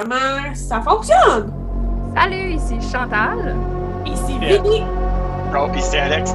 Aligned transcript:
comment 0.00 0.54
ça 0.54 0.80
fonctionne? 0.80 1.52
Salut, 2.14 2.52
ici 2.54 2.78
Chantal. 2.90 3.54
Ici 4.06 4.38
Yeah. 4.40 4.62
Vinny. 4.62 4.82
Oh, 5.54 5.68
puis 5.70 5.82
c'est 5.82 5.98
Alex. 5.98 6.32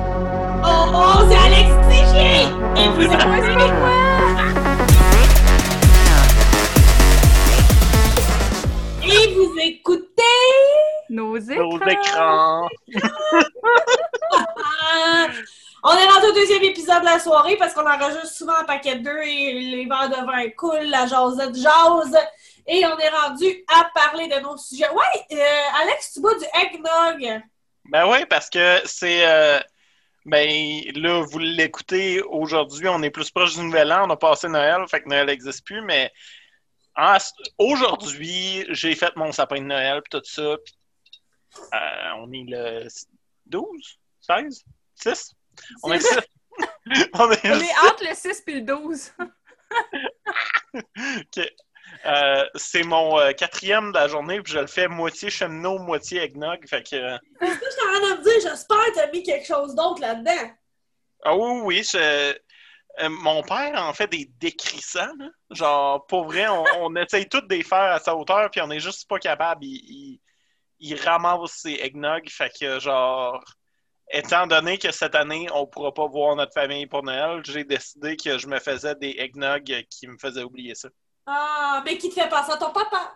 Oh, 0.63 0.85
oh, 0.93 1.23
c'est 1.29 1.37
Alex 1.37 1.69
Tichier! 1.89 2.47
Et 2.77 2.87
vous 2.89 3.01
écoutez... 3.03 3.71
Et 9.03 9.33
vous 9.33 9.53
écoutez... 9.59 10.21
Nos 11.09 11.37
écrans. 11.37 11.63
Nos 11.63 11.79
écrans. 11.87 12.69
On 15.87 15.91
est 15.95 16.07
rendu 16.07 16.25
au 16.29 16.33
deuxième 16.33 16.63
épisode 16.63 17.01
de 17.01 17.05
la 17.05 17.19
soirée 17.19 17.57
parce 17.57 17.71
qu'on 17.75 17.87
enregistre 17.87 18.25
souvent 18.35 18.59
en 18.59 18.65
paquet 18.65 18.95
de 18.95 19.03
deux 19.03 19.21
et 19.21 19.53
les 19.53 19.85
verres 19.85 20.09
de 20.09 20.15
vin 20.25 20.49
coulent, 20.57 20.89
la 20.89 21.05
jasette 21.05 21.53
jase. 21.55 22.17
Et 22.65 22.83
on 22.87 22.97
est 22.97 23.09
rendu 23.09 23.63
à 23.67 23.91
parler 23.93 24.27
de 24.27 24.39
nos 24.39 24.57
sujets. 24.57 24.89
Ouais, 24.89 25.25
euh, 25.33 25.81
Alex, 25.83 26.13
tu 26.13 26.21
bois 26.21 26.33
du 26.39 26.45
eggnog. 26.59 27.43
Ben 27.91 28.09
oui, 28.09 28.25
parce 28.27 28.49
que 28.49 28.81
c'est. 28.85 29.27
euh, 29.27 29.59
ben 30.25 30.49
là, 30.95 31.21
vous 31.21 31.37
l'écoutez 31.37 32.19
aujourd'hui, 32.23 32.87
on 32.87 33.03
est 33.03 33.11
plus 33.11 33.29
proche 33.29 33.53
du 33.53 33.61
nouvel 33.61 33.91
an, 33.91 34.07
on 34.07 34.09
a 34.09 34.17
passé 34.17 34.47
Noël, 34.47 34.83
fait 34.89 35.01
que 35.01 35.09
Noël 35.09 35.27
n'existe 35.27 35.63
plus, 35.63 35.81
mais 35.81 36.11
aujourd'hui, 37.59 38.65
j'ai 38.69 38.95
fait 38.95 39.15
mon 39.15 39.31
sapin 39.31 39.57
de 39.57 39.65
Noël, 39.67 40.01
puis 40.01 40.19
tout 40.19 40.25
ça. 40.25 40.41
euh, 40.41 40.57
on 42.17 42.31
est 42.31 42.45
le 42.47 42.87
12, 43.45 43.99
16, 44.21 44.63
6? 44.95 45.35
On 45.83 45.91
est 45.93 45.99
6. 45.99 46.19
on 47.13 47.31
est 47.31 47.45
On 47.51 47.59
est 47.59 47.77
entre 47.89 48.03
le 48.07 48.15
6 48.15 48.43
et 48.47 48.53
le 48.53 48.61
12. 48.61 49.11
Ok. 50.75 51.45
Euh, 52.05 52.43
c'est 52.55 52.83
mon 52.83 53.19
euh, 53.19 53.31
quatrième 53.31 53.91
de 53.91 53.97
la 53.97 54.07
journée, 54.07 54.41
puis 54.41 54.53
je 54.53 54.59
le 54.59 54.67
fais 54.67 54.87
moitié 54.87 55.29
cheminot, 55.29 55.79
moitié 55.79 56.21
eggnog. 56.21 56.67
Fait 56.67 56.83
que. 56.83 56.95
euh, 56.95 57.17
Je 57.41 57.45
suis 57.47 57.55
en 57.55 57.91
train 57.91 58.15
de 58.15 58.17
me 58.19 58.23
dire, 58.23 58.49
j'espère 58.49 58.85
que 58.87 58.95
t'as 58.95 59.11
mis 59.11 59.23
quelque 59.23 59.45
chose 59.45 59.75
d'autre 59.75 60.01
là-dedans? 60.01 60.51
Ah 61.23 61.35
oui, 61.35 61.61
oui, 61.63 61.83
je- 61.83 61.97
euh, 63.01 63.09
mon 63.09 63.41
père 63.43 63.73
en 63.81 63.93
fait 63.93 64.07
des 64.07 64.29
décrissants. 64.39 65.13
là. 65.17 65.29
Genre, 65.51 66.05
pour 66.07 66.25
vrai, 66.25 66.47
on, 66.47 66.63
on 66.79 66.95
essaye 67.01 67.27
tous 67.27 67.41
de 67.41 67.53
les 67.55 67.63
faire 67.63 67.91
à 67.93 67.99
sa 67.99 68.15
hauteur, 68.15 68.49
puis 68.51 68.61
on 68.61 68.71
est 68.71 68.79
juste 68.79 69.07
pas 69.07 69.19
capable. 69.19 69.63
Il, 69.65 69.75
il, 69.75 70.19
il 70.79 71.01
ramasse 71.01 71.51
ses 71.61 71.73
eggnog. 71.81 72.29
Fait 72.29 72.51
que, 72.59 72.79
genre, 72.79 73.43
étant 74.11 74.47
donné 74.47 74.77
que 74.77 74.91
cette 74.91 75.15
année, 75.15 75.47
on 75.53 75.65
pourra 75.67 75.93
pas 75.93 76.07
voir 76.07 76.35
notre 76.35 76.53
famille 76.53 76.85
pour 76.87 77.03
Noël, 77.03 77.41
j'ai 77.43 77.63
décidé 77.63 78.15
que 78.15 78.37
je 78.37 78.47
me 78.47 78.59
faisais 78.59 78.95
des 78.95 79.15
eggnog 79.17 79.63
qui 79.89 80.07
me 80.07 80.17
faisaient 80.17 80.43
oublier 80.43 80.75
ça. 80.75 80.89
Ah, 81.25 81.81
mais 81.85 81.97
qui 81.97 82.09
te 82.09 82.13
fait 82.15 82.29
penser 82.29 82.51
à 82.51 82.57
ton 82.57 82.71
papa? 82.71 83.13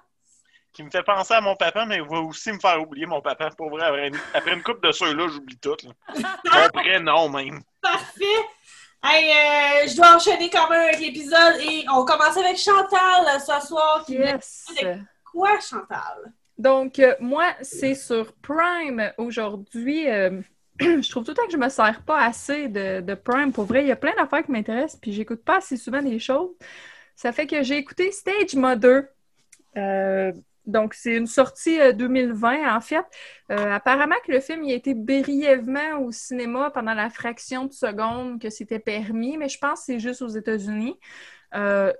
Qui 0.73 0.83
me 0.83 0.89
fait 0.89 1.03
penser 1.03 1.33
à 1.33 1.41
mon 1.41 1.55
papa, 1.55 1.85
mais 1.85 1.97
il 1.97 2.03
va 2.03 2.19
aussi 2.19 2.51
me 2.51 2.59
faire 2.59 2.79
oublier 2.81 3.05
mon 3.05 3.21
papa. 3.21 3.49
Pour 3.57 3.69
vrai, 3.69 3.83
après 3.85 4.07
une, 4.07 4.19
après 4.33 4.53
une 4.53 4.63
couple 4.63 4.87
de 4.87 4.91
ceux-là, 4.91 5.27
j'oublie 5.27 5.57
tout. 5.57 5.75
Mon 6.15 6.69
prénom, 6.73 7.27
même. 7.29 7.61
Parfait! 7.81 8.25
Hey, 9.03 9.31
euh, 9.31 9.87
je 9.87 9.95
dois 9.95 10.15
enchaîner 10.15 10.49
quand 10.49 10.69
même 10.69 10.81
avec 10.89 10.99
l'épisode 10.99 11.55
et 11.61 11.85
on 11.91 12.03
commence 12.05 12.37
avec 12.37 12.57
Chantal 12.57 13.39
ce 13.39 13.67
soir. 13.67 14.03
Qui 14.05 14.13
Yes. 14.15 14.67
Quoi, 15.31 15.59
Chantal? 15.59 16.33
Donc, 16.57 16.99
euh, 16.99 17.15
moi, 17.19 17.53
c'est 17.61 17.95
sur 17.95 18.33
Prime 18.41 19.11
aujourd'hui. 19.17 20.07
euh, 20.09 20.41
je 21.01 21.09
trouve 21.09 21.23
tout 21.23 21.31
le 21.31 21.35
temps 21.35 21.45
que 21.45 21.51
je 21.51 21.57
me 21.57 21.69
sers 21.69 22.01
pas 22.03 22.23
assez 22.23 22.67
de, 22.67 23.13
Prime. 23.15 23.51
Pour 23.51 23.65
vrai, 23.65 23.81
il 23.83 23.87
y 23.87 23.91
a 23.91 23.95
plein 23.95 24.15
d'affaires 24.15 24.43
qui 24.43 24.51
m'intéressent, 24.51 24.99
puis 24.99 25.11
j'écoute 25.11 25.43
pas 25.43 25.57
assez 25.57 25.77
souvent 25.77 26.01
des 26.01 26.19
choses. 26.19 26.51
Ça 27.15 27.31
fait 27.31 27.47
que 27.47 27.63
j'ai 27.63 27.77
écouté 27.77 28.11
Stage 28.11 28.55
Mother. 28.55 29.03
Euh, 29.77 30.31
donc, 30.69 30.93
c'est 30.93 31.15
une 31.15 31.27
sortie 31.27 31.79
euh, 31.79 31.93
2020, 31.93 32.75
en 32.75 32.81
fait. 32.81 33.05
Euh, 33.51 33.73
apparemment 33.73 34.15
que 34.25 34.31
le 34.31 34.39
film 34.39 34.63
il 34.63 34.71
a 34.71 34.75
été 34.75 34.93
brièvement 34.93 35.99
au 35.99 36.11
cinéma 36.11 36.69
pendant 36.71 36.93
la 36.93 37.09
fraction 37.09 37.65
de 37.65 37.73
seconde 37.73 38.39
que 38.39 38.49
c'était 38.49 38.79
permis, 38.79 39.37
mais 39.37 39.49
je 39.49 39.57
pense 39.57 39.79
que 39.79 39.85
c'est 39.87 39.99
juste 39.99 40.21
aux 40.21 40.27
États-Unis. 40.27 40.97
Euh, 41.55 41.91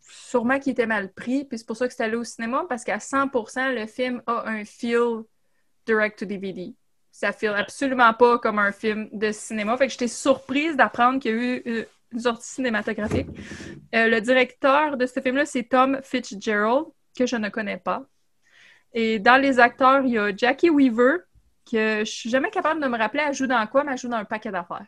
sûrement 0.00 0.58
qu'il 0.60 0.72
était 0.72 0.86
mal 0.86 1.12
pris, 1.12 1.44
puis 1.44 1.58
c'est 1.58 1.66
pour 1.66 1.76
ça 1.76 1.88
que 1.88 1.94
c'est 1.94 2.04
allé 2.04 2.16
au 2.16 2.24
cinéma, 2.24 2.64
parce 2.68 2.84
qu'à 2.84 2.98
100%, 2.98 3.74
le 3.74 3.86
film 3.86 4.22
a 4.26 4.48
un 4.48 4.64
feel 4.64 5.24
direct 5.86 6.18
to 6.20 6.24
DVD. 6.24 6.74
Ça 7.14 7.32
file 7.32 7.50
absolument 7.50 8.12
pas 8.12 8.40
comme 8.40 8.58
un 8.58 8.72
film 8.72 9.08
de 9.12 9.30
cinéma. 9.30 9.76
Fait 9.76 9.86
que 9.86 9.92
j'étais 9.92 10.08
surprise 10.08 10.74
d'apprendre 10.74 11.20
qu'il 11.20 11.30
y 11.30 11.34
a 11.34 11.36
eu 11.36 11.62
euh, 11.68 11.84
une 12.10 12.18
sortie 12.18 12.48
cinématographique. 12.48 13.28
Euh, 13.94 14.08
le 14.08 14.20
directeur 14.20 14.96
de 14.96 15.06
ce 15.06 15.20
film-là, 15.20 15.46
c'est 15.46 15.62
Tom 15.62 16.00
Fitzgerald, 16.02 16.86
que 17.16 17.24
je 17.24 17.36
ne 17.36 17.50
connais 17.50 17.76
pas. 17.76 18.02
Et 18.94 19.20
dans 19.20 19.40
les 19.40 19.60
acteurs, 19.60 20.02
il 20.04 20.10
y 20.10 20.18
a 20.18 20.34
Jackie 20.36 20.70
Weaver, 20.70 21.18
que 21.70 22.00
je 22.00 22.10
suis 22.10 22.30
jamais 22.30 22.50
capable 22.50 22.82
de 22.82 22.88
me 22.88 22.98
rappeler, 22.98 23.22
elle 23.28 23.32
joue 23.32 23.46
dans 23.46 23.64
quoi, 23.68 23.84
mais 23.84 23.92
elle 23.92 23.98
joue 23.98 24.08
dans 24.08 24.16
un 24.16 24.24
paquet 24.24 24.50
d'affaires. 24.50 24.86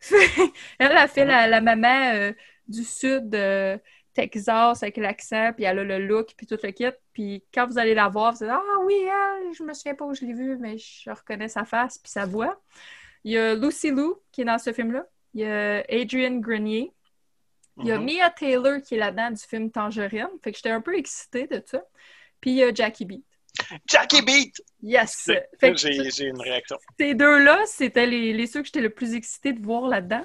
elle 0.78 0.96
a 0.96 1.06
fait 1.08 1.26
la, 1.26 1.60
maman 1.60 2.14
euh, 2.14 2.32
du 2.68 2.84
sud 2.84 3.28
Texas 4.16 4.82
avec 4.82 4.96
l'accent, 4.96 5.52
puis 5.54 5.64
elle 5.64 5.78
a 5.78 5.84
le 5.84 5.98
look, 6.06 6.32
puis 6.36 6.46
tout 6.46 6.58
le 6.62 6.70
kit. 6.72 6.86
Puis 7.12 7.44
quand 7.54 7.66
vous 7.66 7.78
allez 7.78 7.94
la 7.94 8.08
voir, 8.08 8.32
vous 8.32 8.42
allez 8.42 8.52
dire 8.52 8.60
Ah 8.60 8.80
oui, 8.84 8.94
elle, 8.94 9.52
je 9.54 9.62
me 9.62 9.72
souviens 9.74 9.94
pas 9.94 10.04
où 10.06 10.14
je 10.14 10.24
l'ai 10.24 10.32
vue, 10.32 10.56
mais 10.58 10.78
je 10.78 11.10
reconnais 11.10 11.48
sa 11.48 11.64
face, 11.64 11.98
puis 11.98 12.10
sa 12.10 12.24
voix. 12.26 12.60
Il 13.24 13.32
y 13.32 13.38
a 13.38 13.54
Lucy 13.54 13.90
Liu 13.90 14.14
qui 14.32 14.40
est 14.40 14.44
dans 14.44 14.58
ce 14.58 14.72
film-là. 14.72 15.04
Il 15.34 15.42
y 15.42 15.44
a 15.44 15.84
Adrian 15.90 16.36
Grenier. 16.38 16.92
Il 17.78 17.86
y 17.88 17.92
a 17.92 17.98
Mhm. 17.98 18.04
Mia 18.06 18.30
Taylor 18.30 18.80
qui 18.80 18.94
est 18.94 18.98
là-dedans 18.98 19.30
du 19.32 19.42
film 19.42 19.70
Tangerine. 19.70 20.28
Fait 20.42 20.50
que 20.50 20.56
j'étais 20.56 20.70
un 20.70 20.80
peu 20.80 20.96
excitée 20.96 21.46
de 21.46 21.62
ça. 21.66 21.82
Puis 22.40 22.52
il 22.52 22.56
y 22.56 22.62
a 22.62 22.72
Jackie 22.72 23.04
Beat. 23.04 23.24
Jackie 23.86 24.20
Beat! 24.22 24.54
Yes! 24.82 25.14
C'est- 25.24 25.48
Fait 25.58 25.72
que 25.72 25.78
J'ai 25.78 26.10
j'ai 26.10 26.26
une 26.26 26.40
réaction. 26.40 26.76
ces 26.98 27.14
deux-là, 27.14 27.58
c'était 27.66 28.06
les, 28.06 28.32
les 28.34 28.46
ceux 28.46 28.60
que 28.60 28.66
j'étais 28.66 28.82
le 28.82 28.90
plus 28.90 29.14
excitée 29.14 29.52
de 29.54 29.62
voir 29.64 29.88
là-dedans. 29.88 30.24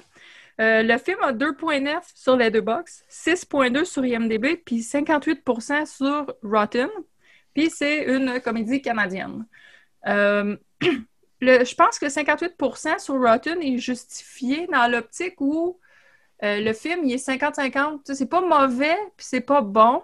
Euh, 0.62 0.82
le 0.84 0.96
film 0.98 1.18
a 1.22 1.32
2.9 1.32 2.02
sur 2.14 2.36
les 2.36 2.50
deux 2.50 2.60
box, 2.60 3.04
6.2 3.10 3.84
sur 3.84 4.04
IMDb, 4.04 4.56
puis 4.64 4.80
58% 4.80 5.86
sur 5.86 6.32
Rotten. 6.44 6.88
Puis 7.52 7.68
c'est 7.68 8.04
une 8.04 8.40
comédie 8.40 8.80
canadienne. 8.80 9.44
Euh, 10.06 10.56
je 11.40 11.74
pense 11.74 11.98
que 11.98 12.06
58% 12.06 13.00
sur 13.00 13.20
Rotten 13.20 13.60
est 13.60 13.78
justifié 13.78 14.68
dans 14.68 14.88
l'optique 14.88 15.40
où 15.40 15.80
euh, 16.44 16.60
le 16.60 16.72
film, 16.74 17.04
il 17.06 17.14
est 17.14 17.26
50-50. 17.28 17.98
Tu 17.98 18.00
sais, 18.06 18.14
C'est 18.14 18.26
pas 18.26 18.40
mauvais, 18.40 18.96
puis 19.16 19.26
c'est 19.26 19.40
pas 19.40 19.62
bon. 19.62 20.02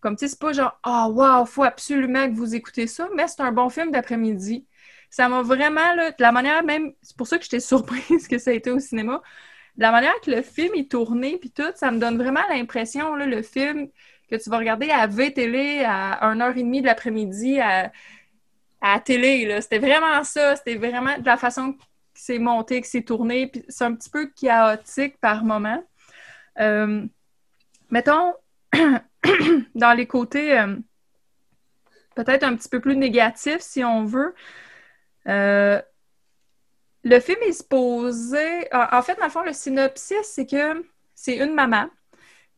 Comme, 0.00 0.16
tu 0.16 0.26
sais, 0.26 0.28
c'est 0.28 0.40
pas 0.40 0.52
genre, 0.52 0.78
ah, 0.84 1.08
wow, 1.10 1.44
faut 1.44 1.64
absolument 1.64 2.28
que 2.30 2.34
vous 2.34 2.54
écoutez 2.54 2.86
ça, 2.86 3.08
mais 3.14 3.28
c'est 3.28 3.40
un 3.42 3.52
bon 3.52 3.68
film 3.68 3.90
d'après-midi. 3.90 4.66
Ça 5.10 5.28
m'a 5.28 5.42
vraiment, 5.42 5.94
de 5.96 6.14
la 6.18 6.32
manière 6.32 6.64
même, 6.64 6.94
c'est 7.02 7.16
pour 7.16 7.26
ça 7.26 7.36
que 7.36 7.44
j'étais 7.44 7.60
surprise 7.74 8.26
que 8.26 8.38
ça 8.38 8.50
a 8.52 8.54
été 8.54 8.70
au 8.70 8.78
cinéma. 8.78 9.22
La 9.78 9.90
manière 9.90 10.20
que 10.20 10.30
le 10.30 10.42
film 10.42 10.74
est 10.74 10.90
tourné, 10.90 11.38
puis 11.38 11.50
tout, 11.50 11.72
ça 11.74 11.90
me 11.90 11.98
donne 11.98 12.18
vraiment 12.18 12.46
l'impression, 12.50 13.14
le 13.14 13.42
film 13.42 13.88
que 14.30 14.36
tu 14.36 14.50
vas 14.50 14.58
regarder 14.58 14.90
à 14.90 15.06
V-Télé 15.06 15.84
à 15.86 16.34
1h30 16.34 16.80
de 16.80 16.86
l'après-midi 16.86 17.60
à, 17.60 17.92
la 18.82 19.00
télé. 19.00 19.60
C'était 19.60 19.78
vraiment 19.78 20.24
ça. 20.24 20.56
C'était 20.56 20.74
vraiment 20.74 21.18
de 21.18 21.26
la 21.26 21.36
façon 21.36 21.74
que 21.74 21.82
c'est 22.14 22.38
monté, 22.38 22.80
que 22.80 22.86
c'est 22.86 23.02
tourné, 23.02 23.46
puis 23.46 23.64
c'est 23.68 23.84
un 23.84 23.94
petit 23.94 24.10
peu 24.10 24.30
chaotique 24.34 25.18
par 25.18 25.44
moment. 25.44 25.82
Euh, 26.58 27.04
mettons, 27.90 28.34
dans 29.74 29.92
les 29.92 30.06
côtés 30.06 30.58
euh, 30.58 30.76
peut-être 32.14 32.44
un 32.44 32.56
petit 32.56 32.68
peu 32.68 32.80
plus 32.80 32.96
négatifs, 32.96 33.60
si 33.60 33.84
on 33.84 34.04
veut, 34.04 34.34
euh, 35.28 35.80
le 37.04 37.20
film 37.20 37.38
est 37.46 37.52
supposé... 37.52 38.68
En 38.72 38.98
en 38.98 39.02
fait, 39.02 39.16
dans 39.18 39.24
le 39.24 39.30
fond, 39.30 39.42
le 39.42 39.52
synopsis, 39.52 40.16
c'est 40.24 40.46
que 40.46 40.84
c'est 41.14 41.36
une 41.36 41.54
maman 41.54 41.86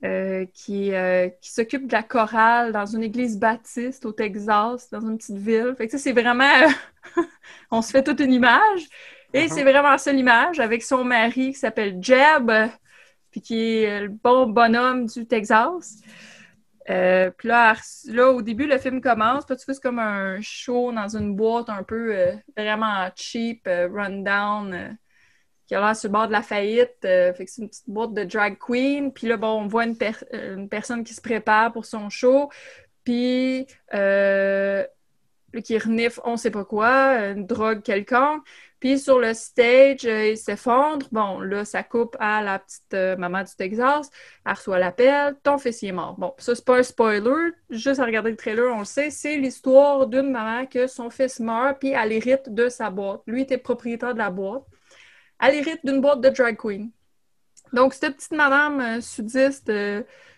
euh, 0.05 0.47
qui, 0.55 0.95
euh, 0.95 1.29
qui 1.41 1.51
s'occupe 1.53 1.87
de 1.89 1.93
la 1.93 2.03
chorale 2.03 2.73
dans 2.73 2.87
une 2.87 3.03
église 3.03 3.39
baptiste 3.39 4.07
au 4.07 4.13
Texas, 4.13 4.91
dans 4.91 5.01
une 5.01 5.19
petite 5.19 5.39
ville. 5.39 5.75
Fait 5.79 5.87
que 5.87 5.93
ça, 5.93 5.99
c'est 5.99 6.13
vraiment... 6.13 6.51
on 7.71 7.83
se 7.83 7.91
fait 7.91 8.03
toute 8.03 8.21
une 8.21 8.33
image. 8.33 8.89
Et 9.33 9.49
Mhm. 9.49 9.49
c'est 9.49 9.65
vraiment 9.65 9.99
ça 9.99 10.13
l'image, 10.13 10.61
avec 10.61 10.83
son 10.83 11.05
mari 11.05 11.53
qui 11.53 11.59
s'appelle 11.59 11.99
Jeb, 12.03 12.51
puis 13.31 13.41
qui 13.41 13.83
est 13.83 14.03
le 14.03 14.09
bon 14.09 14.47
bonhomme 14.49 15.07
du 15.07 15.27
Texas. 15.27 15.99
Euh, 16.91 17.31
puis 17.31 17.49
là, 17.49 17.75
là, 18.07 18.31
au 18.31 18.43
début, 18.43 18.67
le 18.67 18.79
film 18.79 19.01
commence. 19.01 19.47
Puis 19.47 19.57
tu 19.57 19.65
c'est 19.67 19.81
comme 19.81 19.99
un 19.99 20.41
show 20.41 20.93
dans 20.93 21.17
une 21.17 21.35
boîte 21.35 21.69
un 21.69 21.83
peu 21.83 22.15
euh, 22.15 22.35
vraiment 22.57 23.09
cheap, 23.17 23.67
euh, 23.67 23.89
rundown, 23.91 24.75
euh, 24.75 24.89
qui 25.67 25.75
a 25.75 25.81
l'air 25.81 25.97
sur 25.97 26.09
le 26.09 26.13
bord 26.13 26.27
de 26.27 26.33
la 26.33 26.43
faillite. 26.43 26.97
fait 27.01 27.35
que 27.39 27.51
c'est 27.51 27.63
une 27.63 27.69
petite 27.69 27.89
boîte 27.89 28.13
de 28.15 28.25
drag 28.25 28.59
queen. 28.59 29.13
Puis 29.13 29.27
là, 29.29 29.37
bon, 29.37 29.63
on 29.63 29.67
voit 29.67 29.85
une, 29.85 29.97
per- 29.97 30.25
une 30.33 30.69
personne 30.69 31.05
qui 31.05 31.15
se 31.15 31.23
prépare 31.23 31.73
pour 31.73 31.87
son 31.87 32.11
show. 32.11 32.51
Puis 33.05 33.67
qui 35.63 35.79
renifle 35.79 36.21
on 36.25 36.37
sait 36.37 36.51
pas 36.51 36.65
quoi, 36.65 37.15
une 37.31 37.47
drogue 37.47 37.83
quelconque. 37.83 38.43
Puis 38.85 38.99
sur 38.99 39.19
le 39.19 39.33
stage, 39.33 40.05
euh, 40.05 40.33
il 40.33 40.37
s'effondre. 40.37 41.07
Bon, 41.11 41.41
là, 41.41 41.65
ça 41.65 41.83
coupe 41.83 42.19
à 42.21 42.43
la 42.43 42.59
petite 42.59 42.93
euh, 42.93 43.17
maman 43.17 43.43
du 43.43 43.55
Texas. 43.57 44.11
Elle 44.45 44.53
reçoit 44.53 44.79
l'appel. 44.79 45.35
Ton 45.43 45.57
fils 45.57 45.81
il 45.81 45.89
est 45.89 45.93
mort. 45.93 46.17
Bon, 46.19 46.35
ça, 46.37 46.55
c'est 46.55 46.67
pas 46.67 46.77
un 46.77 46.83
spoiler. 46.83 47.53
Juste 47.71 47.99
à 47.99 48.05
regarder 48.05 48.31
le 48.31 48.37
trailer, 48.37 48.71
on 48.75 48.81
le 48.81 48.85
sait. 48.85 49.09
C'est 49.09 49.39
l'histoire 49.39 50.07
d'une 50.07 50.31
maman 50.31 50.67
que 50.67 50.87
son 50.87 51.09
fils 51.09 51.41
meurt, 51.41 51.79
puis 51.79 51.93
elle 51.93 52.13
hérite 52.13 52.51
de 52.51 52.69
sa 52.69 52.91
boîte. 52.91 53.23
Lui 53.27 53.41
était 53.41 53.57
propriétaire 53.57 54.13
de 54.13 54.19
la 54.19 54.29
boîte. 54.29 54.65
Elle 55.41 55.55
hérite 55.55 55.81
d'une 55.83 56.03
boîte 56.03 56.21
de 56.21 56.29
drag 56.29 56.59
queen. 56.59 56.91
Donc, 57.73 57.95
cette 57.95 58.17
petite 58.17 58.33
madame 58.33 58.81
euh, 58.83 59.01
sudiste, 59.01 59.73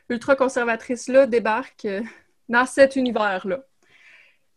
ultra-conservatrice-là, 0.08 1.26
débarque 1.26 1.88
dans 2.48 2.64
cet 2.64 2.94
univers-là. 2.94 3.58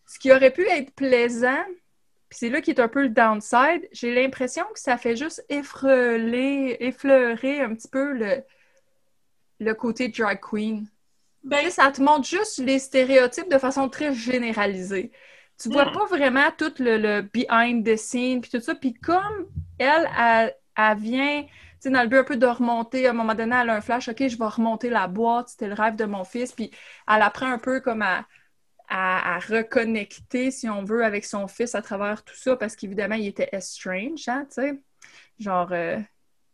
Ce 0.05 0.19
qui 0.19 0.31
aurait 0.31 0.51
pu 0.51 0.67
être 0.67 0.93
plaisant, 0.93 1.65
puis 2.29 2.37
c'est 2.39 2.49
là 2.49 2.61
qui 2.61 2.71
est 2.71 2.79
un 2.79 2.87
peu 2.87 3.03
le 3.03 3.09
downside, 3.09 3.87
j'ai 3.91 4.13
l'impression 4.13 4.63
que 4.73 4.79
ça 4.79 4.97
fait 4.97 5.15
juste 5.15 5.43
effreuler, 5.49 6.77
effleurer 6.79 7.61
un 7.61 7.73
petit 7.75 7.87
peu 7.89 8.13
le, 8.13 8.43
le 9.59 9.73
côté 9.73 10.09
drag 10.09 10.39
queen. 10.41 10.87
Ben, 11.43 11.69
ça 11.69 11.91
te 11.91 12.01
montre 12.01 12.27
juste 12.27 12.59
les 12.59 12.79
stéréotypes 12.79 13.49
de 13.49 13.57
façon 13.57 13.89
très 13.89 14.13
généralisée. 14.13 15.11
Tu 15.59 15.69
vois 15.69 15.85
Hmm. 15.85 15.91
pas 15.91 16.05
vraiment 16.05 16.51
tout 16.57 16.73
le, 16.79 16.97
le 16.97 17.21
behind 17.21 17.85
the 17.85 17.95
scene 17.97 18.41
puis 18.41 18.51
tout 18.51 18.59
ça. 18.61 18.75
Puis 18.75 18.93
comme 18.93 19.47
elle, 19.77 20.09
elle, 20.17 20.55
elle 20.77 20.97
vient, 20.97 21.43
tu 21.43 21.49
sais, 21.79 21.89
dans 21.89 22.01
le 22.01 22.07
but 22.07 22.17
un 22.17 22.23
peu 22.23 22.37
de 22.37 22.45
remonter, 22.45 23.07
à 23.07 23.11
un 23.11 23.13
moment 23.13 23.35
donné, 23.35 23.55
elle 23.55 23.69
a 23.69 23.75
un 23.75 23.81
flash, 23.81 24.09
OK, 24.09 24.27
je 24.27 24.37
vais 24.37 24.45
remonter 24.45 24.89
la 24.89 25.07
boîte, 25.07 25.49
c'était 25.49 25.67
le 25.67 25.73
rêve 25.73 25.95
de 25.95 26.05
mon 26.05 26.23
fils. 26.25 26.51
Puis 26.53 26.71
elle 27.07 27.21
apprend 27.21 27.51
un 27.51 27.59
peu 27.59 27.79
comme 27.81 28.01
à, 28.01 28.25
à, 28.89 29.39
reconnecter, 29.39 30.51
si 30.51 30.67
on 30.67 30.83
veut, 30.83 31.05
avec 31.05 31.25
son 31.25 31.47
fils 31.47 31.75
à 31.75 31.81
travers 31.81 32.23
tout 32.23 32.35
ça, 32.35 32.55
parce 32.55 32.75
qu'évidemment, 32.75 33.15
il 33.15 33.27
était 33.27 33.49
estranged, 33.51 34.27
hein, 34.27 34.45
tu 34.49 34.61
sais. 34.61 34.79
Genre, 35.39 35.69
euh, 35.71 35.97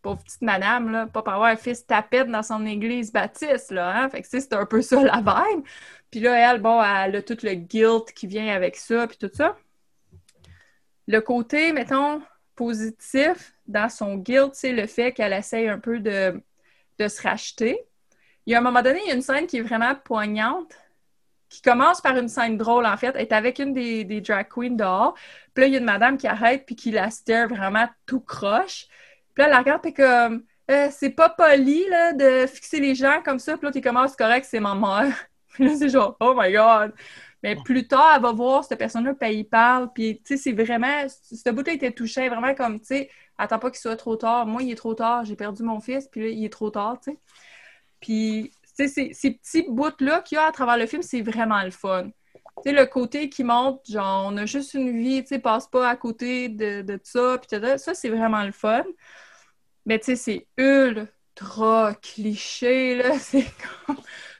pauvre 0.01 0.21
petite 0.23 0.41
madame, 0.41 0.91
là, 0.91 1.07
pas 1.07 1.21
pour 1.23 1.33
avoir 1.33 1.49
un 1.49 1.55
fils 1.55 1.85
tapette 1.85 2.27
dans 2.27 2.43
son 2.43 2.65
église 2.65 3.11
baptiste, 3.11 3.71
là, 3.71 4.03
hein. 4.03 4.09
Fait 4.09 4.21
que, 4.21 4.27
c'est 4.29 4.53
un 4.53 4.65
peu 4.65 4.81
ça 4.81 5.01
la 5.01 5.17
vibe. 5.17 5.63
Puis 6.11 6.19
là, 6.19 6.51
elle, 6.51 6.61
bon, 6.61 6.81
elle 6.83 7.15
a 7.15 7.21
tout 7.21 7.37
le 7.43 7.53
guilt 7.53 8.11
qui 8.13 8.27
vient 8.27 8.53
avec 8.53 8.75
ça, 8.75 9.07
puis 9.07 9.17
tout 9.17 9.31
ça. 9.33 9.57
Le 11.07 11.21
côté, 11.21 11.71
mettons, 11.71 12.21
positif 12.55 13.53
dans 13.67 13.89
son 13.89 14.15
guilt, 14.17 14.51
c'est 14.53 14.71
le 14.73 14.87
fait 14.87 15.13
qu'elle 15.13 15.33
essaye 15.33 15.67
un 15.67 15.79
peu 15.79 15.99
de, 15.99 16.41
de 16.99 17.07
se 17.07 17.21
racheter. 17.21 17.79
Il 18.45 18.51
y 18.51 18.55
a 18.55 18.59
un 18.59 18.61
moment 18.61 18.81
donné, 18.81 18.99
il 19.05 19.09
y 19.09 19.11
a 19.11 19.15
une 19.15 19.21
scène 19.21 19.47
qui 19.47 19.57
est 19.57 19.61
vraiment 19.61 19.95
poignante, 19.95 20.73
qui 21.55 21.61
commence 21.61 22.01
par 22.01 22.17
une 22.17 22.27
scène 22.29 22.57
drôle, 22.57 22.85
en 22.85 22.97
fait. 22.97 23.13
Elle 23.15 23.21
est 23.21 23.33
avec 23.33 23.59
une 23.59 23.73
des, 23.73 24.03
des 24.03 24.21
drag 24.21 24.47
queens 24.49 24.71
dehors. 24.75 25.15
Puis 25.53 25.61
là, 25.63 25.67
il 25.67 25.73
y 25.73 25.75
a 25.75 25.79
une 25.79 25.85
madame 25.85 26.17
qui 26.17 26.27
arrête 26.27 26.65
puis 26.65 26.75
qui 26.75 26.91
la 26.91 27.09
stare 27.11 27.47
vraiment 27.49 27.87
tout 28.05 28.21
croche. 28.21 28.87
Puis 29.33 29.41
là, 29.41 29.45
elle 29.45 29.51
la 29.51 29.59
regarde, 29.59 29.81
puis 29.81 29.93
comme, 29.93 30.43
Euh, 30.71 30.87
c'est 30.91 31.11
pas 31.11 31.29
poli, 31.29 31.87
là, 31.89 32.13
de 32.13 32.47
fixer 32.47 32.79
les 32.79 32.95
gens 32.95 33.21
comme 33.23 33.37
ça. 33.39 33.55
Puis 33.57 33.65
là, 33.67 33.71
tu 33.71 33.81
commences, 33.81 34.11
c'est 34.11 34.17
correct, 34.17 34.47
c'est 34.49 34.59
ma 34.59 34.73
mère. 34.75 35.15
Puis 35.53 35.65
là, 35.65 35.75
c'est 35.77 35.89
genre, 35.89 36.17
oh 36.19 36.33
my 36.35 36.51
God. 36.51 36.93
Mais 37.43 37.55
plus 37.55 37.87
tard, 37.87 38.13
elle 38.15 38.21
va 38.23 38.31
voir 38.31 38.63
cette 38.63 38.79
personne-là, 38.79 39.13
puis 39.13 39.29
elle 39.29 39.35
y 39.39 39.43
parle. 39.43 39.91
Puis, 39.93 40.21
tu 40.25 40.35
sais, 40.35 40.37
c'est 40.37 40.53
vraiment, 40.53 41.05
ce 41.07 41.49
bout-là 41.51 41.73
était 41.73 41.91
touché, 41.91 42.27
vraiment 42.29 42.55
comme, 42.55 42.79
tu 42.79 42.87
sais, 42.87 43.09
attends 43.37 43.59
pas 43.59 43.69
qu'il 43.69 43.79
soit 43.79 43.95
trop 43.97 44.15
tard. 44.15 44.47
Moi, 44.47 44.63
il 44.63 44.71
est 44.71 44.75
trop 44.75 44.95
tard, 44.95 45.23
j'ai 45.25 45.35
perdu 45.35 45.61
mon 45.63 45.79
fils, 45.79 46.07
puis 46.07 46.21
là, 46.21 46.27
il 46.29 46.43
est 46.45 46.49
trop 46.49 46.71
tard, 46.71 46.99
tu 47.03 47.11
sais. 47.11 47.19
Puis, 48.01 48.51
ces, 48.75 49.13
ces 49.13 49.31
petits 49.31 49.65
bouts-là 49.69 50.21
qu'il 50.21 50.35
y 50.37 50.39
a 50.39 50.45
à 50.45 50.51
travers 50.51 50.77
le 50.77 50.85
film, 50.85 51.01
c'est 51.01 51.21
vraiment 51.21 51.61
le 51.63 51.71
fun. 51.71 52.09
Tu 52.63 52.69
sais, 52.69 52.71
le 52.71 52.85
côté 52.85 53.29
qui 53.29 53.43
montre, 53.43 53.81
genre, 53.89 54.27
on 54.31 54.37
a 54.37 54.45
juste 54.45 54.73
une 54.73 54.97
vie, 54.97 55.21
tu 55.23 55.29
sais, 55.29 55.39
passe 55.39 55.67
pas 55.67 55.89
à 55.89 55.95
côté 55.95 56.49
de, 56.49 56.81
de 56.81 56.99
ça, 57.03 57.37
puis 57.37 57.57
tout 57.59 57.65
ça, 57.77 57.93
c'est 57.93 58.09
vraiment 58.09 58.43
le 58.43 58.51
fun. 58.51 58.83
Mais, 59.85 59.99
tu 59.99 60.05
sais, 60.05 60.15
c'est 60.15 60.47
ultra 60.57 61.93
cliché, 61.95 62.95
là. 62.95 63.19
C'est 63.19 63.45
comme... 63.85 63.97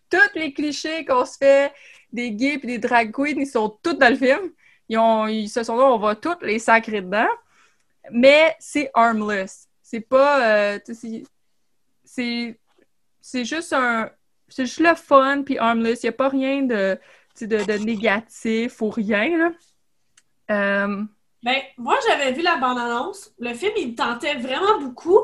Tous 0.10 0.40
les 0.40 0.54
clichés 0.54 1.04
qu'on 1.06 1.26
se 1.26 1.38
fait 1.38 1.74
des 2.12 2.31
gays 2.31 2.60
et 2.64 2.68
des 2.68 2.78
drag 2.78 3.12
queens, 3.12 3.36
ils 3.38 3.48
sont 3.48 3.70
tous 3.84 3.94
dans 3.94 4.10
le 4.10 4.16
film. 4.16 4.52
Ils, 4.88 4.98
ont, 4.98 5.28
ils 5.28 5.50
se 5.50 5.64
sont 5.64 5.76
là, 5.76 5.86
on 5.86 5.98
va 5.98 6.16
tous 6.16 6.40
les 6.42 6.60
sacrer 6.60 7.02
dedans. 7.02 7.28
Mais 8.12 8.56
c'est 8.60 8.92
harmless. 8.94 9.68
C'est 9.81 10.02
pas... 10.02 10.76
euh, 10.76 10.80
c'est 12.04 13.46
juste 13.46 13.74
un 13.74 14.10
c'est 14.56 14.66
juste 14.66 14.80
le 14.80 14.96
fun 14.96 15.44
puis 15.44 15.57
harmless 15.57 16.04
il 16.04 16.06
n'y 16.06 16.10
a 16.10 16.13
pas 16.13 16.30
rien 16.30 16.62
de, 16.62 16.96
tu 17.36 17.40
sais, 17.40 17.48
de, 17.48 17.57
de 17.63 17.74
négatif 17.74 18.81
ou 18.81 18.90
rien 18.90 19.38
là. 19.38 19.52
Euh, 20.52 21.04
Ben, 21.44 21.62
moi, 21.78 21.98
j'avais 22.07 22.31
vu 22.31 22.42
la 22.42 22.56
bande-annonce. 22.57 23.34
Le 23.38 23.54
film, 23.54 23.74
il 23.78 23.90
me 23.92 23.96
tentait 23.96 24.36
vraiment 24.36 24.80
beaucoup. 24.80 25.19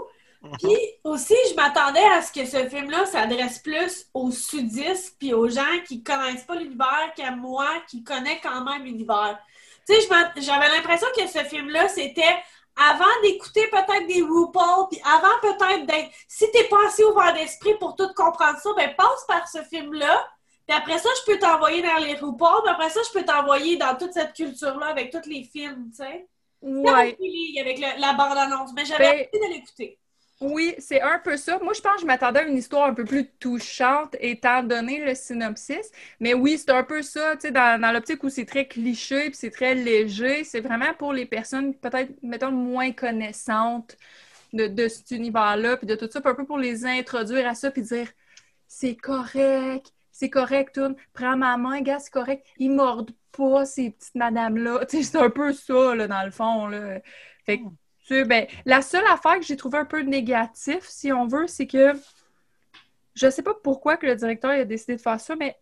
Puis 0.62 0.75
aussi, 1.04 1.36
je 1.50 1.56
m'attendais 1.56 2.04
à 2.13 2.22
ce 2.22 2.31
que 2.31 2.45
ce 2.45 2.68
film-là 2.68 3.06
s'adresse 3.06 3.60
plus 3.60 4.07
aux 4.13 4.31
sudistes 4.31 5.16
puis 5.19 5.33
aux 5.33 5.48
gens 5.50 5.80
qui 5.88 6.04
connaissent 6.04 6.44
pas 6.44 6.56
l'univers 6.56 7.13
qu'à 7.16 7.31
moi, 7.31 7.68
qui 7.88 8.04
connais 8.04 8.39
quand 8.42 8.63
même 8.66 8.83
l'univers. 8.83 9.39
Tu 9.88 9.95
sais, 9.95 10.07
j'avais 10.38 10.68
l'impression 10.69 11.07
que 11.16 11.25
ce 11.28 11.39
film-là, 11.45 11.88
c'était 11.88 12.36
avant 12.75 13.21
d'écouter 13.23 13.68
peut-être 13.68 14.07
des 14.07 14.21
RuPaul, 14.21 14.88
puis 14.89 15.01
avant 15.06 15.39
peut-être 15.41 15.85
d'être... 15.85 16.09
Si 16.27 16.50
t'es 16.51 16.63
pas 16.65 16.85
assez 16.88 17.03
ouvert 17.03 17.33
d'esprit 17.33 17.75
pour 17.79 17.95
tout 17.95 18.09
comprendre 18.15 18.57
ça, 18.59 18.69
ben 18.75 18.94
passe 18.95 19.25
par 19.27 19.47
ce 19.47 19.62
film-là. 19.63 20.25
Puis 20.68 20.77
après 20.77 20.97
ça, 21.00 21.09
je 21.19 21.31
peux 21.31 21.39
t'envoyer 21.39 21.81
vers 21.81 22.00
les 22.00 22.15
RuPaul, 22.15 22.62
puis 22.63 22.71
après 22.71 22.89
ça, 22.89 23.01
je 23.07 23.12
peux 23.19 23.25
t'envoyer 23.25 23.77
dans 23.77 23.95
toute 23.97 24.13
cette 24.13 24.33
culture-là 24.33 24.88
avec 24.88 25.12
tous 25.12 25.27
les 25.29 25.44
films, 25.44 25.89
tu 25.91 25.97
sais. 26.03 26.27
Ouais. 26.83 27.18
avec 27.59 27.79
le- 27.79 28.00
la 28.00 28.13
bande-annonce, 28.13 28.71
mais 28.73 28.85
j'avais 28.85 29.07
envie 29.33 29.47
de 29.47 29.53
l'écouter. 29.53 30.00
Oui, 30.42 30.74
c'est 30.80 31.02
un 31.02 31.20
peu 31.20 31.38
ça. 31.38 31.60
Moi, 31.60 31.74
je 31.74 31.82
pense 31.82 31.98
que 31.98 32.02
je 32.02 32.06
m'attendais 32.08 32.40
à 32.40 32.44
une 32.44 32.58
histoire 32.58 32.88
un 32.90 32.96
peu 32.96 33.06
plus 33.06 33.28
touchante 33.40 34.16
étant 34.20 34.64
donné 34.64 35.06
le 35.06 35.14
synopsis. 35.14 35.92
Mais 36.20 36.34
oui, 36.34 36.58
c'est 36.58 36.72
un 36.72 36.84
peu 36.84 37.04
ça, 37.04 37.36
tu 37.36 37.42
sais, 37.42 37.52
dans, 37.52 37.94
l'optique 37.94 38.24
où 38.24 38.30
c'est 38.30 38.46
très 38.46 38.68
cliché 38.68 39.26
puis 39.30 39.36
c'est 39.36 39.52
très 39.52 39.76
léger. 39.76 40.44
C'est 40.44 40.62
vraiment 40.62 40.94
pour 40.98 41.14
les 41.14 41.28
personnes 41.28 41.76
peut-être, 41.76 42.12
mettons, 42.24 42.52
moins 42.52 42.92
connaissantes 42.92 43.98
de, 44.54 44.88
cet 44.88 45.12
univers-là 45.12 45.78
puis 45.78 45.88
de 45.88 45.96
tout 45.96 46.10
ça, 46.12 46.22
puis 46.22 46.32
un 46.32 46.36
peu 46.36 46.46
pour 46.46 46.58
les 46.58 46.86
introduire 46.86 47.48
à 47.48 47.56
ça 47.56 47.72
puis 47.72 47.84
dire 47.84 48.08
c'est 48.68 48.96
correct, 48.96 49.94
c'est 50.12 50.30
correct, 50.30 50.76
tout. 50.76 50.96
Prends 51.14 51.38
ma 51.38 51.58
main, 51.58 51.82
gars, 51.82 52.00
c'est 52.00 52.12
correct. 52.12 52.48
Ils 52.58 52.72
mordent 52.72 53.12
pas, 53.32 53.66
ces 53.66 53.92
petites 53.92 54.16
madames-là. 54.16 54.86
Tu 54.90 54.98
sais, 54.98 55.04
c'est 55.04 55.18
un 55.18 55.30
peu 55.30 55.54
ça, 55.54 55.96
là, 55.96 56.08
dans 56.08 56.24
le 56.26 56.32
fond, 56.32 56.68
là. 56.68 57.00
Fait 57.46 57.60
que, 57.60 57.64
ben, 58.25 58.48
la 58.66 58.81
seule 58.81 59.06
affaire 59.08 59.40
que 59.40 59.46
j'ai 59.46 59.58
trouvé 59.58 59.78
un 59.78 59.86
peu 59.86 60.02
négatif, 60.02 60.88
si 60.88 61.12
on 61.12 61.28
veut, 61.28 61.48
c'est 61.48 61.68
que 61.68 61.94
je 63.16 63.30
sais 63.30 63.44
pas 63.44 63.54
pourquoi 63.63 63.98
que 63.98 64.06
le 64.06 64.16
directeur 64.16 64.52
a 64.52 64.66
décidé 64.66 64.96
de 64.96 65.02
faire 65.02 65.19
ça, 65.19 65.36
mais 65.36 65.58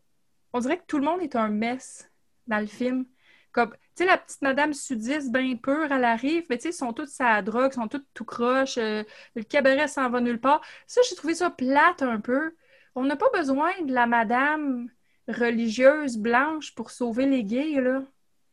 on 0.54 0.60
dirait 0.60 0.78
que 0.78 0.86
tout 0.88 0.98
le 0.98 1.06
monde 1.06 1.22
est 1.22 1.36
un 1.36 1.50
mess 1.50 2.10
dans 2.48 2.60
le 2.60 2.68
film. 2.68 3.06
Comme, 3.52 3.72
tu 3.72 4.04
sais, 4.04 4.06
la 4.06 4.18
petite 4.18 4.42
madame 4.42 4.74
sudiste, 4.74 5.32
bien 5.32 5.56
pure, 5.56 5.92
elle 5.92 6.04
arrive, 6.04 6.46
mais 6.50 6.58
tu 6.58 6.64
sais, 6.64 6.70
ils 6.70 6.74
sont 6.74 6.94
toutes 6.94 7.10
sa 7.10 7.42
drogue, 7.42 7.72
ils 7.74 7.76
sont 7.76 7.88
toutes 7.88 8.08
tout 8.14 8.26
croche, 8.26 8.78
euh, 8.78 9.04
le 9.36 9.44
cabaret 9.44 9.88
s'en 9.88 10.10
va 10.10 10.22
nulle 10.22 10.40
part. 10.40 10.62
Ça, 10.88 11.02
j'ai 11.08 11.16
trouvé 11.16 11.36
ça 11.36 11.50
plate 11.50 12.02
un 12.04 12.20
peu. 12.20 12.56
On 12.96 13.04
n'a 13.06 13.16
pas 13.16 13.30
besoin 13.34 13.72
de 13.84 13.94
la 13.94 14.06
madame 14.08 14.90
religieuse 15.28 16.18
blanche 16.18 16.76
pour 16.76 16.92
sauver 16.92 17.26
les 17.26 17.44
gays, 17.44 17.82
là. 17.82 18.04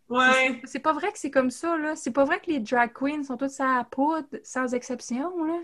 Ouais. 0.08 0.60
C'est 0.64 0.78
pas 0.78 0.92
vrai 0.92 1.10
que 1.12 1.18
c'est 1.18 1.30
comme 1.32 1.50
ça, 1.50 1.76
là. 1.76 1.96
C'est 1.96 2.12
pas 2.12 2.24
vrai 2.24 2.40
que 2.40 2.46
les 2.50 2.60
drag 2.60 2.92
queens 2.92 3.24
sont 3.24 3.36
toutes 3.36 3.58
à 3.60 3.78
la 3.78 3.84
poudre, 3.84 4.28
sans 4.44 4.72
exception, 4.74 5.44
là. 5.44 5.58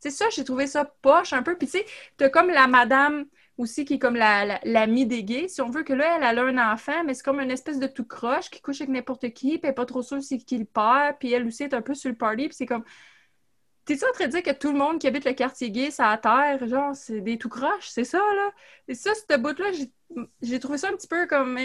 C'est 0.00 0.10
ça, 0.10 0.26
j'ai 0.30 0.44
trouvé 0.44 0.66
ça 0.66 0.84
poche 1.02 1.32
un 1.32 1.42
peu. 1.42 1.56
Puis 1.58 1.68
tu 1.68 1.78
sais, 1.78 1.86
t'as 2.18 2.30
comme 2.30 2.50
la 2.50 2.68
madame 2.68 3.26
aussi 3.58 3.84
qui 3.84 3.94
est 3.94 3.98
comme 3.98 4.16
la- 4.16 4.44
la- 4.46 4.60
l'amie 4.64 5.06
des 5.06 5.24
gays, 5.24 5.48
si 5.48 5.62
on 5.62 5.70
veut 5.70 5.84
que 5.84 5.92
là, 5.94 6.16
elle, 6.18 6.24
elle 6.24 6.38
a 6.38 6.44
un 6.44 6.74
enfant, 6.74 7.04
mais 7.04 7.14
c'est 7.14 7.24
comme 7.24 7.40
une 7.40 7.50
espèce 7.52 7.78
de 7.80 7.86
tout 7.88 8.04
croche 8.06 8.50
qui 8.50 8.60
couche 8.62 8.80
avec 8.82 8.90
n'importe 8.94 9.30
qui, 9.32 9.58
puis 9.58 9.60
elle 9.64 9.70
est 9.70 9.74
pas 9.74 9.86
trop 9.86 10.02
sûre 10.02 10.22
c'est 10.22 10.38
qui 10.38 10.58
le 10.58 10.66
père, 10.66 11.16
puis 11.18 11.32
elle 11.32 11.46
aussi 11.46 11.64
est 11.64 11.74
un 11.74 11.82
peu 11.82 11.94
sur 11.94 12.10
le 12.10 12.16
party, 12.16 12.48
puis 12.48 12.56
c'est 12.56 12.66
comme... 12.66 12.84
T'es-tu 13.84 14.04
en 14.04 14.12
train 14.12 14.26
de 14.26 14.32
dire 14.32 14.42
que 14.42 14.50
tout 14.52 14.72
le 14.72 14.78
monde 14.78 14.98
qui 14.98 15.06
habite 15.06 15.24
le 15.24 15.32
quartier 15.32 15.70
gay, 15.70 15.90
c'est 15.92 16.02
à 16.02 16.18
terre, 16.18 16.66
genre, 16.66 16.94
c'est 16.96 17.20
des 17.20 17.38
tout 17.38 17.48
croches, 17.48 17.88
c'est 17.88 18.02
ça, 18.04 18.18
là? 18.18 18.52
Et 18.88 18.94
ça, 18.96 19.12
ce 19.14 19.36
bout-là, 19.36 19.70
j'ai- 19.72 19.92
j'ai 20.42 20.58
trouvé 20.58 20.76
ça 20.78 20.88
un 20.88 20.92
petit 20.96 21.06
peu 21.08 21.26
comme... 21.26 21.56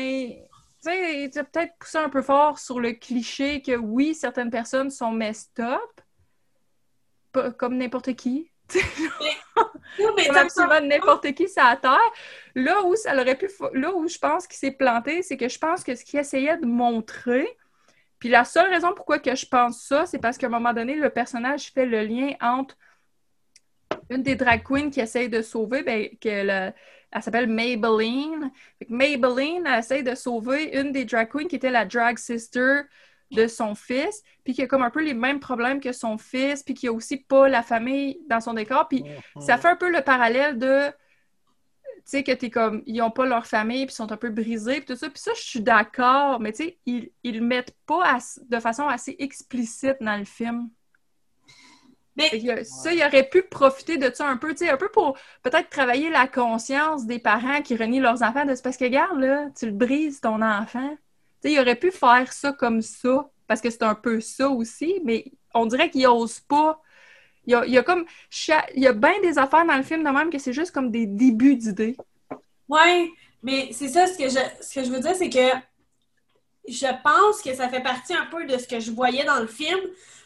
tu 0.83 0.89
sais, 0.89 1.29
tu 1.31 1.39
as 1.39 1.43
peut-être 1.43 1.73
poussé 1.79 1.97
un 1.97 2.09
peu 2.09 2.21
fort 2.21 2.59
sur 2.59 2.79
le 2.79 2.93
cliché 2.93 3.61
que 3.61 3.75
oui, 3.75 4.15
certaines 4.15 4.49
personnes 4.49 4.89
sont 4.89 5.11
messed 5.11 5.59
up, 5.59 6.01
pas 7.31 7.51
comme 7.51 7.77
n'importe 7.77 8.13
qui. 8.15 8.51
Mais 10.15 10.27
Comme 10.27 10.37
absolument 10.37 10.81
n'importe 10.81 11.33
qui 11.33 11.47
ça 11.49 11.65
à 11.65 11.77
terre. 11.77 11.99
Là 12.55 12.83
où 12.83 12.95
ça 12.95 13.13
aurait 13.13 13.37
pu, 13.37 13.49
là 13.73 13.93
où 13.93 14.07
je 14.07 14.17
pense 14.17 14.47
qu'il 14.47 14.57
s'est 14.57 14.71
planté, 14.71 15.21
c'est 15.21 15.37
que 15.37 15.49
je 15.49 15.59
pense 15.59 15.83
que 15.83 15.93
ce 15.95 16.05
qu'il 16.05 16.19
essayait 16.19 16.57
de 16.57 16.65
montrer, 16.65 17.47
puis 18.17 18.29
la 18.29 18.45
seule 18.45 18.69
raison 18.71 18.93
pourquoi 18.95 19.19
que 19.19 19.35
je 19.35 19.45
pense 19.45 19.83
ça, 19.83 20.05
c'est 20.05 20.19
parce 20.19 20.37
qu'à 20.37 20.47
un 20.47 20.51
moment 20.51 20.73
donné, 20.73 20.95
le 20.95 21.09
personnage 21.09 21.71
fait 21.73 21.85
le 21.85 22.03
lien 22.03 22.33
entre 22.39 22.77
une 24.09 24.23
des 24.23 24.35
drag 24.35 24.63
queens 24.63 24.89
qui 24.89 25.01
essaye 25.01 25.29
de 25.29 25.41
sauver, 25.41 25.83
ben, 25.83 26.07
que 26.19 26.29
le- 26.69 26.73
elle 27.11 27.21
s'appelle 27.23 27.47
Maybelline. 27.47 28.51
Fait 28.79 28.85
que 28.85 28.93
Maybelline 28.93 29.65
elle 29.65 29.79
essaye 29.79 30.03
de 30.03 30.15
sauver 30.15 30.79
une 30.79 30.91
des 30.91 31.05
drag 31.05 31.29
queens 31.29 31.47
qui 31.47 31.55
était 31.57 31.71
la 31.71 31.85
drag 31.85 32.17
sister 32.17 32.81
de 33.31 33.47
son 33.47 33.75
fils, 33.75 34.23
puis 34.43 34.53
qui 34.53 34.61
a 34.61 34.67
comme 34.67 34.81
un 34.83 34.89
peu 34.89 35.01
les 35.01 35.13
mêmes 35.13 35.39
problèmes 35.39 35.79
que 35.79 35.93
son 35.93 36.17
fils, 36.17 36.63
puis 36.63 36.73
qui 36.73 36.87
a 36.87 36.91
aussi 36.93 37.17
pas 37.17 37.47
la 37.47 37.63
famille 37.63 38.19
dans 38.27 38.41
son 38.41 38.53
décor. 38.53 38.87
Puis 38.89 39.05
ça 39.39 39.57
fait 39.57 39.69
un 39.69 39.77
peu 39.77 39.89
le 39.89 40.01
parallèle 40.01 40.57
de, 40.57 40.89
tu 40.89 42.01
sais, 42.03 42.23
que 42.23 42.31
t'es 42.31 42.49
comme, 42.49 42.83
ils 42.85 43.01
ont 43.01 43.11
pas 43.11 43.25
leur 43.25 43.45
famille, 43.45 43.85
puis 43.85 43.95
sont 43.95 44.11
un 44.11 44.17
peu 44.17 44.29
brisés, 44.29 44.77
puis 44.77 44.85
tout 44.85 44.95
ça. 44.95 45.09
Puis 45.09 45.19
ça, 45.19 45.31
je 45.35 45.41
suis 45.41 45.61
d'accord, 45.61 46.39
mais 46.41 46.51
tu 46.51 46.63
sais, 46.65 46.79
ils, 46.85 47.11
ils 47.23 47.39
le 47.39 47.45
mettent 47.45 47.75
pas 47.85 48.03
as- 48.15 48.39
de 48.43 48.59
façon 48.59 48.87
assez 48.87 49.15
explicite 49.19 49.97
dans 50.01 50.17
le 50.17 50.25
film. 50.25 50.69
Mais 52.15 52.29
Fait 52.29 52.39
que 52.41 52.63
Ça, 52.63 52.93
il 52.93 53.01
aurait 53.03 53.29
pu 53.29 53.43
profiter 53.43 53.97
de 53.97 54.11
ça 54.13 54.27
un 54.27 54.37
peu, 54.37 54.51
tu 54.51 54.65
sais, 54.65 54.69
un 54.69 54.77
peu 54.77 54.89
pour 54.89 55.17
peut-être 55.43 55.69
travailler 55.69 56.09
la 56.09 56.27
conscience 56.27 57.05
des 57.05 57.19
parents 57.19 57.61
qui 57.61 57.75
renient 57.75 58.01
leurs 58.01 58.21
enfants 58.21 58.45
de 58.45 58.53
c'est 58.55 58.63
parce 58.63 58.77
que, 58.77 58.85
regarde, 58.85 59.19
là, 59.19 59.47
tu 59.57 59.65
le 59.65 59.71
brises 59.71 60.21
ton 60.21 60.41
enfant. 60.41 60.89
Tu 61.41 61.49
sais, 61.49 61.53
il 61.53 61.59
aurait 61.59 61.75
pu 61.75 61.91
faire 61.91 62.31
ça 62.33 62.51
comme 62.51 62.81
ça, 62.81 63.29
parce 63.47 63.61
que 63.61 63.69
c'est 63.69 63.83
un 63.83 63.95
peu 63.95 64.19
ça 64.19 64.49
aussi, 64.49 64.99
mais 65.03 65.31
on 65.53 65.65
dirait 65.65 65.89
qu'il 65.89 66.05
ose 66.07 66.39
pas. 66.41 66.81
Il 67.45 67.53
y 67.53 67.55
a, 67.55 67.65
il 67.65 67.83
comme. 67.83 68.05
Il 68.75 68.83
y 68.83 68.87
a 68.87 68.93
bien 68.93 69.19
des 69.21 69.37
affaires 69.37 69.65
dans 69.65 69.77
le 69.77 69.83
film 69.83 70.03
de 70.03 70.09
même 70.09 70.29
que 70.29 70.37
c'est 70.37 70.53
juste 70.53 70.71
comme 70.71 70.91
des 70.91 71.05
débuts 71.07 71.55
d'idées. 71.55 71.97
Ouais, 72.69 73.09
mais 73.43 73.69
c'est 73.71 73.89
ça, 73.89 74.05
ce 74.05 74.17
que 74.17 74.29
je, 74.29 74.39
ce 74.63 74.75
que 74.75 74.83
je 74.85 74.91
veux 74.91 74.99
dire, 74.99 75.15
c'est 75.15 75.29
que 75.29 75.57
je 76.67 76.87
pense 77.03 77.41
que 77.41 77.53
ça 77.55 77.69
fait 77.69 77.81
partie 77.81 78.13
un 78.13 78.25
peu 78.27 78.45
de 78.45 78.57
ce 78.57 78.67
que 78.67 78.79
je 78.79 78.91
voyais 78.91 79.25
dans 79.25 79.39
le 79.39 79.47
film, 79.47 79.79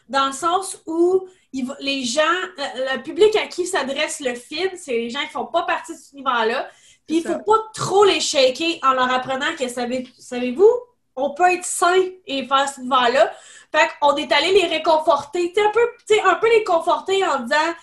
dans 0.10 0.28
le 0.28 0.34
sens 0.34 0.82
où 0.86 1.28
il 1.58 1.76
les 1.80 2.04
gens, 2.04 2.22
le, 2.58 2.96
le 2.98 3.04
public 3.04 3.36
à 3.38 3.48
qui 3.48 3.66
s'adresse 3.66 4.20
le 4.20 4.36
film, 4.36 4.72
c'est 4.76 4.92
les 4.92 5.10
gens 5.10 5.22
qui 5.22 5.30
font 5.32 5.46
pas 5.46 5.64
partie 5.64 5.94
de 5.94 5.98
cet 5.98 6.14
univers-là. 6.14 6.68
Puis 7.08 7.18
il 7.18 7.24
faut 7.24 7.34
ça. 7.34 7.40
pas 7.40 7.58
trop 7.74 8.04
les 8.04 8.20
shaker 8.20 8.80
en 8.84 8.94
leur 8.94 9.12
apprenant 9.14 9.56
que, 9.58 9.68
savez- 9.68 10.08
savez-vous, 10.20 10.70
on 11.16 11.34
peut 11.34 11.50
être 11.54 11.64
sain 11.66 11.96
et 12.26 12.46
faire 12.46 12.68
cet 12.68 12.80
univers-là. 12.80 13.32
Fait 13.72 13.90
qu'on 14.02 14.16
est 14.16 14.32
allé 14.32 14.52
les 14.54 14.68
réconforter, 14.68 15.54
un 15.58 15.72
peu, 15.72 15.88
un 16.26 16.36
peu 16.36 16.50
les 16.50 16.64
conforter 16.64 17.26
en 17.26 17.40
disant 17.40 17.74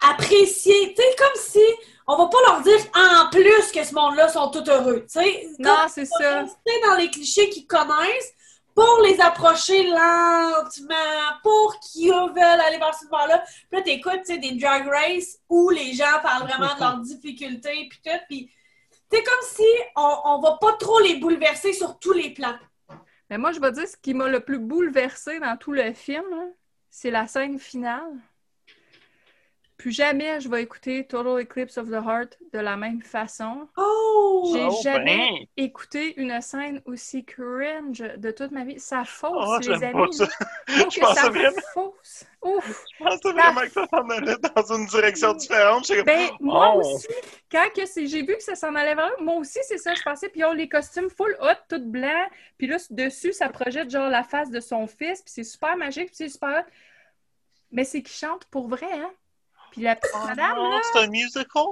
apprécier, 0.00 0.94
tu 0.94 1.02
sais, 1.02 1.16
comme 1.16 1.40
si 1.40 1.62
on 2.06 2.16
va 2.16 2.26
pas 2.26 2.38
leur 2.46 2.60
dire 2.60 2.78
en 2.94 3.30
plus 3.30 3.72
que 3.72 3.82
ce 3.84 3.94
monde-là 3.94 4.28
sont 4.28 4.50
tout 4.50 4.64
heureux, 4.68 5.06
tu 5.10 5.20
sais. 5.20 5.46
Non, 5.58 5.76
c'est 5.88 6.04
ça. 6.04 6.42
dans 6.42 6.94
les 6.96 7.10
clichés 7.10 7.48
qu'ils 7.50 7.66
connaissent 7.66 8.32
pour 8.74 9.00
les 9.04 9.20
approcher 9.20 9.84
lentement, 9.84 10.94
pour 11.42 11.78
qu'ils 11.80 12.10
veulent 12.10 12.60
aller 12.60 12.78
vers 12.78 12.94
ce 12.94 13.04
univers-là. 13.04 13.44
Puis 13.70 13.78
là, 13.78 13.82
t'écoutes, 13.82 14.26
des 14.26 14.52
drag 14.56 14.88
race 14.88 15.38
où 15.48 15.70
les 15.70 15.92
gens 15.92 16.20
parlent 16.22 16.48
vraiment 16.48 16.74
de 16.74 16.80
leurs 16.80 16.98
difficultés 16.98 17.88
puis 17.88 18.00
tout, 18.04 18.18
puis 18.28 18.50
c'est 19.10 19.22
comme 19.22 19.48
si 19.48 19.66
on, 19.96 20.16
on 20.24 20.40
va 20.40 20.58
pas 20.60 20.72
trop 20.72 20.98
les 21.00 21.16
bouleverser 21.16 21.72
sur 21.72 21.98
tous 21.98 22.12
les 22.12 22.30
plans. 22.30 22.56
Mais 23.30 23.38
moi, 23.38 23.52
je 23.52 23.60
vais 23.60 23.72
dire 23.72 23.86
ce 23.86 23.96
qui 23.96 24.12
m'a 24.12 24.28
le 24.28 24.40
plus 24.40 24.58
bouleversé 24.58 25.38
dans 25.38 25.56
tout 25.56 25.72
le 25.72 25.92
film, 25.92 26.24
c'est 26.90 27.10
la 27.10 27.26
scène 27.26 27.58
finale. 27.58 28.12
Plus 29.76 29.90
jamais 29.90 30.40
je 30.40 30.48
vais 30.48 30.62
écouter 30.62 31.04
Total 31.04 31.40
Eclipse 31.42 31.76
of 31.78 31.88
the 31.88 31.94
Heart 31.94 32.38
de 32.52 32.60
la 32.60 32.76
même 32.76 33.02
façon. 33.02 33.68
Oh! 33.76 34.50
J'ai 34.54 34.64
Oh, 34.64 34.76
jamais 34.84 35.16
ben. 35.16 35.46
écouté 35.64 36.14
une 36.18 36.40
scène 36.40 36.80
aussi 36.84 37.24
cringe 37.24 37.98
de 37.98 38.30
toute 38.30 38.52
ma 38.52 38.64
vie. 38.64 38.78
Ça 38.78 39.04
fausse, 39.04 39.32
Oh, 39.34 39.58
les 39.60 39.82
amis. 39.82 39.92
pas 39.92 40.12
ça. 40.12 40.28
Je 40.68 40.74
ça 41.14 41.28
vraiment- 41.28 41.56
fausse. 41.74 42.24
Ouf! 42.42 42.84
Je 42.98 43.04
pensais 43.04 43.32
vraiment 43.32 43.60
que 43.62 43.70
ça 43.70 43.86
s'en 43.90 44.08
allait 44.10 44.36
dans 44.54 44.72
une 44.76 44.86
direction 44.86 45.32
différente. 45.34 45.86
J'étais 45.86 46.04
comme, 46.04 46.06
Ben, 46.06 46.30
moi 46.40 46.74
Oh. 46.76 46.80
aussi, 46.80 47.08
quand 47.50 47.68
que 47.74 47.84
c'est- 47.84 48.06
j'ai 48.06 48.20
vu 48.22 48.36
que 48.36 48.42
ça 48.44 48.54
s'en 48.54 48.74
allait 48.76 48.94
vers 48.94 49.06
là, 49.06 49.12
moi 49.20 49.36
aussi, 49.38 49.58
c'est 49.62 49.78
ça, 49.78 49.92
je 49.94 50.02
pensais. 50.02 50.28
Puis 50.28 50.40
ils 50.40 50.44
ont 50.44 50.52
les 50.52 50.68
costumes 50.68 51.10
full 51.10 51.36
hot, 51.40 51.56
tout 51.68 51.82
blanc. 51.84 52.28
Puis 52.58 52.68
là, 52.68 52.76
dessus, 52.90 53.32
ça 53.32 53.48
projette 53.48 53.90
genre 53.90 54.08
la 54.08 54.22
face 54.22 54.50
de 54.50 54.60
son 54.60 54.86
fils. 54.86 55.20
Puis 55.22 55.32
c'est 55.34 55.44
super 55.44 55.76
magique, 55.76 56.06
puis 56.06 56.16
c'est 56.16 56.28
super 56.28 56.60
hot. 56.60 56.70
Mais 57.72 57.84
c'est 57.84 58.02
qui 58.02 58.12
chante 58.12 58.44
pour 58.46 58.68
vrai, 58.68 58.86
hein? 58.92 59.10
Puis 59.74 59.82
la 59.82 59.96
petite 59.96 60.14
oh 60.14 60.26
madame, 60.26 60.56
non, 60.56 60.70
là... 60.70 60.80
c'est 60.92 61.00
un 61.00 61.08
musical? 61.08 61.64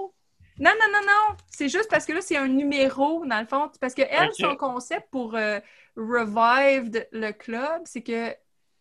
Non, 0.58 0.70
non, 0.80 0.92
non, 0.92 1.00
non! 1.06 1.36
C'est 1.46 1.68
juste 1.68 1.88
parce 1.88 2.04
que 2.04 2.12
là, 2.12 2.20
c'est 2.20 2.36
un 2.36 2.48
numéro, 2.48 3.24
dans 3.24 3.40
le 3.40 3.46
fond. 3.46 3.70
Parce 3.80 3.94
que 3.94 4.02
elle, 4.02 4.28
Ok. 4.28 4.34
son 4.34 4.56
concept 4.56 5.08
pour 5.10 5.36
euh, 5.36 5.60
Revived 5.96 7.08
le 7.12 7.30
club, 7.30 7.82
c'est 7.84 8.02
que 8.02 8.34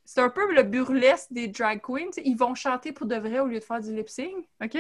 c'est 0.04 0.22
un 0.22 0.30
peu 0.30 0.52
le 0.54 0.64
burlesque 0.64 1.28
des 1.32 1.48
drag 1.48 1.82
queens. 1.82 2.10
Ils 2.18 2.36
vont 2.36 2.56
chanter 2.56 2.92
pour 2.92 3.06
de 3.06 3.16
vrai 3.16 3.40
au 3.40 3.46
lieu 3.46 3.60
de 3.60 3.64
faire 3.64 3.80
du 3.80 3.94
lip-sync, 3.96 4.34
OK? 4.64 4.78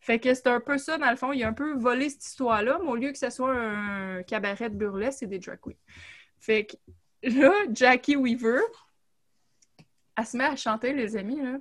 Fait 0.00 0.18
que 0.18 0.32
c'est 0.32 0.46
un 0.46 0.60
peu 0.60 0.78
ça, 0.78 0.96
dans 0.96 1.10
le 1.10 1.16
fond. 1.16 1.32
Il 1.32 1.44
a 1.44 1.48
un 1.48 1.52
peu 1.52 1.74
volé 1.74 2.08
cette 2.08 2.24
histoire-là, 2.24 2.78
mais 2.82 2.88
au 2.88 2.96
lieu 2.96 3.12
que 3.12 3.18
ce 3.18 3.28
soit 3.28 3.52
un 3.52 4.22
cabaret 4.22 4.70
de 4.70 4.76
burlesque, 4.76 5.18
c'est 5.20 5.26
des 5.26 5.38
drag 5.38 5.60
queens. 5.60 5.76
Fait 6.40 6.64
que 6.64 6.76
là, 7.28 7.52
Jackie 7.72 8.16
Weaver, 8.16 8.60
elle 10.16 10.26
se 10.26 10.36
met 10.38 10.44
à 10.44 10.56
chanter, 10.56 10.94
les 10.94 11.14
amis, 11.16 11.42
là. 11.42 11.58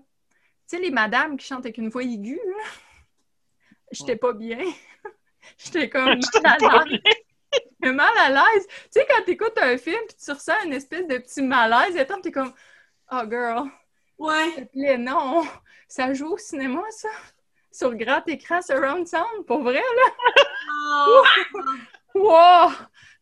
Tu 0.67 0.77
sais, 0.77 0.81
les 0.81 0.91
madames 0.91 1.38
qui 1.38 1.45
chantent 1.45 1.65
avec 1.65 1.77
une 1.77 1.89
voix 1.89 2.03
aiguë, 2.03 2.39
là. 2.45 2.63
J'étais 3.91 4.15
pas 4.15 4.34
bien. 4.34 4.57
J'étais 5.57 5.89
comme 5.89 6.19
mal 6.43 6.57
à 6.72 6.84
l'aise. 6.86 7.00
J'étais 7.53 7.93
mal 7.93 8.17
à 8.17 8.29
l'aise. 8.29 8.67
Tu 8.67 8.88
sais, 8.91 9.07
quand 9.07 9.24
t'écoutes 9.25 9.57
un 9.62 9.77
film 9.77 10.00
puis 10.07 10.17
tu 10.24 10.31
ressens 10.31 10.63
une 10.65 10.74
espèce 10.74 11.07
de 11.07 11.17
petit 11.19 11.41
malaise, 11.43 11.95
et 11.95 12.05
t'es 12.22 12.31
comme 12.31 12.51
Oh 13.12 13.22
girl, 13.29 13.69
Ouais. 14.17 14.51
s'il 14.55 14.65
te 14.67 14.72
plaît, 14.72 14.98
non. 14.98 15.45
Ça 15.88 16.13
joue 16.13 16.34
au 16.34 16.38
cinéma, 16.38 16.81
ça? 16.89 17.10
Sur 17.72 17.93
grand 17.95 18.27
écran, 18.27 18.62
surround 18.62 19.07
sound, 19.07 19.45
pour 19.45 19.62
vrai, 19.62 19.81
là? 19.81 20.43
Oh. 21.07 21.24
Wow! 22.15 22.72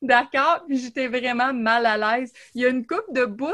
D'accord, 0.03 0.63
puis 0.67 0.77
j'étais 0.77 1.07
vraiment 1.07 1.51
mal 1.51 1.85
à 1.87 1.97
l'aise. 1.97 2.31
Il 2.53 2.61
y 2.61 2.65
a 2.65 2.69
une 2.69 2.85
coupe 2.85 3.11
de 3.11 3.25
bouts 3.25 3.49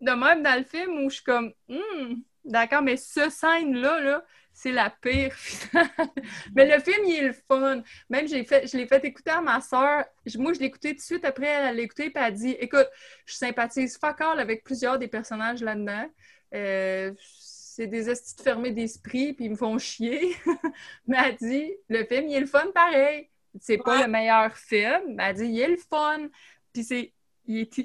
de 0.00 0.10
même 0.10 0.42
dans 0.42 0.58
le 0.58 0.64
film 0.64 1.04
où 1.04 1.10
je 1.10 1.14
suis 1.16 1.24
comme, 1.24 1.52
Hmm, 1.68 2.14
d'accord, 2.44 2.82
mais 2.82 2.96
ce 2.96 3.30
scène-là, 3.30 4.00
là, 4.00 4.24
c'est 4.52 4.72
la 4.72 4.90
pire 4.90 5.34
mais 6.54 6.66
le 6.66 6.82
film, 6.82 7.04
il 7.06 7.14
est 7.14 7.28
le 7.28 7.32
fun. 7.32 7.82
Même, 8.08 8.28
j'ai 8.28 8.44
fait, 8.44 8.66
je 8.66 8.76
l'ai 8.76 8.86
fait 8.86 9.04
écouter 9.04 9.30
à 9.30 9.40
ma 9.40 9.60
soeur. 9.60 10.04
Moi, 10.36 10.52
je 10.52 10.60
l'ai 10.60 10.66
écouté 10.66 10.90
tout 10.90 10.96
de 10.96 11.00
suite 11.00 11.24
après, 11.24 11.46
elle 11.46 11.76
l'a 11.76 11.82
écouté, 11.82 12.10
puis 12.10 12.14
elle 12.16 12.24
a 12.24 12.30
dit, 12.30 12.50
écoute, 12.58 12.88
je 13.26 13.34
sympathise 13.34 13.96
fuck 13.98 14.20
all 14.20 14.40
avec 14.40 14.64
plusieurs 14.64 14.98
des 14.98 15.08
personnages 15.08 15.62
là-dedans. 15.62 16.10
Euh, 16.54 17.12
c'est 17.18 17.86
des 17.86 18.10
estis 18.10 18.36
de 18.36 18.42
fermés 18.42 18.72
d'esprit, 18.72 19.32
puis 19.32 19.46
ils 19.46 19.52
me 19.52 19.56
font 19.56 19.78
chier. 19.78 20.36
mais 21.06 21.16
elle 21.24 21.36
dit, 21.36 21.72
le 21.88 22.04
film, 22.04 22.28
il 22.28 22.34
est 22.34 22.40
le 22.40 22.46
fun 22.46 22.66
pareil. 22.74 23.30
C'est 23.60 23.78
pas 23.78 24.02
le 24.02 24.08
meilleur 24.08 24.56
film, 24.56 25.14
mais 25.14 25.24
elle 25.24 25.36
dit, 25.36 25.46
il 25.46 25.60
est 25.60 25.68
le 25.68 25.76
fun. 25.76 26.28
Puis 26.72 26.84
c'est, 26.84 27.12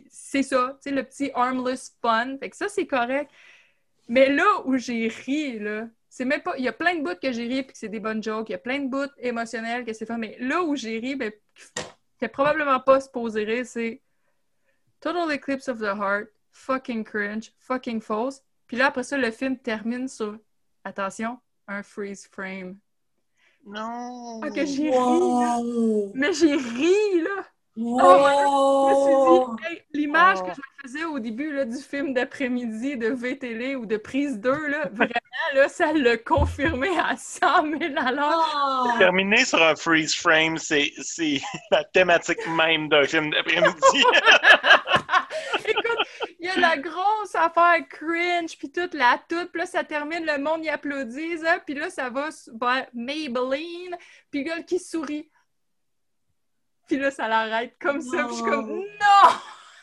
c'est 0.10 0.44
ça, 0.44 0.78
tu 0.84 0.90
sais, 0.90 0.96
le 0.96 1.04
petit 1.04 1.32
armless 1.34 1.96
fun. 2.02 2.38
Fait 2.40 2.50
que 2.50 2.58
ça, 2.58 2.68
c'est 2.68 2.86
correct. 2.86 3.32
Mais 4.08 4.30
là 4.30 4.46
où 4.66 4.78
j'ai 4.78 5.08
ri, 5.08 5.60
là, 5.60 5.88
c'est 6.10 6.26
même 6.26 6.42
pas. 6.42 6.58
Il 6.58 6.64
y 6.64 6.68
a 6.68 6.74
plein 6.74 6.96
de 6.96 7.04
bouts 7.04 7.20
que 7.22 7.32
j'ai 7.32 7.48
ri 7.48 7.64
puis 7.64 7.74
que 7.74 7.78
c'est 7.78 7.90
des 7.90 8.00
bonnes 8.00 8.24
jokes. 8.24 8.50
Il 8.50 8.54
y 8.54 8.56
a 8.56 8.60
plein 8.60 8.80
de 8.80 8.88
bouts 8.88 9.12
émotionnels 9.18 9.84
que 9.84 9.94
c'est 9.94 10.06
fun. 10.06 10.18
Mais 10.18 10.38
là 10.40 10.64
où 10.64 10.76
j'ai 10.76 11.00
ri, 11.00 11.16
ben, 11.16 11.32
qui 12.20 12.28
probablement 12.28 12.80
pas 12.80 13.02
supposé 13.02 13.44
rire, 13.44 13.66
c'est 13.66 14.02
Total 15.00 15.32
Eclipse 15.32 15.68
of 15.68 15.80
the 15.80 15.96
Heart, 15.96 16.30
fucking 16.52 17.04
cringe, 17.04 17.52
fucking 17.60 18.02
false. 18.02 18.42
Puis 18.68 18.78
là, 18.78 18.88
après 18.88 19.04
ça, 19.04 19.18
le 19.18 19.32
film 19.32 19.58
termine 19.58 20.08
sur, 20.08 20.38
attention, 20.84 21.38
un 21.68 21.84
freeze 21.84 22.28
frame. 22.32 22.78
Non. 23.66 24.42
Ah, 24.44 24.50
que 24.50 24.66
j'ai 24.66 24.90
ri, 24.90 25.20
là. 25.20 25.60
Mais 26.14 26.34
j'ai 26.34 26.56
ri, 26.56 27.22
là. 27.22 27.46
Wow! 27.78 28.90
Je 28.90 28.94
me 28.94 28.96
suis 28.96 29.68
dit, 29.68 29.74
hey, 29.74 29.84
l'image 29.94 30.38
Oh. 30.42 30.44
que 30.46 30.52
je 30.54 30.60
me 30.60 30.82
faisais 30.82 31.04
au 31.06 31.20
début 31.20 31.52
là, 31.54 31.66
du 31.66 31.78
film 31.78 32.14
d'après-midi 32.14 32.96
de 32.98 33.10
VTL 33.10 33.76
ou 33.76 33.86
de 33.86 33.98
prise 33.98 34.40
2, 34.40 34.68
là, 34.68 34.90
vraiment, 34.94 35.12
là, 35.54 35.68
ça 35.68 35.92
l'a 35.92 36.18
confirmé 36.18 36.90
à 36.98 37.18
100 37.18 37.64
000 37.80 37.94
alors. 37.98 38.86
Oh. 38.88 38.98
Terminer 38.98 39.44
sur 39.44 39.62
un 39.62 39.76
freeze 39.76 40.16
frame, 40.16 40.58
c'est 40.58 40.92
c'est 41.02 41.42
la 41.72 41.84
thématique 41.84 42.46
même 42.56 42.88
d'un 42.88 43.04
film 43.04 43.30
d'après-midi. 43.32 43.76
Écoute, 45.68 46.08
il 46.40 46.46
y 46.46 46.50
a 46.50 46.60
la 46.60 46.78
grosse 46.78 47.36
affaire 47.36 47.86
cringe, 47.90 48.58
puis 48.58 48.72
toute 48.72 48.94
la 48.94 49.20
toute, 49.28 49.52
puis 49.52 49.62
là, 49.62 49.66
ça 49.66 49.84
termine, 49.84 50.26
le 50.26 50.42
monde 50.42 50.64
y 50.64 50.70
applaudit, 50.70 51.46
hein, 51.46 51.60
puis 51.66 51.76
là, 51.76 51.90
ça 51.90 52.10
va 52.10 52.30
vers 52.62 52.88
Maybelline, 52.94 53.96
puis 54.32 54.44
le 54.44 54.50
gars 54.50 54.62
qui 54.62 54.80
sourit. 54.80 55.30
Puis 56.88 56.98
là, 56.98 57.12
ça 57.12 57.28
l'arrête 57.28 57.76
comme 57.80 58.02
ça, 58.02 58.24
puis 58.26 58.30
je 58.30 58.34
suis 58.36 58.44
comme, 58.44 58.70
Non. 58.70 59.30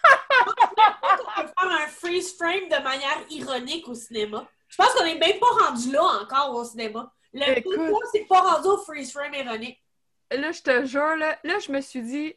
On 0.05 1.43
peut 1.43 1.49
faire 1.59 1.71
un 1.71 1.87
freeze 1.89 2.37
frame 2.37 2.69
de 2.69 2.83
manière 2.83 3.19
ironique 3.31 3.89
au 3.89 3.95
cinéma. 3.95 4.47
Je 4.69 4.77
pense 4.77 4.93
qu'on 4.95 5.05
n'est 5.05 5.19
même 5.19 5.39
pas 5.39 5.67
rendu 5.67 5.93
là 5.93 6.03
encore 6.23 6.55
au 6.57 6.65
cinéma. 6.65 7.13
Le 7.33 7.61
point, 7.63 7.99
c'est 8.13 8.27
pas 8.27 8.41
rendu 8.41 8.69
au 8.69 8.79
freeze 8.79 9.13
frame 9.13 9.35
ironique. 9.35 9.79
Là, 10.31 10.51
je 10.53 10.63
te 10.63 10.85
jure, 10.87 11.17
là, 11.17 11.39
là, 11.45 11.59
je 11.59 11.71
me 11.73 11.81
suis 11.81 12.03
dit, 12.03 12.35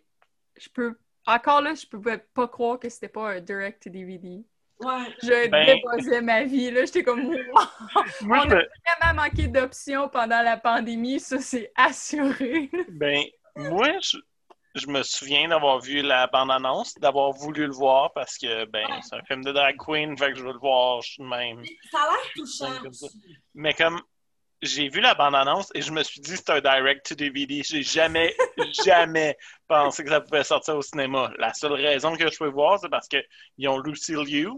je 0.57 0.69
peux. 0.69 0.95
Encore 1.27 1.61
là, 1.61 1.73
je 1.73 1.85
pouvais 1.87 2.19
pas 2.33 2.47
croire 2.47 2.77
que 2.79 2.87
c'était 2.89 3.07
pas 3.07 3.31
un 3.31 3.39
direct 3.39 3.87
DVD. 3.87 4.43
Ouais. 4.79 5.15
Je 5.23 5.49
Ben- 5.49 5.65
déposais 5.65 6.21
ma 6.21 6.43
vie, 6.43 6.69
là. 6.69 6.85
J'étais 6.85 7.03
comme, 7.03 7.25
wow, 7.25 7.35
Moi, 8.21 8.39
On 8.45 8.49
je 8.49 8.55
me- 8.55 8.67
vraiment 8.99 9.23
manqué 9.23 9.47
d'options 9.47 10.07
pendant 10.09 10.41
la 10.41 10.57
pandémie, 10.57 11.19
ça, 11.19 11.39
c'est 11.39 11.71
assuré. 11.75 12.69
ben, 12.89 13.23
moi, 13.55 13.87
je, 14.01 14.17
je 14.75 14.87
me 14.87 15.01
souviens 15.03 15.47
d'avoir 15.47 15.79
vu 15.79 16.01
la 16.01 16.27
bande-annonce, 16.27 16.93
d'avoir 16.95 17.31
voulu 17.31 17.65
le 17.65 17.73
voir 17.73 18.11
parce 18.13 18.37
que, 18.37 18.65
ben, 18.65 18.85
Ouais. 18.87 18.99
c'est 19.01 19.15
un 19.15 19.23
film 19.23 19.43
de 19.43 19.51
drag 19.51 19.75
queen, 19.77 20.17
fait 20.17 20.31
que 20.33 20.37
je 20.37 20.43
veux 20.43 20.53
le 20.53 20.59
voir 20.59 21.01
je 21.01 21.21
même. 21.23 21.63
Ça 21.91 21.99
a 21.99 22.11
l'air 22.11 22.31
touchant. 22.35 22.81
Comme. 22.83 22.91
Mais 23.53 23.73
comme 23.73 24.01
j'ai 24.61 24.89
vu 24.89 24.99
la 25.01 25.13
bande-annonce 25.15 25.69
et 25.75 25.81
je 25.81 25.91
me 25.91 26.03
suis 26.03 26.21
dit 26.21 26.35
c'est 26.35 26.49
un 26.49 26.59
direct 26.61 27.07
to 27.07 27.15
DVD. 27.15 27.61
J'ai 27.63 27.83
jamais, 27.83 28.35
jamais 28.85 29.37
pensé 29.67 30.03
que 30.03 30.09
ça 30.09 30.21
pouvait 30.21 30.43
sortir 30.43 30.75
au 30.75 30.81
cinéma. 30.81 31.31
La 31.37 31.53
seule 31.53 31.73
raison 31.73 32.15
que 32.15 32.29
je 32.29 32.37
peux 32.37 32.49
voir, 32.49 32.79
c'est 32.79 32.89
parce 32.89 33.07
qu'ils 33.07 33.69
ont 33.69 33.77
Lucille 33.79 34.17
Liu 34.23 34.49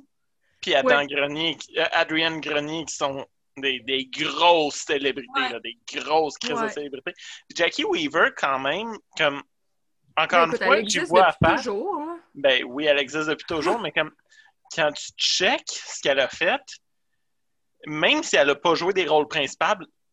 puis 0.62 0.74
Adam 0.74 0.98
Ouais. 0.98 1.08
Grenier, 1.08 1.58
euh, 1.78 1.86
Adrienne 1.92 2.40
Grenier 2.42 2.84
qui 2.86 2.96
sont 2.96 3.24
des, 3.58 3.80
des 3.82 4.06
grosses 4.08 4.84
célébrités, 4.88 5.30
Ouais. 5.36 5.52
là, 5.52 5.60
des 5.60 5.78
grosses 5.94 6.38
crises 6.40 6.60
de 6.62 6.68
célébrités. 6.70 7.14
Jackie 7.56 7.84
Weaver, 7.86 8.30
quand 8.36 8.58
même, 8.60 8.96
comme 9.18 9.42
encore 10.18 10.48
Écoute, 10.48 10.60
une 10.62 10.66
fois, 10.66 10.84
tu 10.84 11.00
vois 11.06 11.26
à 11.26 11.32
depuis 11.32 11.46
face. 11.56 11.66
toujours. 11.66 11.96
hein. 12.02 12.20
Ben 12.36 12.64
oui, 12.66 12.86
elle 12.86 13.00
existe 13.00 13.30
depuis 13.30 13.46
toujours, 13.48 13.80
mais 13.80 13.92
comme 13.92 14.12
quand 14.76 14.92
tu 14.92 15.12
check 15.18 15.62
ce 15.68 16.02
qu'elle 16.02 16.20
a 16.20 16.28
fait, 16.28 16.62
même 17.86 18.24
si 18.24 18.36
elle 18.36 18.48
n'a 18.48 18.56
pas 18.56 18.76
joué 18.76 18.94
des 18.94 19.08
rôles 19.08 19.28
principaux, 19.28 19.66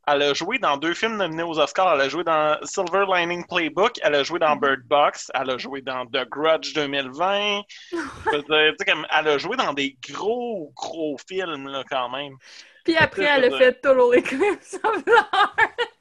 elle 0.06 0.22
a 0.22 0.34
joué 0.34 0.58
dans 0.58 0.76
deux 0.76 0.92
films 0.92 1.16
nominés 1.16 1.42
aux 1.44 1.58
Oscars. 1.58 1.94
Elle 1.94 2.02
a 2.02 2.08
joué 2.10 2.24
dans 2.24 2.58
Silver 2.62 3.06
Lining 3.08 3.46
Playbook, 3.48 3.98
elle 4.02 4.14
a 4.14 4.22
joué 4.22 4.38
dans 4.38 4.54
Bird 4.54 4.82
Box, 4.84 5.30
elle 5.34 5.48
a 5.50 5.56
joué 5.56 5.80
dans 5.80 6.04
The 6.06 6.28
Grudge 6.28 6.74
2020. 6.74 7.62
Je 7.90 7.96
veux 7.96 8.42
dire, 8.42 8.72
tu 8.72 8.74
sais, 8.80 8.84
comme, 8.92 9.06
elle 9.10 9.28
a 9.28 9.38
joué 9.38 9.56
dans 9.56 9.72
des 9.72 9.96
gros, 10.10 10.70
gros 10.76 11.16
films, 11.26 11.68
là, 11.68 11.82
quand 11.88 12.10
même. 12.10 12.34
Puis 12.84 12.96
après, 12.98 13.24
elle 13.24 13.52
a 13.52 13.58
fait 13.58 13.80
Total 13.80 14.18
Eclipse 14.18 14.78
of 14.84 15.04
the 15.04 15.08
Heart. 15.08 15.93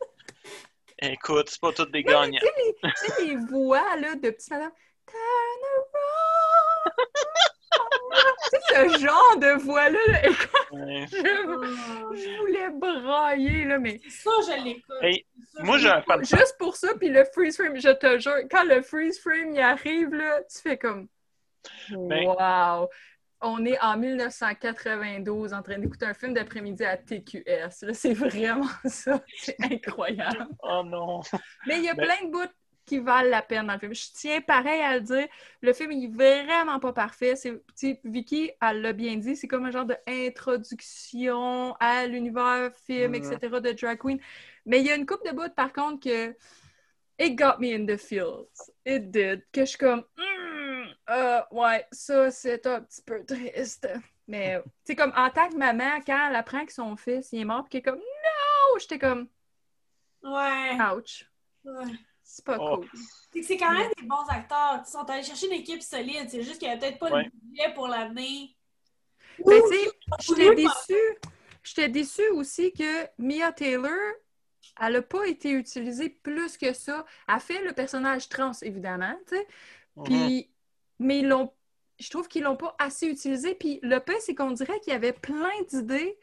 Écoute, 1.12 1.50
c'est 1.50 1.60
pas 1.62 1.72
toutes 1.74 1.91
des 1.91 2.03
Non, 2.05 2.12
gagnants. 2.22 2.39
Tu 2.39 2.91
sais, 2.95 3.25
les, 3.25 3.36
voix 3.36 3.95
là, 3.98 4.15
de 4.15 4.29
petite 4.29 4.50
madame. 4.51 4.72
Turn 5.05 5.63
around. 5.77 7.07
tu 8.43 8.50
sais, 8.50 8.89
ce 8.89 9.00
genre 9.00 9.38
de 9.38 9.62
voix-là, 9.63 10.00
là, 10.07 10.25
écoute, 10.27 10.50
Ouais. 10.72 11.05
je, 11.12 11.17
je 11.17 12.39
voulais 12.39 12.69
brailler, 12.72 13.65
là, 13.65 13.79
mais 13.79 14.00
Ça, 14.10 14.31
je 14.48 14.63
l'écoute. 14.63 14.95
Hey, 15.01 15.25
moi, 15.60 15.77
je 15.77 15.88
juste 16.22 16.55
pour 16.57 16.75
ça, 16.75 16.93
puis 16.98 17.10
le 17.10 17.25
freeze 17.25 17.57
frame, 17.57 17.79
je 17.79 17.89
te 17.89 18.17
jure, 18.19 18.38
quand 18.50 18.63
le 18.63 18.81
freeze 18.81 19.19
frame 19.19 19.53
y 19.53 19.60
arrive, 19.60 20.13
là, 20.13 20.41
tu 20.43 20.60
fais 20.62 20.77
comme 20.77 21.07
Ben- 21.91 22.27
Wow! 22.27 22.89
On 23.43 23.65
est 23.65 23.79
en 23.81 23.97
1992 23.97 25.53
en 25.53 25.62
train 25.62 25.77
d'écouter 25.77 26.05
un 26.05 26.13
film 26.13 26.33
d'après-midi 26.33 26.83
à 26.85 26.97
TQS. 26.97 27.81
là. 27.85 27.93
C'est 27.93 28.13
vraiment 28.13 28.67
ça. 28.85 29.21
C'est 29.38 29.57
incroyable. 29.62 30.47
Oh 30.63 30.81
non. 30.85 31.21
Mais 31.67 31.77
il 31.77 31.83
y 31.83 31.89
a 31.89 31.93
Ben- 31.93 32.05
plein 32.05 32.27
de 32.27 32.31
bouts 32.31 32.51
qui 32.85 33.00
valent 33.00 33.29
la 33.29 33.41
peine 33.41 33.67
dans 33.67 33.73
le 33.73 33.79
film. 33.79 33.93
Je 33.93 34.05
tiens 34.13 34.41
pareil 34.41 34.81
à 34.81 34.95
le 34.95 35.01
dire. 35.01 35.27
Le 35.62 35.71
film 35.73 35.91
il 35.93 36.05
est 36.05 36.07
vraiment 36.43 36.79
pas 36.79 36.91
parfait. 36.93 37.35
C'est, 37.35 37.62
Vicky, 38.03 38.51
elle 38.62 38.81
l'a 38.81 38.91
bien 38.93 39.15
dit, 39.17 39.35
c'est 39.38 39.47
comme 39.47 39.65
un 39.65 39.71
genre 39.71 39.85
d'introduction 39.85 41.75
à 41.79 42.05
l'univers 42.07 42.71
film, 42.85 43.12
Mhm. 43.12 43.15
etc. 43.15 43.38
de 43.62 43.71
drag 43.71 43.97
queen. 44.00 44.19
Mais 44.65 44.79
il 44.81 44.85
y 44.88 44.91
a 44.91 44.95
une 44.95 45.05
coupe 45.05 45.25
de 45.25 45.31
bouts, 45.31 45.53
par 45.55 45.71
contre, 45.73 46.03
que 46.03 46.35
it 47.19 47.38
got 47.38 47.57
me 47.59 47.73
in 47.73 47.85
the 47.85 47.97
feels. 47.97 48.47
It 48.85 49.12
did. 49.12 49.43
Que 49.53 49.62
je 49.62 49.65
suis 49.65 49.77
comme, 49.77 50.03
Hmm, 50.17 50.32
euh, 51.10 51.41
ouais, 51.51 51.86
ça, 51.91 52.31
c'est 52.31 52.65
un 52.67 52.81
petit 52.81 53.01
peu 53.01 53.24
triste. 53.25 53.88
Mais, 54.27 54.62
tu 54.63 54.69
sais, 54.86 54.95
comme 54.95 55.13
en 55.15 55.29
tant 55.29 55.50
que 55.50 55.55
maman, 55.55 56.00
quand 56.05 56.29
elle 56.29 56.36
apprend 56.36 56.65
que 56.65 56.74
son 56.74 56.95
fils 56.95 57.29
il 57.31 57.41
est 57.41 57.45
mort, 57.45 57.63
puis 57.63 57.81
qu'elle 57.81 57.93
est 57.93 57.98
comme, 57.98 58.00
non! 58.00 58.79
J'étais 58.79 59.00
comme, 59.00 59.27
Ouais. 60.24 60.77
ouch. 60.95 61.29
ouais. 61.65 61.83
C'est 62.24 62.45
pas 62.45 62.57
Oh. 62.60 62.77
cool. 62.77 63.43
C'est 63.43 63.57
quand 63.57 63.72
même 63.74 63.91
des 63.98 64.07
bons 64.07 64.25
acteurs. 64.29 64.81
Ils 64.88 64.89
sont 64.89 65.03
allés 65.10 65.24
chercher 65.24 65.48
une 65.48 65.53
équipe 65.60 65.81
solide. 65.83 66.29
C'est 66.29 66.41
juste 66.41 66.57
qu'il 66.60 66.67
n'y 66.69 66.74
avait 66.74 66.79
peut-être 66.79 67.00
pas 67.00 67.12
Ouais. 67.12 67.24
le 67.25 67.31
budget 67.41 67.74
pour 67.74 67.88
l'amener. 67.88 68.55
Ben, 69.45 69.62
tu 69.69 69.75
sais, 69.75 69.91
j'étais 70.22 70.55
déçue. 70.55 71.17
J'étais 71.63 71.89
déçue 71.89 72.27
aussi 72.29 72.72
que 72.74 73.07
Mia 73.17 73.51
Taylor, 73.51 73.91
elle 74.79 74.93
n'a 74.93 75.01
pas 75.01 75.25
été 75.27 75.51
utilisée 75.51 76.10
plus 76.10 76.57
que 76.57 76.72
ça. 76.74 77.05
Elle 77.27 77.39
fait 77.39 77.62
le 77.62 77.74
personnage 77.74 78.29
trans, 78.29 78.51
évidemment, 78.62 79.15
tu 79.27 79.36
sais. 79.36 79.48
Puis, 80.05 80.52
mais 81.00 81.19
ils 81.19 81.27
l'ont, 81.27 81.51
je 82.00 82.09
trouve 82.09 82.27
qu'ils 82.27 82.43
l'ont 82.43 82.57
pas 82.57 82.75
assez 82.79 83.07
utilisé. 83.07 83.55
Puis 83.55 83.79
le 83.83 84.00
pire, 84.00 84.19
c'est 84.19 84.35
qu'on 84.35 84.51
dirait 84.51 84.79
qu'il 84.79 84.93
y 84.93 84.95
avait 84.95 85.13
plein 85.13 85.61
d'idées 85.70 86.18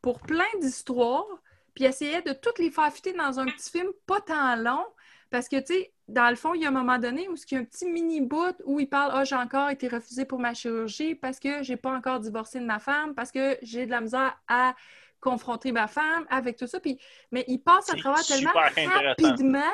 pour 0.00 0.20
plein 0.20 0.44
d'histoires, 0.60 1.26
puis 1.74 1.84
essayaient 1.84 2.22
de 2.22 2.32
toutes 2.32 2.58
les 2.58 2.70
faire 2.70 2.92
fitter 2.92 3.12
dans 3.12 3.38
un 3.38 3.46
petit 3.46 3.70
film 3.70 3.88
pas 4.06 4.20
tant 4.20 4.56
long. 4.56 4.84
Parce 5.30 5.48
que, 5.48 5.56
tu 5.60 5.72
sais, 5.72 5.92
dans 6.08 6.28
le 6.28 6.36
fond, 6.36 6.52
il 6.52 6.60
y 6.60 6.66
a 6.66 6.68
un 6.68 6.72
moment 6.72 6.98
donné 6.98 7.26
où 7.28 7.36
il 7.36 7.54
y 7.54 7.56
a 7.56 7.60
un 7.60 7.64
petit 7.64 7.86
mini-bout 7.86 8.54
où 8.66 8.80
il 8.80 8.88
parle 8.88 9.12
«Ah, 9.14 9.24
j'ai 9.24 9.36
encore 9.36 9.70
été 9.70 9.88
refusé 9.88 10.26
pour 10.26 10.38
ma 10.38 10.52
chirurgie 10.52 11.14
parce 11.14 11.40
que 11.40 11.62
j'ai 11.62 11.78
pas 11.78 11.90
encore 11.90 12.20
divorcé 12.20 12.60
de 12.60 12.66
ma 12.66 12.78
femme, 12.78 13.14
parce 13.14 13.32
que 13.32 13.56
j'ai 13.62 13.86
de 13.86 13.90
la 13.90 14.02
misère 14.02 14.38
à 14.46 14.74
confronter 15.20 15.72
ma 15.72 15.86
femme 15.86 16.26
avec 16.28 16.58
tout 16.58 16.66
ça.» 16.66 16.80
Puis, 16.80 16.98
mais 17.30 17.46
il 17.48 17.60
passe 17.62 17.88
à 17.88 17.96
travers 17.96 18.22
tellement 18.26 18.52
rapidement 18.52 19.72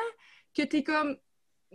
que 0.57 0.63
t'es 0.63 0.85
comme 0.85 1.17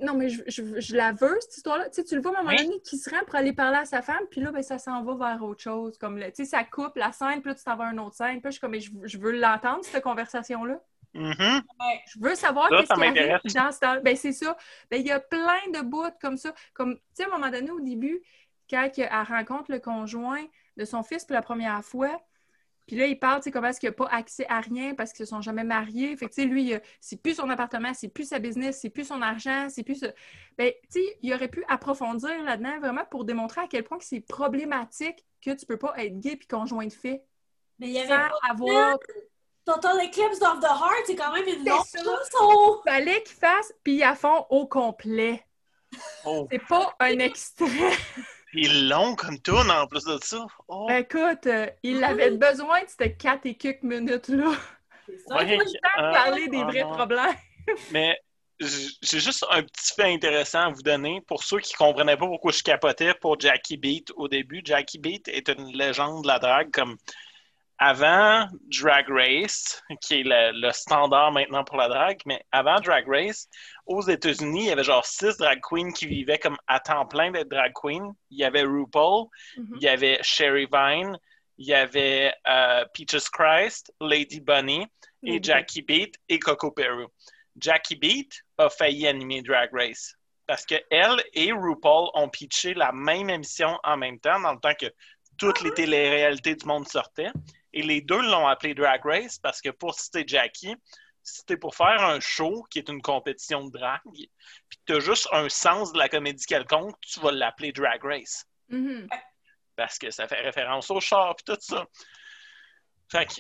non, 0.02 0.16
mais 0.16 0.30
je, 0.30 0.42
je- 0.48 0.80
je 0.80 0.96
la 0.96 1.12
veux, 1.12 1.38
cette 1.42 1.58
histoire-là. 1.58 1.86
Tu 1.90 1.96
sais, 1.96 2.04
tu 2.04 2.16
le 2.16 2.22
vois 2.22 2.36
à 2.36 2.40
un 2.40 2.44
moment 2.44 2.56
donné 2.56 2.80
qui 2.82 2.98
se 2.98 3.10
rend 3.10 3.24
pour 3.26 3.36
aller 3.36 3.54
parler 3.54 3.78
à 3.78 3.86
sa 3.86 4.02
femme, 4.02 4.24
puis 4.32 4.42
là, 4.42 4.52
ben, 4.52 4.64
ça 4.64 4.80
s'en 4.80 5.04
va 5.04 5.16
vers 5.34 5.44
autre 5.44 5.62
chose. 5.62 5.98
Comme, 5.98 6.20
tu 6.20 6.32
sais, 6.34 6.46
ça 6.46 6.64
coupe 6.64 6.96
la 6.96 7.12
scène, 7.12 7.42
puis 7.42 7.50
là, 7.50 7.56
tu 7.56 7.64
t'en 7.64 7.76
vas 7.76 7.88
à 7.88 7.92
une 7.92 8.00
autre 8.00 8.16
scène. 8.16 8.34
Puis 8.42 8.46
là, 8.46 8.50
je 8.50 8.54
suis 8.54 8.62
comme, 8.62 8.72
mais 8.72 8.80
je, 8.80 8.92
je 9.04 9.18
veux 9.20 9.32
l'entendre, 9.32 9.84
cette 9.84 10.04
conversation-là. 10.04 10.80
Mhm. 11.14 11.62
Je 12.08 12.20
veux 12.20 12.34
savoir 12.34 12.70
qu'est-ce 12.70 12.90
qui 12.96 13.00
arrive 13.20 13.54
dans 13.54 13.72
ce 13.72 13.80
temps 13.80 13.98
Ben, 14.04 14.16
c'est 14.16 14.32
ça. 14.32 14.58
Ben, 14.90 15.00
il 15.00 15.06
y 15.06 15.12
a 15.12 15.20
plein 15.20 15.70
de 15.72 15.82
bouts 15.82 16.04
comme 16.20 16.38
ça. 16.38 16.54
Comme, 16.74 16.96
tu 16.96 17.02
sais, 17.14 17.24
à 17.26 17.28
un 17.28 17.38
moment 17.38 17.52
donné, 17.52 17.70
au 17.70 17.80
début, 17.80 18.20
quand 18.70 18.90
elle 18.98 19.10
rencontre 19.28 19.72
le 19.72 19.80
conjoint 19.80 20.44
de 20.78 20.86
son 20.86 21.04
fils 21.04 21.24
pour 21.24 21.36
la 21.36 21.44
première 21.44 21.84
fois, 21.86 22.20
puis 22.86 22.96
là, 22.98 23.06
il 23.06 23.18
parle, 23.18 23.40
tu 23.40 23.46
sais, 23.46 23.52
comment 23.52 23.68
est-ce 23.68 23.80
qu'il 23.80 23.90
n'a 23.90 23.94
pas 23.94 24.08
accès 24.08 24.46
à 24.50 24.60
rien 24.60 24.94
parce 24.94 25.14
qu'ils 25.14 25.24
ne 25.24 25.28
se 25.28 25.30
sont 25.32 25.42
jamais 25.42 25.64
mariés. 25.64 26.16
Fait 26.18 26.26
que, 26.26 26.34
tu 26.34 26.42
sais, 26.42 26.48
lui, 26.48 26.72
il 26.72 26.82
c'est 27.00 27.22
plus 27.22 27.36
son 27.36 27.50
appartement, 27.50 27.94
c'est 27.94 28.10
plus 28.10 28.28
sa 28.28 28.40
business, 28.40 28.80
c'est 28.82 28.90
plus 28.90 29.06
son 29.06 29.22
argent, 29.22 29.68
c'est 29.70 29.84
plus... 29.84 29.96
ce- 29.96 30.14
Ben, 30.58 30.72
tu 30.92 31.00
sais, 31.02 31.18
il 31.22 31.34
aurait 31.34 31.48
pu 31.48 31.64
approfondir 31.68 32.44
là-dedans 32.44 32.80
vraiment 32.80 33.06
pour 33.10 33.24
démontrer 33.26 33.62
à 33.62 33.68
quel 33.68 33.84
point 33.84 33.98
que 33.98 34.06
c'est 34.06 34.20
problématique 34.20 35.24
que 35.42 35.52
tu 35.52 35.66
peux 35.66 35.78
pas 35.78 35.94
être 35.98 36.20
gay 36.20 36.36
puis 36.36 36.48
conjoint 36.48 36.86
de 36.86 36.92
fait 36.94 37.24
Mais 37.80 37.88
il 37.88 37.94
y 37.94 38.00
avait 38.00 38.08
sans 38.10 38.16
pas 38.30 38.40
avoir... 38.50 38.98
Total 39.66 39.96
Eclipse 40.06 40.42
of 40.42 40.60
the 40.60 40.66
Heart, 40.66 41.04
c'est 41.06 41.16
quand 41.16 41.32
même 41.32 41.48
une 41.48 41.64
longue 41.66 41.86
chanson. 41.86 42.82
Fallait 42.86 43.24
qu'il 43.24 43.38
fasse, 43.38 43.72
puis 43.82 44.04
à 44.04 44.14
fond 44.14 44.46
au 44.50 44.68
complet. 44.68 45.46
Oh, 46.26 46.48
C'est 46.52 46.68
pas 46.68 46.94
un 47.00 47.18
extrait. 47.20 47.68
c'est 48.54 48.68
long 48.68 49.16
comme 49.16 49.40
tune 49.42 49.72
en 49.72 49.88
plus 49.88 50.06
de 50.06 50.18
ça. 50.22 50.46
Oh. 50.68 50.86
Ben, 50.88 50.98
écoute, 50.98 51.48
euh, 51.48 51.68
il 51.82 52.04
avait 52.04 52.32
besoin 52.32 52.82
de 52.82 52.88
ces 52.88 53.14
4 53.14 53.46
et 53.46 53.56
quelques 53.56 53.84
minutes-là. 53.84 54.54
C'est 55.06 55.18
ça. 55.28 55.36
Ouais, 55.36 55.58
Pas 55.58 55.64
le 55.64 55.66
temps 55.66 56.02
de 56.02 56.04
euh, 56.04 56.12
parler 56.12 56.48
des 56.48 56.62
ah 56.62 56.66
vrais 56.66 56.84
problèmes. 56.84 57.36
Mais 57.92 58.18
j'ai 58.60 59.20
juste 59.20 59.46
un 59.50 59.64
petit 59.64 59.94
fait 59.96 60.14
intéressant 60.14 60.62
à 60.62 60.70
vous 60.70 60.82
donner. 60.82 61.22
Pour 61.28 61.44
ceux 61.44 61.60
qui 61.60 61.74
comprenaient 61.74 62.18
pas 62.18 62.28
pourquoi 62.28 62.52
je 62.52 62.62
capotais 62.62 63.14
pour 63.16 63.40
Jackie 63.40 63.78
Beat 63.78 64.12
au 64.16 64.28
début, 64.28 64.62
Jackie 64.64 65.00
Beat 65.00 65.28
est 65.28 65.50
une 65.50 65.76
légende 65.76 66.24
de 66.24 66.28
la 66.28 66.40
drague 66.40 66.72
comme 66.72 66.98
avant 67.80 68.48
Drag 68.80 69.06
Race, 69.10 69.82
qui 70.00 70.22
est 70.22 70.24
le, 70.24 70.52
le 70.60 70.72
standard 70.72 71.32
maintenant 71.32 71.64
pour 71.64 71.78
la 71.78 71.90
drague, 71.90 72.22
mais 72.26 72.46
avant 72.52 72.80
Drag 72.80 73.06
Race, 73.08 73.50
aux 73.86 74.02
États-Unis, 74.02 74.62
il 74.62 74.68
y 74.68 74.72
avait 74.72 74.84
genre 74.84 75.06
six 75.06 75.38
drag 75.38 75.60
queens 75.62 75.92
qui 75.92 76.06
vivaient 76.08 76.40
comme 76.40 76.58
à 76.68 76.80
temps 76.80 77.06
plein 77.06 77.32
d'être 77.32 77.50
drag 77.50 77.72
queen. 77.74 78.14
Il 78.30 78.38
y 78.40 78.44
avait 78.44 78.64
RuPaul, 78.64 79.28
Mhm. 79.58 79.76
il 79.78 79.84
y 79.84 79.88
avait 79.88 80.20
Sherry 80.22 80.68
Vine, 80.72 81.18
il 81.58 81.68
y 81.68 81.74
avait 81.74 82.34
euh, 82.48 82.86
Peaches 82.94 83.30
Christ, 83.32 83.94
Lady 84.02 84.40
Bunny 84.40 84.88
et 85.24 85.36
Mhm. 85.38 85.44
Jackie 85.44 85.82
Beat 85.82 86.16
et 86.30 86.40
Coco 86.40 86.72
Peru. 86.72 87.08
Jackie 87.60 87.96
Beat 87.96 88.34
a 88.58 88.70
failli 88.70 89.08
animer 89.08 89.42
Drag 89.42 89.70
Race 89.74 90.16
parce 90.48 90.66
que 90.66 90.76
elle 90.90 91.24
et 91.34 91.52
RuPaul 91.52 92.10
ont 92.16 92.30
pitché 92.30 92.74
la 92.74 92.92
même 92.92 93.30
émission 93.30 93.78
en 93.84 93.98
même 93.98 94.20
temps 94.20 94.40
dans 94.40 94.54
le 94.54 94.60
temps 94.60 94.74
que 94.80 94.88
toutes 95.38 95.62
les 95.62 95.72
téléréalités 95.72 96.56
du 96.56 96.66
monde 96.66 96.88
sortaient. 96.88 97.32
Et 97.74 97.82
les 97.82 98.02
deux 98.02 98.22
l'ont 98.22 98.48
appelé 98.48 98.74
Drag 98.76 99.02
Race 99.04 99.40
parce 99.40 99.62
que 99.62 99.70
pour 99.70 99.94
citer 99.96 100.24
Jackie, 100.28 100.76
si 101.24 101.38
c'était 101.40 101.58
pour 101.58 101.76
faire 101.76 102.02
un 102.04 102.20
show 102.20 102.64
qui 102.70 102.80
est 102.80 102.90
une 102.90 103.02
compétition 103.02 103.66
de 103.66 103.72
drague, 103.72 104.02
puis 104.14 104.30
que 104.78 104.84
tu 104.86 104.94
as 104.96 105.00
juste 105.00 105.28
un 105.32 105.48
sens 105.50 105.94
de 105.94 105.98
la 105.98 106.10
comédie 106.10 106.46
quelconque, 106.46 107.00
tu 107.02 107.20
vas 107.22 107.32
l'appeler 107.32 107.72
Drag 107.72 108.04
Race 108.04 108.46
Mhm. 108.70 109.08
parce 109.76 109.98
que 109.98 110.10
ça 110.12 110.28
fait 110.28 110.42
référence 110.42 110.90
au 110.92 111.00
char 111.00 111.32
et 111.40 111.44
tout 111.46 111.58
ça. 111.60 111.86
Fait 113.12 113.26
que 113.26 113.34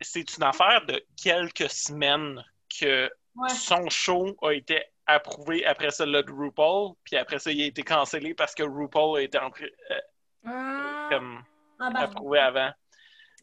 c'est 0.00 0.36
une 0.36 0.42
affaire 0.44 0.84
de 0.86 1.04
quelques 1.22 1.70
semaines 1.70 2.44
que 2.80 3.10
Ouais. 3.36 3.48
son 3.48 3.88
show 3.88 4.36
a 4.42 4.52
été 4.52 4.82
approuvé 5.06 5.64
après 5.64 5.90
celle 5.90 6.12
de 6.12 6.32
RuPaul, 6.32 6.94
puis 7.04 7.16
après 7.16 7.38
ça, 7.38 7.50
il 7.52 7.62
a 7.62 7.66
été 7.66 7.82
cancellé 7.82 8.34
parce 8.34 8.54
que 8.54 8.62
RuPaul 8.64 9.18
a 9.18 9.22
été 9.22 9.38
euh, 9.38 10.00
Ah. 10.44 11.08
comme 11.10 11.44
Ah, 11.78 11.90
ben, 11.90 12.00
approuvé 12.00 12.38
avant. 12.40 12.72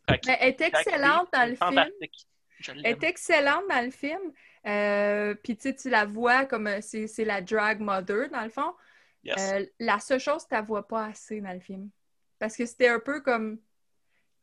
Fait 0.10 0.20
que 0.20 0.28
Mais 0.28 0.38
elle 0.42 0.50
est 0.50 0.62
excellente 0.62 1.30
dans 1.34 1.50
le 1.50 1.56
film. 1.56 1.90
Est 2.84 3.04
excellente 3.04 3.63
dans 3.70 3.84
le 3.86 3.91
film. 3.91 4.22
Euh, 4.65 5.34
Puis 5.36 5.56
tu 5.58 5.63
sais, 5.70 5.76
tu 5.76 5.89
la 5.89 6.06
vois 6.06 6.46
comme 6.46 6.67
euh, 6.67 6.80
c'est 6.82 7.08
c'est 7.08 7.26
la 7.26 7.41
drag 7.41 7.80
mother, 7.80 8.30
dans 8.30 8.43
le 8.43 8.50
fond. 8.50 8.74
Yes. 9.24 9.54
Euh, 9.54 9.65
la 9.80 10.00
seule 10.00 10.20
chose, 10.20 10.48
tu 10.48 10.54
la 10.54 10.62
vois 10.62 10.88
pas 10.88 11.06
assez 11.06 11.41
dans 11.41 11.54
le 11.54 11.60
film. 11.60 11.89
Parce 12.39 12.56
que 12.56 12.65
c'était 12.65 12.89
un 12.89 13.00
peu 13.00 13.22
comme 13.22 13.60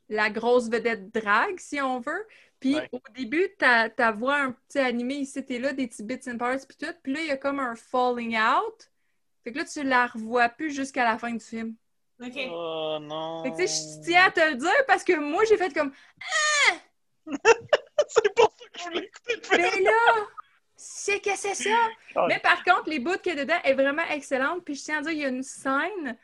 la 0.09 0.31
grosse 0.31 0.69
vedette 0.69 1.13
drag, 1.15 1.59
si 1.59 1.81
on 1.81 2.01
veut. 2.01 2.27
Puis 2.61 2.77
Ouais. 2.77 2.89
au 2.93 3.01
début, 3.15 3.49
t'as 3.59 3.89
t'as 3.91 4.13
vois 4.13 4.37
un 4.37 4.53
petit 4.53 4.79
animé 4.79 5.15
ici, 5.17 5.45
t'es 5.45 5.59
là, 5.59 5.73
des 5.73 5.87
petits 5.89 6.03
bits 6.03 6.21
and 6.31 6.39
parts, 6.39 6.67
puis 6.67 6.77
tout. 6.79 6.95
Puis 7.03 7.13
là, 7.13 7.21
il 7.21 7.27
y 7.27 7.31
a 7.31 7.37
comme 7.37 7.61
un 7.61 7.75
falling 7.77 8.37
out. 8.39 8.91
Fait 9.43 9.53
que 9.53 9.59
là, 9.59 9.65
tu 9.65 9.83
la 9.83 10.07
revois 10.07 10.49
plus 10.49 10.71
jusqu'à 10.75 11.05
la 11.05 11.19
fin 11.19 11.31
du 11.33 11.45
film. 11.45 11.75
OK. 12.23 12.33
Oh 12.51 12.99
non. 13.03 13.43
Fait 13.43 13.51
que 13.51 13.57
tu 13.57 13.67
sais, 13.69 13.99
je 14.01 14.05
tiens 14.07 14.25
à 14.27 14.31
te 14.31 14.41
le 14.41 14.57
dire 14.57 14.87
parce 14.87 15.05
que 15.05 15.19
moi, 15.19 15.43
j'ai 15.49 15.57
fait 15.57 15.75
comme 15.75 15.93
C'est 18.09 18.35
pour 18.35 18.53
ça 18.59 18.65
que 18.73 18.79
je 18.79 18.85
voulais 18.85 19.05
écouter 19.05 19.37
le 19.37 19.43
film. 19.43 19.63
Mais 19.63 19.83
là, 19.83 20.27
c'est 20.77 21.21
que 21.21 21.37
c'est 21.37 21.55
ça! 21.55 21.77
Ah, 22.17 22.27
Mais 22.29 22.39
par 22.41 22.63
contre, 22.65 22.89
les 22.89 22.99
bouts 22.99 23.19
qu'il 23.19 23.37
y 23.37 23.41
a 23.41 23.45
dedans 23.45 23.59
est 23.63 23.75
vraiment 23.75 24.03
excellente. 24.11 24.65
Puis 24.65 24.75
je 24.75 24.83
tiens 24.85 24.99
à 24.99 25.03
dire, 25.03 25.13
il 25.13 25.19
y 25.19 25.25
a 25.25 25.29
une 25.29 25.43
scène 25.43 26.19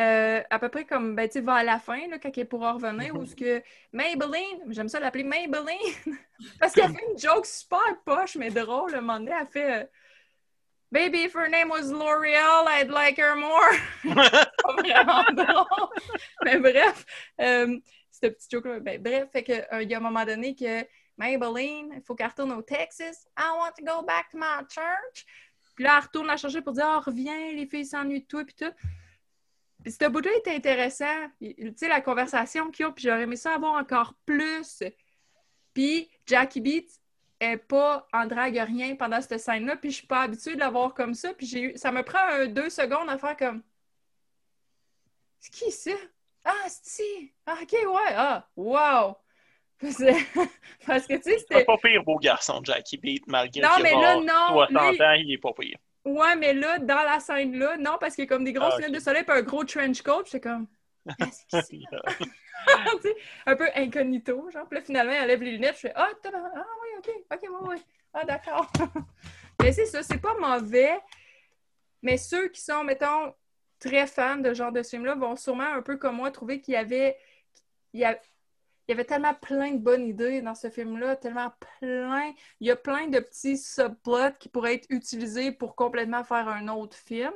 euh, 0.00 0.42
à 0.48 0.58
peu 0.58 0.68
près 0.68 0.84
comme, 0.84 1.14
ben, 1.14 1.28
tu 1.28 1.34
sais, 1.34 1.40
vers 1.40 1.62
la 1.64 1.78
fin, 1.78 2.08
là, 2.08 2.18
quand 2.18 2.30
elle 2.36 2.48
pourra 2.48 2.72
revenir, 2.72 3.14
où 3.14 3.26
ce 3.26 3.34
que 3.34 3.62
Maybelline, 3.92 4.64
j'aime 4.68 4.88
ça 4.88 5.00
l'appeler 5.00 5.24
Maybelline, 5.24 5.94
parce 6.60 6.72
qu'elle 6.72 6.90
fait 6.90 7.04
une 7.10 7.18
joke 7.18 7.44
super 7.44 7.98
poche, 8.04 8.36
mais 8.36 8.50
drôle. 8.50 8.94
À 8.94 8.98
un 8.98 9.00
moment 9.00 9.18
donné, 9.18 9.32
elle 9.38 9.46
fait 9.46 9.82
euh, 9.82 9.84
Baby, 10.92 11.24
if 11.24 11.34
her 11.34 11.48
name 11.48 11.68
was 11.68 11.92
L'Oreal, 11.92 12.66
I'd 12.66 12.90
like 12.90 13.18
her 13.18 13.36
more. 13.36 13.70
Pas 14.14 14.74
vraiment 14.76 15.24
drôle. 15.32 15.88
Mais 16.44 16.58
bref, 16.58 17.04
euh, 17.40 17.78
ce 18.10 18.28
petit 18.28 18.48
joke-là, 18.50 18.80
ben, 18.80 19.00
bref, 19.00 19.28
fait 19.30 19.44
que, 19.44 19.52
euh, 19.74 19.82
il 19.82 19.90
y 19.90 19.94
a 19.94 19.98
un 19.98 20.00
moment 20.00 20.24
donné 20.24 20.54
que 20.54 20.84
Maybelline, 21.20 21.92
il 21.94 22.02
faut 22.02 22.14
qu'elle 22.14 22.28
retourne 22.28 22.52
au 22.52 22.62
Texas. 22.62 23.28
I 23.38 23.50
want 23.58 23.72
to 23.78 23.84
go 23.84 24.02
back 24.02 24.30
to 24.30 24.38
my 24.38 24.64
church. 24.68 25.26
Puis 25.74 25.84
là, 25.84 25.96
elle 25.98 26.04
retourne 26.04 26.26
la 26.26 26.38
chercher 26.38 26.62
pour 26.62 26.72
dire 26.72 26.86
Ah, 26.86 27.00
reviens, 27.00 27.52
les 27.52 27.66
filles 27.66 27.84
s'ennuient 27.84 28.22
de 28.22 28.26
toi, 28.26 28.42
puis 28.42 28.54
tout. 28.54 28.72
Puis 29.82 29.92
ce 29.92 30.08
bout-là 30.08 30.30
était 30.38 30.54
intéressant. 30.54 31.28
Tu 31.38 31.74
sais, 31.76 31.88
la 31.88 32.00
conversation 32.00 32.70
qu'ils 32.70 32.86
ont, 32.86 32.92
puis 32.92 33.04
j'aurais 33.04 33.22
aimé 33.22 33.36
ça 33.36 33.54
avoir 33.54 33.74
encore 33.74 34.14
plus. 34.24 34.82
Puis 35.74 36.10
Jackie 36.26 36.62
Beats 36.62 36.98
est 37.38 37.58
pas 37.58 38.06
en 38.12 38.26
drague 38.26 38.56
rien 38.56 38.96
pendant 38.96 39.20
cette 39.20 39.40
scène-là, 39.40 39.76
puis 39.76 39.90
je 39.90 39.96
suis 39.96 40.06
pas 40.06 40.22
habituée 40.22 40.54
de 40.54 40.60
la 40.60 40.70
voir 40.70 40.94
comme 40.94 41.14
ça. 41.14 41.34
Puis 41.34 41.46
j'ai 41.46 41.60
eu... 41.60 41.76
ça 41.76 41.92
me 41.92 42.02
prend 42.02 42.18
un, 42.30 42.46
deux 42.46 42.70
secondes 42.70 43.10
à 43.10 43.18
faire 43.18 43.36
comme 43.36 43.62
C'est 45.38 45.52
qui 45.52 45.70
ça? 45.70 45.92
Ah, 46.44 46.66
c'est 46.68 47.32
ah, 47.46 47.58
ok, 47.62 47.72
ouais, 47.72 48.14
ah, 48.14 48.48
wow! 48.56 49.16
Parce 50.86 51.06
que 51.06 51.14
tu 51.16 51.22
sais, 51.22 51.30
C'est 51.30 51.38
c'était. 51.38 51.64
pas 51.64 51.76
pire 51.78 52.02
beau 52.04 52.18
garçon, 52.18 52.60
Jackie 52.62 52.98
Beat, 52.98 53.26
malgré 53.26 53.62
Non, 53.62 53.68
mais 53.82 53.92
là, 53.96 54.16
non. 54.16 54.64
60 54.66 54.70
lui- 54.90 55.00
ans, 55.00 55.12
il 55.12 55.32
est 55.32 55.38
pas 55.38 55.52
pire. 55.52 55.78
Ouais, 56.04 56.34
mais 56.36 56.54
là, 56.54 56.78
dans 56.78 57.02
la 57.02 57.20
scène-là, 57.20 57.76
non, 57.76 57.96
parce 58.00 58.14
qu'il 58.14 58.24
y 58.24 58.26
a 58.26 58.28
comme 58.28 58.44
des 58.44 58.52
grosses 58.54 58.74
Ah, 58.74 58.78
lunettes 58.78 58.94
de 58.94 59.00
soleil 59.00 59.24
et 59.26 59.30
un 59.30 59.42
gros 59.42 59.64
trench 59.64 60.02
coat, 60.02 60.22
j'étais 60.24 60.40
comme. 60.40 60.66
C'est 61.50 61.78
sais, 63.02 63.16
un 63.46 63.56
peu 63.56 63.68
incognito, 63.74 64.50
genre. 64.50 64.66
Puis 64.68 64.78
là, 64.78 64.84
finalement, 64.84 65.12
elle 65.12 65.28
lève 65.28 65.42
les 65.42 65.52
lunettes, 65.52 65.76
je 65.76 65.80
fais 65.80 65.92
Ah, 65.94 66.08
tabarnak, 66.22 66.52
ah 66.56 66.64
oui, 66.82 66.88
ok, 66.98 67.10
ok, 67.32 67.40
oui, 67.50 67.68
oui. 67.76 67.82
Ah, 68.14 68.24
d'accord. 68.24 68.70
mais 69.62 69.72
c'est 69.72 69.86
ça, 69.86 70.02
c'est 70.02 70.18
pas 70.20 70.34
mauvais. 70.38 70.98
Mais 72.02 72.16
ceux 72.16 72.48
qui 72.48 72.60
sont, 72.60 72.84
mettons, 72.84 73.34
très 73.78 74.06
fans 74.06 74.36
de 74.38 74.50
ce 74.50 74.54
genre 74.54 74.72
de 74.72 74.82
film-là 74.82 75.14
vont 75.14 75.36
sûrement, 75.36 75.64
un 75.74 75.82
peu 75.82 75.96
comme 75.96 76.16
moi, 76.16 76.30
trouver 76.30 76.60
qu'il 76.60 76.74
y 76.74 76.76
avait. 76.76 77.16
Il 77.92 78.00
y 78.00 78.04
a- 78.04 78.18
il 78.90 78.94
y 78.94 78.94
avait 78.94 79.04
tellement 79.04 79.34
plein 79.34 79.70
de 79.74 79.78
bonnes 79.78 80.02
idées 80.08 80.42
dans 80.42 80.56
ce 80.56 80.68
film-là, 80.68 81.14
tellement 81.14 81.52
plein. 81.78 82.32
Il 82.58 82.66
y 82.66 82.72
a 82.72 82.76
plein 82.76 83.06
de 83.06 83.20
petits 83.20 83.56
subplots 83.56 84.32
qui 84.40 84.48
pourraient 84.48 84.74
être 84.74 84.88
utilisés 84.90 85.52
pour 85.52 85.76
complètement 85.76 86.24
faire 86.24 86.48
un 86.48 86.66
autre 86.66 86.96
film. 86.96 87.32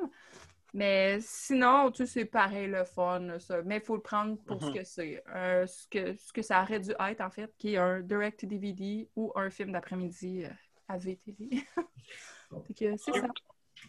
Mais 0.73 1.17
sinon, 1.21 1.91
tu 1.91 2.05
sais, 2.05 2.11
c'est 2.11 2.25
pareil 2.25 2.67
le 2.67 2.83
fun, 2.83 3.39
ça. 3.39 3.61
Mais 3.63 3.77
il 3.77 3.81
faut 3.81 3.95
le 3.95 4.01
prendre 4.01 4.35
pour 4.43 4.61
ce 4.61 4.67
Mhm. 4.67 4.73
que 4.73 4.83
c'est. 4.83 5.23
Euh, 5.33 5.65
ce, 5.65 5.87
que, 5.87 6.13
ce 6.17 6.33
que 6.33 6.41
ça 6.41 6.61
aurait 6.61 6.81
dû 6.81 6.91
être, 6.91 7.21
en 7.21 7.29
fait, 7.29 7.49
qui 7.57 7.75
est 7.75 7.77
un 7.77 8.01
direct-DVD 8.01 9.09
ou 9.15 9.31
un 9.35 9.49
film 9.49 9.71
d'après-midi 9.71 10.43
euh, 10.43 10.49
à 10.89 10.97
VTV. 10.97 11.49
C'est 12.75 12.97
ça. 12.97 13.27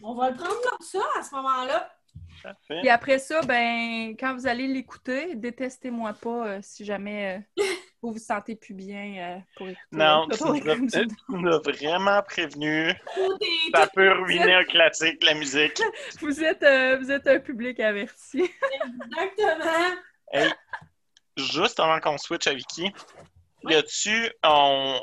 On 0.01 0.15
va 0.15 0.29
le 0.31 0.37
prendre 0.37 0.61
comme 0.69 0.87
ça 0.87 1.03
à 1.19 1.21
ce 1.23 1.35
moment-là. 1.35 1.96
Parfait. 2.43 2.79
Puis 2.81 2.89
après 2.89 3.19
ça, 3.19 3.41
ben, 3.41 4.15
quand 4.19 4.35
vous 4.35 4.47
allez 4.47 4.67
l'écouter, 4.67 5.35
détestez-moi 5.35 6.13
pas 6.13 6.47
euh, 6.47 6.59
si 6.61 6.85
jamais 6.85 7.43
euh, 7.59 7.63
vous 8.01 8.13
vous 8.13 8.19
sentez 8.19 8.55
plus 8.55 8.73
bien 8.75 9.15
euh, 9.17 9.39
pour 9.57 9.67
écouter. 9.67 9.85
Non, 9.91 10.27
tu 10.29 10.43
nous 11.29 11.47
as- 11.49 11.59
vraiment 11.59 12.21
prévenu. 12.21 12.93
Ça 13.73 13.87
peut 13.87 14.11
ruiner 14.21 14.53
un 14.53 14.63
classique, 14.65 15.23
la 15.23 15.33
musique. 15.33 15.81
Vous 16.21 16.43
êtes, 16.43 16.63
euh, 16.63 16.97
vous 16.97 17.11
êtes 17.11 17.27
un 17.27 17.39
public 17.39 17.79
averti. 17.79 18.43
exactement. 18.85 19.95
Hey, 20.31 20.49
juste 21.37 21.79
avant 21.79 21.99
qu'on 21.99 22.17
switch 22.17 22.47
à 22.47 22.53
Vicky, 22.53 22.91
on, 24.43 24.99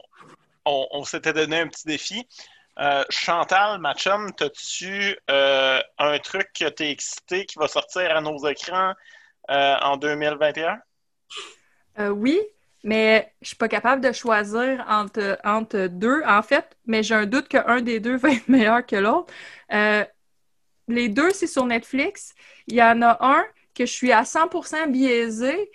on, 0.65 0.87
on 0.93 1.05
s'était 1.05 1.33
donné 1.33 1.61
un 1.61 1.69
petit 1.69 1.87
défi. 1.87 2.27
Euh, 2.79 3.05
Chantal, 3.09 3.79
ma 3.81 3.95
chum, 3.95 4.33
t'as-tu 4.33 5.17
euh, 5.31 5.81
un 5.99 6.19
truc 6.19 6.49
que 6.59 6.69
t'es 6.69 6.91
excité 6.91 7.47
qui 7.47 7.59
va 7.59 7.69
sortir 7.69 8.17
à 8.17 8.21
nos 8.21 8.37
écrans 8.49 8.95
euh, 9.51 9.77
en 9.81 9.97
2021? 9.97 10.79
Euh, 12.01 12.09
oui, 12.09 12.41
mais 12.83 13.33
je 13.43 13.49
suis 13.49 13.57
pas 13.57 13.69
capable 13.69 14.03
de 14.03 14.11
choisir 14.13 14.85
entre, 14.89 15.87
deux, 15.87 16.23
en 16.27 16.43
fait, 16.43 16.77
mais 16.87 17.05
j'ai 17.05 17.15
un 17.15 17.27
doute 17.27 17.47
qu'un 17.49 17.81
des 17.81 18.01
deux 18.01 18.17
va 18.19 18.31
être 18.31 18.49
meilleur 18.49 18.85
que 18.85 18.97
l'autre. 18.97 19.33
Les 20.89 21.09
deux, 21.09 21.31
c'est 21.31 21.47
sur 21.47 21.65
Netflix. 21.65 22.35
Il 22.67 22.75
y 22.75 22.83
en 22.83 23.01
a 23.03 23.17
un 23.21 23.45
que 23.75 23.87
je 23.87 23.93
suis 23.93 24.13
à 24.13 24.23
100% 24.23 24.91
biaisé. 24.91 25.71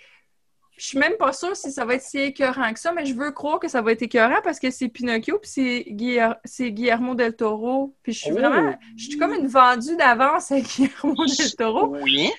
Je 0.80 0.86
suis 0.86 0.98
même 0.98 1.16
pas 1.18 1.32
sûre 1.34 1.54
si 1.54 1.70
ça 1.70 1.84
va 1.84 1.94
être 1.96 2.02
si 2.02 2.18
écœurant 2.18 2.72
que 2.72 2.80
ça, 2.80 2.92
mais 2.92 3.04
je 3.04 3.14
veux 3.14 3.30
croire 3.32 3.60
que 3.60 3.68
ça 3.68 3.82
va 3.82 3.92
être 3.92 4.00
écœurant 4.02 4.40
parce 4.42 4.58
que 4.58 4.70
c'est 4.70 4.88
Pinocchio 4.88 5.38
puis 5.38 5.50
c'est 5.50 5.84
Guiller- 5.90 6.32
c'est 6.44 6.72
Guillermo 6.72 7.14
del 7.14 7.36
Toro. 7.36 7.94
Puis 8.02 8.14
je 8.14 8.18
suis 8.20 8.32
Oh! 8.32 8.34
vraiment... 8.36 8.74
Je 8.96 9.04
suis 9.04 9.18
comme 9.18 9.34
une 9.34 9.46
vendue 9.46 9.96
d'avance 9.96 10.50
à 10.52 10.60
Guillermo 10.60 11.14
del 11.26 11.54
Toro. 11.56 11.96
Oui, 12.02 12.32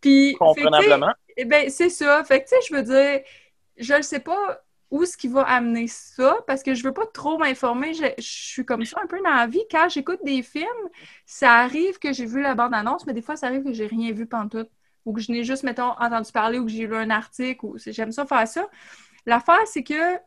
Puis, 0.00 0.34
comprenablement. 0.38 1.12
eh 1.36 1.44
ben, 1.44 1.68
c'est 1.70 1.90
ça. 1.90 2.24
Fait 2.24 2.42
que, 2.42 2.48
tu 2.48 2.56
sais, 2.56 2.60
je 2.68 2.74
veux 2.74 2.82
dire, 2.82 3.20
je 3.76 3.94
ne 3.94 4.02
sais 4.02 4.20
pas 4.20 4.62
où 4.90 5.04
ce 5.06 5.16
qui 5.16 5.28
va 5.28 5.42
amener 5.42 5.86
ça, 5.88 6.36
parce 6.46 6.62
que 6.62 6.74
je 6.74 6.82
veux 6.84 6.92
pas 6.92 7.06
trop 7.06 7.38
m'informer. 7.38 7.94
Je, 7.94 8.04
je 8.18 8.22
suis 8.22 8.64
comme 8.64 8.84
ça 8.84 9.00
un 9.02 9.06
peu 9.06 9.18
dans 9.22 9.30
la 9.34 9.46
vie. 9.46 9.62
Quand 9.70 9.88
j'écoute 9.88 10.20
des 10.24 10.42
films, 10.42 10.66
ça 11.24 11.54
arrive 11.60 11.98
que 11.98 12.12
j'ai 12.12 12.26
vu 12.26 12.42
la 12.42 12.54
bande-annonce, 12.54 13.06
mais 13.06 13.14
des 13.14 13.22
fois, 13.22 13.36
ça 13.36 13.46
arrive 13.46 13.64
que 13.64 13.72
j'ai 13.72 13.86
rien 13.86 14.12
vu 14.12 14.26
pantoute. 14.26 14.70
Ou 15.04 15.12
que 15.12 15.20
je 15.20 15.32
n'ai 15.32 15.42
juste, 15.44 15.62
mettons, 15.64 15.90
entendu 15.98 16.30
parler 16.32 16.58
ou 16.58 16.64
que 16.64 16.70
j'ai 16.70 16.86
lu 16.86 16.94
un 16.96 17.10
article. 17.10 17.64
ou 17.66 17.76
J'aime 17.78 18.12
ça 18.12 18.24
faire 18.26 18.46
ça. 18.46 18.68
L'affaire, 19.26 19.66
c'est 19.66 19.82
que 19.82 20.18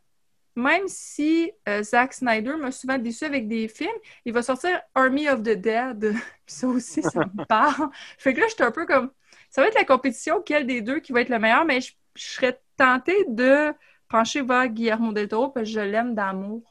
même 0.57 0.87
si 0.87 1.51
euh, 1.67 1.83
Zack 1.83 2.13
Snyder 2.13 2.55
m'a 2.55 2.71
souvent 2.71 2.97
déçu 2.97 3.25
avec 3.25 3.47
des 3.47 3.67
films, 3.67 3.89
il 4.23 4.31
va 4.33 4.41
sortir 4.41 4.81
Army 4.93 5.27
of 5.29 5.41
the 5.43 5.49
Dead. 5.57 5.99
Puis 6.45 6.55
ça 6.55 6.67
aussi, 6.67 7.01
ça 7.03 7.19
me 7.21 7.45
parle. 7.47 7.89
Fait 8.17 8.33
que 8.33 8.39
là, 8.41 8.47
j'étais 8.49 8.63
un 8.63 8.71
peu 8.71 8.85
comme 8.85 9.11
ça 9.49 9.61
va 9.61 9.67
être 9.67 9.75
la 9.75 9.85
compétition, 9.85 10.41
quel 10.41 10.65
des 10.67 10.81
deux 10.81 10.99
qui 10.99 11.11
va 11.13 11.21
être 11.21 11.29
le 11.29 11.39
meilleur, 11.39 11.63
mais 11.65 11.79
je, 11.81 11.93
je 12.15 12.23
serais 12.25 12.61
tentée 12.77 13.25
de 13.29 13.73
pencher 14.09 14.41
vers 14.41 14.67
Guillermo 14.67 15.11
del 15.13 15.27
Toro 15.29 15.49
parce 15.49 15.65
que 15.67 15.71
je 15.73 15.79
l'aime 15.79 16.13
d'amour. 16.15 16.61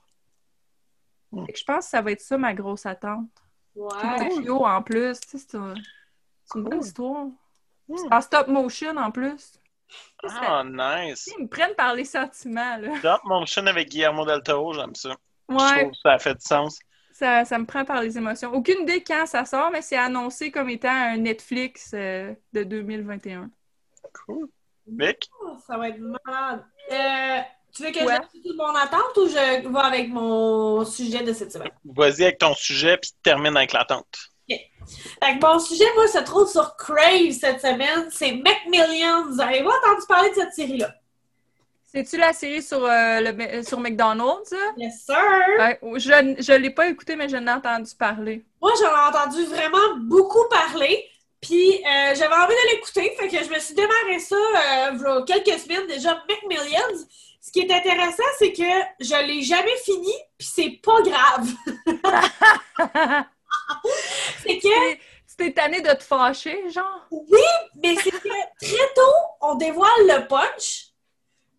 Fait 1.47 1.53
que 1.53 1.59
Je 1.59 1.65
pense 1.65 1.85
que 1.87 1.91
ça 1.91 2.01
va 2.03 2.13
être 2.13 2.21
ça 2.21 2.39
ma 2.39 2.55
grosse 2.55 2.87
attente. 2.87 3.29
Ouais. 3.75 3.89
Pinocchio 4.01 4.65
en 4.67 4.83
plus, 4.83 5.19
tu 5.21 5.29
sais, 5.31 5.39
c'est 5.49 5.57
un- 5.57 5.75
c'est 6.45 6.59
une 6.59 6.65
bonne 6.65 6.81
histoire. 6.81 7.27
Hmm. 7.89 7.97
C'est 7.97 8.13
En 8.15 8.21
stop 8.21 8.49
motion 8.49 8.97
en 8.97 9.11
plus. 9.11 9.53
Ah, 10.27 10.63
nice. 10.65 11.25
tu 11.25 11.31
sais, 11.31 11.37
Ils 11.39 11.45
me 11.45 11.49
prennent 11.49 11.75
par 11.75 11.95
les 11.95 12.05
sentiments, 12.05 12.77
là. 12.79 12.89
Top 13.03 13.21
motion 13.25 13.67
avec 13.67 13.89
Guillermo 13.91 14.25
del 14.25 14.43
Toro, 14.43 14.73
j'aime 14.73 14.95
ça. 14.95 15.15
Je 15.49 15.55
Ouais, 15.55 15.81
trouve 15.81 15.91
que 15.93 15.99
ça 16.03 16.19
fait 16.19 16.35
du 16.35 16.41
sens. 16.45 16.79
ça, 17.13 17.45
ça 17.45 17.59
me 17.59 17.67
prend 17.67 17.85
par 17.85 18.01
les 18.01 18.17
émotions. 18.17 18.53
Aucune 18.55 18.83
idée 18.83 19.05
quand 19.05 19.27
ça 19.27 19.45
sort, 19.45 19.71
mais 19.71 19.83
c'est 19.83 19.97
annoncé 19.99 20.51
comme 20.51 20.71
étant 20.71 20.89
un 20.91 21.19
Netflix 21.19 21.91
euh, 21.95 22.35
de 22.55 22.63
2021. 22.65 23.51
Cool. 24.27 24.49
Vic? 24.87 25.29
Oh, 25.43 25.57
ça 25.67 25.77
va 25.79 25.91
être 25.91 25.99
malade. 26.01 26.65
Euh, 26.93 27.41
tu 27.75 27.83
veux 27.85 27.91
que 27.91 28.05
Ouais. 28.05 28.19
je 28.35 28.41
toute 28.49 28.57
mon 28.57 28.75
attente 28.75 29.17
ou 29.17 29.29
je 29.29 29.35
vais 29.69 29.79
avec 29.81 30.09
mon 30.09 30.85
sujet 30.85 31.23
de 31.23 31.33
cette 31.33 31.53
semaine? 31.53 31.71
Vas-y 31.85 32.23
avec 32.25 32.39
ton 32.39 32.55
sujet, 32.55 32.97
puis 32.99 33.11
termine 33.23 33.57
avec 33.57 33.73
l'attente. 33.73 34.31
Fait 35.23 35.39
que 35.39 35.47
mon 35.47 35.59
sujet, 35.59 35.87
moi, 35.95 36.07
se 36.09 36.19
trouve 36.19 36.49
sur 36.49 36.77
Crave 36.77 37.33
cette 37.33 37.61
semaine. 37.61 38.09
C'est 38.11 38.33
Macmillions. 38.33 39.39
Avez-vous 39.39 39.69
entendu 39.69 40.07
parler 40.09 40.31
de 40.31 40.35
cette 40.35 40.53
série-là? 40.53 40.95
C'est-tu 41.95 42.17
la 42.17 42.33
série 42.33 42.61
sur, 42.61 42.85
euh, 42.85 43.21
le, 43.21 43.63
sur 43.63 43.79
McDonald's? 43.79 44.53
Yes, 44.77 45.05
sir! 45.07 45.17
Ouais, 45.61 45.79
je 45.97 46.53
ne 46.53 46.57
l'ai 46.57 46.71
pas 46.71 46.89
écouté, 46.89 47.15
mais 47.15 47.29
je 47.29 47.37
n'ai 47.37 47.53
entendu 47.53 47.93
parler. 47.97 48.45
Moi, 48.61 48.73
j'en 48.81 48.89
ai 48.89 49.09
entendu 49.09 49.45
vraiment 49.45 49.97
beaucoup 50.01 50.43
parler. 50.51 51.09
Puis, 51.41 51.77
euh, 51.77 52.15
j'avais 52.17 52.35
envie 52.35 52.55
de 52.55 52.75
l'écouter. 52.75 53.15
Fait 53.17 53.29
que 53.29 53.45
je 53.45 53.49
me 53.49 53.59
suis 53.61 53.75
démarré 53.75 54.19
ça 54.19 54.35
euh, 54.35 55.23
quelques 55.25 55.57
semaines 55.61 55.87
déjà. 55.87 56.21
Macmillions. 56.29 57.07
Ce 57.41 57.53
qui 57.53 57.61
est 57.61 57.73
intéressant, 57.73 58.23
c'est 58.39 58.53
que 58.53 58.63
je 58.99 59.27
l'ai 59.27 59.43
jamais 59.43 59.77
fini, 59.85 60.13
puis 60.37 60.49
c'est 60.51 60.81
pas 60.83 61.01
grave. 61.03 61.49
c'est 64.43 64.59
que 64.59 64.95
Tu 64.95 65.37
t'es 65.37 65.53
tanné 65.53 65.81
de 65.81 65.93
te 65.93 66.03
fâcher, 66.03 66.71
genre? 66.71 67.07
Oui, 67.11 67.41
mais 67.83 67.97
c'est 67.97 68.11
que 68.11 68.19
très 68.19 68.95
tôt, 68.95 69.15
on 69.41 69.55
dévoile 69.57 69.91
le 70.01 70.27
punch, 70.29 70.89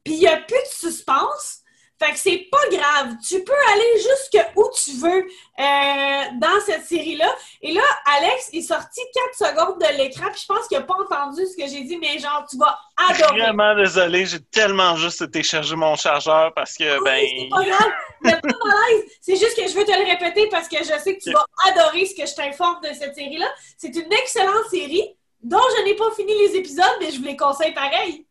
puis 0.03 0.13
il 0.13 0.19
n'y 0.19 0.27
a 0.27 0.37
plus 0.37 0.61
de 0.61 0.67
suspense. 0.69 1.61
Fait 1.97 2.11
que 2.11 2.17
c'est 2.17 2.47
pas 2.51 2.67
grave. 2.69 3.13
Tu 3.25 3.41
peux 3.43 3.53
aller 3.71 3.97
jusque 3.97 4.45
où 4.57 4.69
tu 4.75 4.91
veux 4.97 5.25
euh, 5.59 6.23
dans 6.41 6.59
cette 6.65 6.85
série-là. 6.85 7.33
Et 7.61 7.71
là, 7.71 7.83
Alex 8.17 8.49
est 8.51 8.61
sorti 8.61 8.99
4 9.37 9.55
secondes 9.55 9.79
de 9.79 9.97
l'écran, 9.97 10.25
puis 10.31 10.41
je 10.41 10.45
pense 10.45 10.67
qu'il 10.67 10.77
n'a 10.77 10.83
pas 10.83 10.95
entendu 10.95 11.41
ce 11.45 11.55
que 11.55 11.69
j'ai 11.69 11.83
dit, 11.83 11.97
mais 11.97 12.19
genre, 12.19 12.45
tu 12.49 12.57
vas 12.57 12.77
adorer. 13.09 13.39
Vraiment 13.39 13.75
désolé, 13.75 14.25
j'ai 14.25 14.41
tellement 14.41 14.97
juste 14.97 15.21
été 15.21 15.41
mon 15.75 15.95
chargeur 15.95 16.53
parce 16.53 16.73
que, 16.73 16.83
Oui, 17.01 17.43
c'est 17.43 17.49
pas 17.49 17.59
ben. 17.59 17.69
grave. 17.69 17.91
Pas 18.23 18.65
malaise. 18.65 19.03
C'est 19.21 19.35
juste 19.35 19.55
que 19.55 19.67
je 19.67 19.73
veux 19.75 19.85
te 19.85 19.91
le 19.91 20.05
répéter 20.05 20.49
parce 20.49 20.67
que 20.67 20.79
je 20.79 20.99
sais 20.99 21.17
que 21.17 21.23
tu 21.23 21.31
vas 21.31 21.45
adorer 21.69 22.05
ce 22.05 22.15
que 22.15 22.27
je 22.27 22.35
t'informe 22.35 22.81
de 22.81 22.93
cette 22.93 23.15
série-là. 23.15 23.47
C'est 23.77 23.95
une 23.95 24.11
excellente 24.11 24.65
série 24.69 25.15
dont 25.41 25.61
je 25.77 25.83
n'ai 25.83 25.95
pas 25.95 26.11
fini 26.11 26.33
les 26.37 26.55
épisodes, 26.57 26.97
mais 26.99 27.11
je 27.11 27.17
vous 27.19 27.25
les 27.25 27.37
conseille 27.37 27.73
pareil. 27.73 28.25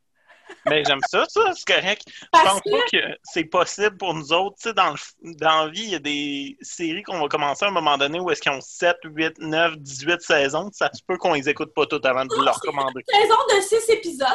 Mais 0.66 0.82
j'aime 0.84 1.00
ça, 1.08 1.24
ça, 1.28 1.52
c'est 1.54 1.66
correct. 1.66 2.02
Je 2.06 2.26
Parce 2.32 2.44
pense 2.44 2.60
que 2.62 2.70
pas 2.70 2.82
que 2.92 3.18
c'est 3.22 3.44
possible 3.44 3.96
pour 3.96 4.14
nous 4.14 4.32
autres. 4.32 4.56
Tu 4.56 4.68
sais, 4.68 4.74
dans, 4.74 4.90
le- 4.92 5.34
dans 5.34 5.64
la 5.64 5.70
vie, 5.70 5.82
il 5.84 5.90
y 5.90 5.94
a 5.94 5.98
des 5.98 6.56
séries 6.60 7.02
qu'on 7.02 7.20
va 7.20 7.28
commencer 7.28 7.64
à 7.64 7.68
un 7.68 7.72
moment 7.72 7.96
donné 7.98 8.20
où 8.20 8.30
est-ce 8.30 8.40
qu'ils 8.40 8.52
ont 8.52 8.60
7, 8.60 8.96
8, 9.04 9.38
9, 9.38 9.76
18 9.78 10.20
saisons. 10.20 10.70
Ça 10.72 10.90
se 10.92 11.02
peut 11.06 11.16
qu'on 11.18 11.34
les 11.34 11.48
écoute 11.48 11.72
pas 11.74 11.86
toutes 11.86 12.06
avant 12.06 12.24
de 12.24 12.44
leur 12.44 12.60
commander. 12.60 13.02
saison 13.08 13.36
de 13.54 13.60
6 13.60 13.90
épisodes? 13.90 14.28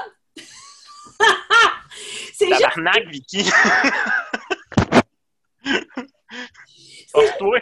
c'est 2.34 2.48
juste 2.48 2.80
Vicky! 3.08 3.50
Force-toi! 7.12 7.60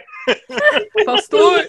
Force-toi! 1.04 1.62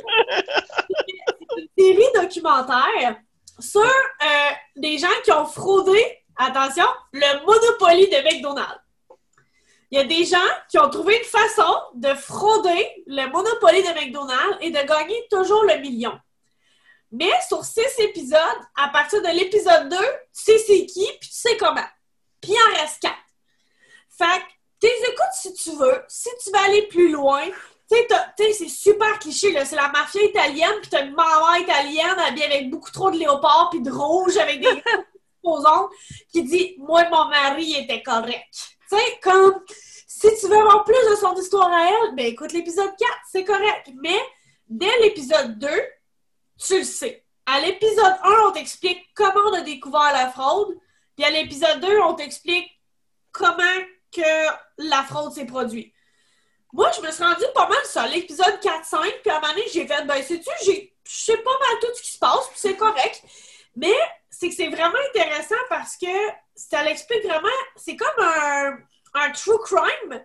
une 1.58 1.68
série 1.78 2.12
documentaire 2.14 3.18
sur 3.60 3.82
euh, 3.82 4.52
des 4.76 4.98
gens 4.98 5.08
qui 5.24 5.32
ont 5.32 5.46
fraudé, 5.46 6.19
attention, 6.40 6.86
le 7.14 7.46
Monopoly 7.46 8.08
de 8.08 8.24
McDonald's. 8.24 8.82
Il 9.92 9.98
y 9.98 10.02
a 10.02 10.06
des 10.06 10.24
gens 10.26 10.38
qui 10.70 10.78
ont 10.80 10.90
trouvé 10.90 11.18
une 11.18 11.24
façon 11.24 11.76
de 11.96 12.14
frauder 12.14 13.04
le 13.08 13.28
Monopoly 13.28 13.84
de 13.84 13.90
McDonald's 13.90 14.58
et 14.62 14.70
de 14.70 14.88
gagner 14.88 15.28
toujours 15.30 15.64
le 15.64 15.78
million. 15.78 16.18
Mais 17.12 17.32
sur 17.48 17.64
six 17.66 18.00
épisodes, 18.00 18.40
à 18.76 18.90
partir 18.90 19.22
de 19.22 19.30
l'épisode 19.30 19.90
2, 19.90 19.98
tu 19.98 20.04
sais 20.32 20.58
c'est 20.60 20.86
qui, 20.86 21.06
puis 21.20 21.30
tu 21.30 21.36
sais 21.36 21.58
comment. 21.58 21.88
Puis 22.40 22.52
il 22.52 22.72
en 22.72 22.82
reste 22.82 23.02
quatre. 23.02 23.18
Fait 24.10 24.40
que, 24.40 24.46
tu 24.82 24.88
les 24.88 25.10
écoutes 25.10 25.34
si 25.34 25.54
tu 25.54 25.72
veux. 25.72 26.04
Si 26.08 26.30
tu 26.44 26.52
veux 26.52 26.60
aller 26.60 26.88
plus 26.88 27.12
loin, 27.12 27.44
tu 27.90 27.96
sais, 28.38 28.54
c'est 28.54 28.70
super 28.70 29.18
cliché, 29.18 29.52
là. 29.52 29.66
C'est 29.66 29.76
la 29.76 29.90
mafia 29.90 30.22
italienne, 30.24 30.76
puis 30.82 30.92
t'as 30.92 31.04
une 31.04 31.16
maman 31.16 31.56
italienne 31.56 32.20
habillée 32.20 32.46
avec 32.46 32.70
beaucoup 32.70 32.92
trop 32.92 33.10
de 33.10 33.18
léopard 33.18 33.70
puis 33.72 33.82
de 33.82 33.92
rouge 33.92 34.38
avec 34.38 34.62
des 34.62 34.68
posons 35.42 35.90
qui 36.32 36.44
dit 36.44 36.76
«Moi, 36.80 37.08
mon 37.10 37.26
mari 37.26 37.76
était 37.76 38.04
correct.» 38.04 38.48
Tu 38.90 38.98
sais, 38.98 39.20
comme, 39.22 39.64
si 39.68 40.28
tu 40.40 40.48
veux 40.48 40.58
avoir 40.58 40.84
plus 40.84 41.10
de 41.12 41.16
son 41.16 41.36
histoire 41.36 41.72
à 41.72 41.90
elle, 41.90 42.16
ben 42.16 42.26
écoute 42.26 42.52
l'épisode 42.54 42.92
4, 42.98 43.12
c'est 43.32 43.44
correct. 43.44 43.90
Mais, 44.02 44.20
dès 44.68 45.00
l'épisode 45.02 45.60
2, 45.60 45.68
tu 46.58 46.80
le 46.80 46.84
sais. 46.84 47.24
À 47.46 47.62
l'épisode 47.62 48.16
1, 48.24 48.48
on 48.48 48.52
t'explique 48.52 49.00
comment 49.16 49.50
on 49.50 49.54
a 49.54 49.62
découvert 49.62 50.12
la 50.12 50.30
fraude, 50.30 50.76
puis 51.16 51.26
à 51.26 51.30
l'épisode 51.30 51.80
2, 51.80 52.00
on 52.02 52.16
t'explique 52.16 52.68
comment 53.32 53.64
que 54.12 54.50
la 54.78 55.04
fraude 55.04 55.34
s'est 55.34 55.46
produite. 55.46 55.94
Moi, 56.74 56.92
je 56.96 57.02
me 57.02 57.12
suis 57.12 57.24
rendue 57.24 57.46
pas 57.56 57.68
mal 57.68 57.84
sur 57.86 58.04
l'épisode 58.04 58.60
4-5, 58.62 59.22
puis 59.22 59.32
à 59.32 59.38
un 59.38 59.40
moment 59.40 59.54
donné, 59.54 59.66
j'ai 59.72 59.88
fait, 59.88 60.04
ben, 60.06 60.22
sais-tu, 60.22 60.50
je 60.66 60.72
sais 61.04 61.38
pas 61.38 61.52
mal 61.60 61.80
tout 61.82 61.96
ce 61.96 62.02
qui 62.02 62.12
se 62.12 62.20
passe, 62.20 62.48
puis 62.50 62.60
c'est 62.60 62.76
correct. 62.76 63.24
Mais 63.76 63.96
c'est 64.30 64.50
que 64.50 64.56
c'est 64.56 64.70
vraiment 64.70 64.98
intéressant 65.10 65.56
parce 65.70 65.98
que 65.98 66.08
ça 66.56 66.84
l'explique 66.84 67.24
vraiment, 67.26 67.48
c'est 67.76 67.96
comme 67.96 68.24
un, 68.24 68.78
un 69.16 69.32
true 69.32 69.60
crime, 69.64 70.24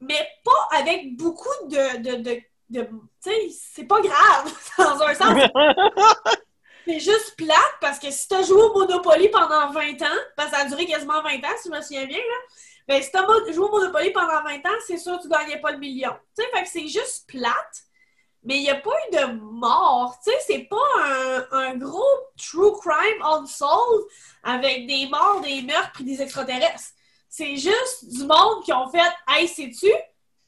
mais 0.00 0.28
pas 0.44 0.78
avec 0.78 1.16
beaucoup 1.16 1.66
de. 1.68 1.98
de, 1.98 2.16
de, 2.22 2.40
de- 2.70 2.82
tu 3.22 3.30
sais, 3.30 3.48
c'est 3.74 3.84
pas 3.86 4.00
grave, 4.00 4.52
dans 4.78 5.02
un 5.02 5.14
sens. 5.14 5.50
C'est 6.88 7.00
juste 7.00 7.34
plate 7.36 7.74
parce 7.80 7.98
que 7.98 8.10
si 8.12 8.28
t'as 8.28 8.42
joué 8.44 8.62
au 8.62 8.72
Monopoly 8.72 9.28
pendant 9.30 9.70
20 9.72 10.00
ans, 10.02 10.18
parce 10.36 10.50
que 10.50 10.56
ça 10.56 10.62
a 10.62 10.68
duré 10.68 10.86
quasiment 10.86 11.20
20 11.20 11.38
ans, 11.38 11.56
si 11.60 11.68
je 11.68 11.74
me 11.74 11.80
souviens 11.82 12.06
bien, 12.06 12.18
là, 12.18 12.54
ben 12.86 13.02
si 13.02 13.10
t'as 13.10 13.26
joué 13.52 13.64
au 13.64 13.70
Monopoly 13.72 14.12
pendant 14.12 14.44
20 14.44 14.58
ans, 14.66 14.78
c'est 14.86 14.96
sûr 14.96 15.16
que 15.16 15.22
tu 15.22 15.28
gagnais 15.28 15.60
pas 15.60 15.72
le 15.72 15.78
million. 15.78 16.12
Tu 16.38 16.44
sais, 16.44 16.50
fait 16.54 16.62
que 16.62 16.68
c'est 16.68 16.86
juste 16.86 17.26
plate, 17.26 17.82
mais 18.46 18.58
il 18.58 18.62
n'y 18.62 18.70
a 18.70 18.76
pas 18.76 18.90
eu 18.90 19.16
de 19.16 19.32
mort. 19.40 20.16
Tu 20.24 20.30
sais, 20.30 20.38
c'est 20.46 20.68
pas 20.70 20.76
un, 21.04 21.46
un 21.50 21.74
gros 21.76 22.02
true 22.38 22.72
crime 22.80 23.22
unsolved 23.22 24.06
avec 24.44 24.86
des 24.86 25.08
morts, 25.08 25.40
des 25.40 25.62
meurtres 25.62 26.00
et 26.00 26.04
des 26.04 26.22
extraterrestres. 26.22 26.92
C'est 27.28 27.56
juste 27.56 28.08
du 28.08 28.24
monde 28.24 28.62
qui 28.64 28.72
ont 28.72 28.88
fait 28.88 29.12
Hey, 29.28 29.48
sais-tu, 29.48 29.90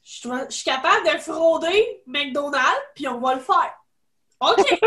je 0.01 0.45
suis 0.49 0.63
capable 0.63 1.05
de 1.05 1.19
frauder 1.19 2.01
McDonald's, 2.07 2.81
puis 2.95 3.07
on 3.09 3.19
va 3.19 3.35
le 3.35 3.41
faire. 3.41 3.75
OK. 4.39 4.79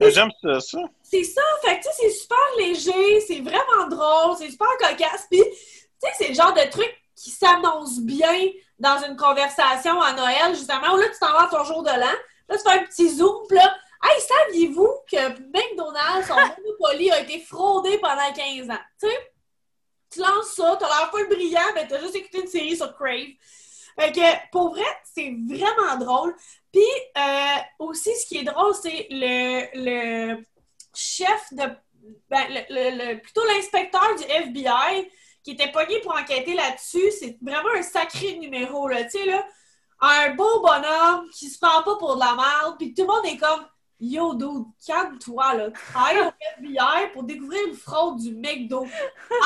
J'aime 0.00 0.30
ça, 0.42 0.60
ça. 0.60 0.78
C'est 1.02 1.24
ça, 1.24 1.40
fait 1.62 1.78
que 1.78 1.84
tu 1.84 1.88
sais, 1.88 1.94
c'est 1.98 2.10
super 2.10 2.38
léger, 2.58 3.20
c'est 3.20 3.40
vraiment 3.40 3.88
drôle, 3.88 4.36
c'est 4.36 4.50
super 4.50 4.68
cocasse, 4.78 5.26
puis 5.30 5.40
tu 5.42 5.56
sais, 5.98 6.10
c'est 6.18 6.28
le 6.28 6.34
genre 6.34 6.52
de 6.52 6.68
truc 6.70 6.92
qui 7.16 7.30
s'annonce 7.30 8.00
bien 8.00 8.38
dans 8.78 9.02
une 9.04 9.16
conversation 9.16 10.00
à 10.00 10.12
Noël, 10.12 10.54
justement, 10.54 10.94
où 10.94 10.98
là, 10.98 11.08
tu 11.08 11.18
t'en 11.18 11.32
vas 11.32 11.44
à 11.44 11.48
ton 11.48 11.64
jour 11.64 11.82
de 11.82 11.88
l'an, 11.90 12.14
là, 12.48 12.56
tu 12.56 12.62
fais 12.62 12.78
un 12.78 12.84
petit 12.84 13.08
zoom, 13.16 13.46
puis 13.48 13.56
là, 13.56 13.74
hey, 14.04 14.20
saviez-vous 14.20 14.90
que 15.10 15.28
McDonald's, 15.50 16.28
son 16.28 16.34
Monopoly, 16.64 17.10
a 17.10 17.20
été 17.20 17.40
fraudé 17.40 17.98
pendant 17.98 18.32
15 18.34 18.70
ans? 18.70 18.78
Tu 19.00 19.08
sais, 19.08 19.32
tu 20.10 20.20
lances 20.20 20.54
ça, 20.54 20.76
t'as 20.78 20.86
l'air 20.88 21.10
le 21.14 21.34
brillant, 21.34 21.72
mais 21.74 21.88
t'as 21.88 22.00
juste 22.00 22.14
écouté 22.16 22.40
une 22.42 22.46
série 22.48 22.76
sur 22.76 22.94
Crave. 22.94 23.26
Fait 23.98 24.12
que, 24.12 24.50
pour 24.52 24.70
vrai, 24.74 24.84
c'est 25.04 25.34
vraiment 25.48 25.96
drôle. 25.98 26.34
Puis, 26.70 26.82
euh, 27.16 27.56
aussi, 27.78 28.14
ce 28.14 28.26
qui 28.26 28.38
est 28.38 28.42
drôle, 28.44 28.74
c'est 28.74 29.06
le, 29.10 30.34
le 30.36 30.44
chef 30.94 31.52
de. 31.52 31.64
Ben, 32.30 32.44
le, 32.50 32.60
le- 32.68 33.12
le- 33.14 33.20
plutôt 33.20 33.44
l'inspecteur 33.46 34.14
du 34.16 34.22
FBI 34.24 35.10
qui 35.46 35.52
était 35.52 35.70
pogné 35.70 36.00
pour 36.00 36.12
enquêter 36.12 36.54
là-dessus. 36.54 37.08
C'est 37.20 37.38
vraiment 37.40 37.68
un 37.76 37.82
sacré 37.82 38.36
numéro, 38.38 38.88
là. 38.88 39.04
Tu 39.04 39.10
sais, 39.10 39.26
là, 39.26 39.46
un 40.00 40.34
beau 40.34 40.60
bonhomme 40.60 41.28
qui 41.30 41.48
se 41.48 41.56
prend 41.60 41.84
pas 41.84 41.94
pour 41.98 42.16
de 42.16 42.20
la 42.20 42.34
merde, 42.34 42.74
puis 42.76 42.92
tout 42.92 43.02
le 43.02 43.08
monde 43.08 43.26
est 43.26 43.36
comme. 43.36 43.64
Yo, 44.00 44.34
dude, 44.34 44.64
calme-toi, 44.84 45.54
là. 45.54 45.70
Tu 45.70 45.80
travailles 45.92 46.18
au 46.18 46.32
FBI 46.58 47.12
pour 47.12 47.22
découvrir 47.22 47.60
une 47.68 47.74
fraude 47.74 48.18
du 48.18 48.34
McDo. 48.34 48.86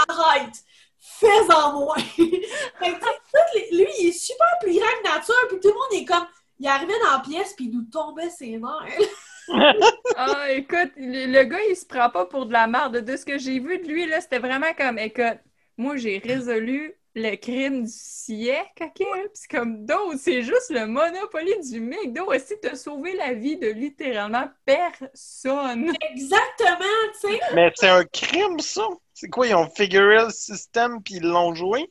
Arrête! 0.08 0.54
Fais-en 0.98 1.72
moins! 1.74 1.94
Lui, 2.18 3.86
il 4.00 4.08
est 4.08 4.12
super 4.12 4.48
plus 4.60 4.72
grand 4.72 4.86
que 4.86 5.08
nature, 5.08 5.48
puis 5.50 5.60
tout 5.60 5.68
le 5.68 5.74
monde 5.74 6.02
est 6.02 6.06
comme. 6.06 6.26
Il 6.58 6.66
arrivait 6.66 6.98
dans 7.04 7.12
la 7.12 7.20
pièce, 7.20 7.52
puis 7.54 7.66
il 7.66 7.72
nous 7.72 7.84
tombait 7.84 8.30
ses 8.30 8.56
nerfs. 8.56 9.08
Ah, 10.16 10.52
écoute, 10.52 10.92
le, 10.96 11.26
le 11.26 11.42
gars, 11.42 11.58
il 11.68 11.74
se 11.74 11.84
prend 11.84 12.08
pas 12.08 12.24
pour 12.24 12.46
de 12.46 12.52
la 12.52 12.68
merde. 12.68 12.98
De 12.98 13.16
ce 13.16 13.24
que 13.24 13.36
j'ai 13.36 13.58
vu 13.58 13.78
de 13.78 13.88
lui, 13.88 14.06
là, 14.06 14.20
c'était 14.20 14.38
vraiment 14.38 14.72
comme, 14.78 14.96
écoute, 14.98 15.40
moi, 15.76 15.96
j'ai 15.96 16.18
résolu 16.18 16.94
le 17.14 17.34
crime 17.36 17.84
du 17.84 17.92
siècle, 17.92 18.84
OK? 18.84 18.92
Puis 18.94 19.06
c'est 19.34 19.50
comme, 19.50 19.84
d'autres, 19.84 20.18
c'est 20.18 20.42
juste 20.42 20.70
le 20.70 20.86
monopoly 20.86 21.58
du 21.60 21.80
McDo. 21.80 22.32
aussi 22.32 22.54
t'as 22.62 22.76
sauvé 22.76 23.14
la 23.16 23.34
vie 23.34 23.56
de 23.56 23.68
littéralement 23.68 24.48
personne. 24.64 25.92
Exactement, 26.12 26.84
tu 27.20 27.32
sais. 27.32 27.40
Mais 27.54 27.72
c'est 27.74 27.88
un 27.88 28.04
crime, 28.04 28.60
ça. 28.60 28.86
C'est 29.12 29.28
quoi, 29.28 29.46
ils 29.46 29.54
ont 29.54 29.68
figuré 29.68 30.24
le 30.24 30.30
système 30.30 31.02
puis 31.02 31.16
ils 31.16 31.26
l'ont 31.26 31.54
joué? 31.54 31.90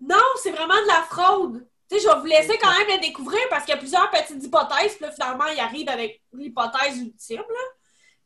Non, 0.00 0.16
c'est 0.42 0.50
vraiment 0.50 0.80
de 0.82 0.88
la 0.88 1.02
fraude. 1.08 1.66
Tu 1.88 1.96
sais, 1.96 2.02
je 2.02 2.12
vais 2.12 2.20
vous 2.20 2.26
laisser 2.26 2.58
quand 2.58 2.70
même 2.76 2.96
le 2.96 3.00
découvrir 3.00 3.40
parce 3.48 3.64
qu'il 3.64 3.74
y 3.74 3.76
a 3.76 3.80
plusieurs 3.80 4.10
petites 4.10 4.42
hypothèses. 4.42 4.94
Puis 4.96 5.06
là, 5.06 5.12
finalement, 5.12 5.46
il 5.46 5.60
arrive 5.60 5.88
avec 5.88 6.20
l'hypothèse 6.32 6.98
ultime. 6.98 7.38
Là. 7.38 7.64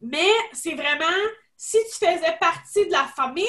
Mais 0.01 0.31
c'est 0.53 0.75
vraiment, 0.75 1.05
si 1.57 1.77
tu 1.90 2.07
faisais 2.07 2.37
partie 2.40 2.87
de 2.87 2.92
la 2.92 3.05
famille, 3.05 3.44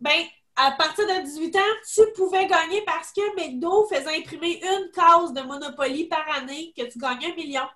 ben, 0.00 0.24
à 0.56 0.72
partir 0.72 1.06
de 1.06 1.22
18 1.22 1.56
ans, 1.56 1.60
tu 1.94 2.02
pouvais 2.14 2.46
gagner 2.46 2.82
parce 2.82 3.12
que 3.12 3.36
McDo 3.36 3.86
faisait 3.88 4.18
imprimer 4.18 4.60
une 4.62 4.90
case 4.90 5.32
de 5.32 5.42
Monopoly 5.42 6.06
par 6.06 6.26
année 6.30 6.72
que 6.76 6.84
tu 6.84 6.98
gagnais 6.98 7.32
un 7.32 7.34
million. 7.34 7.66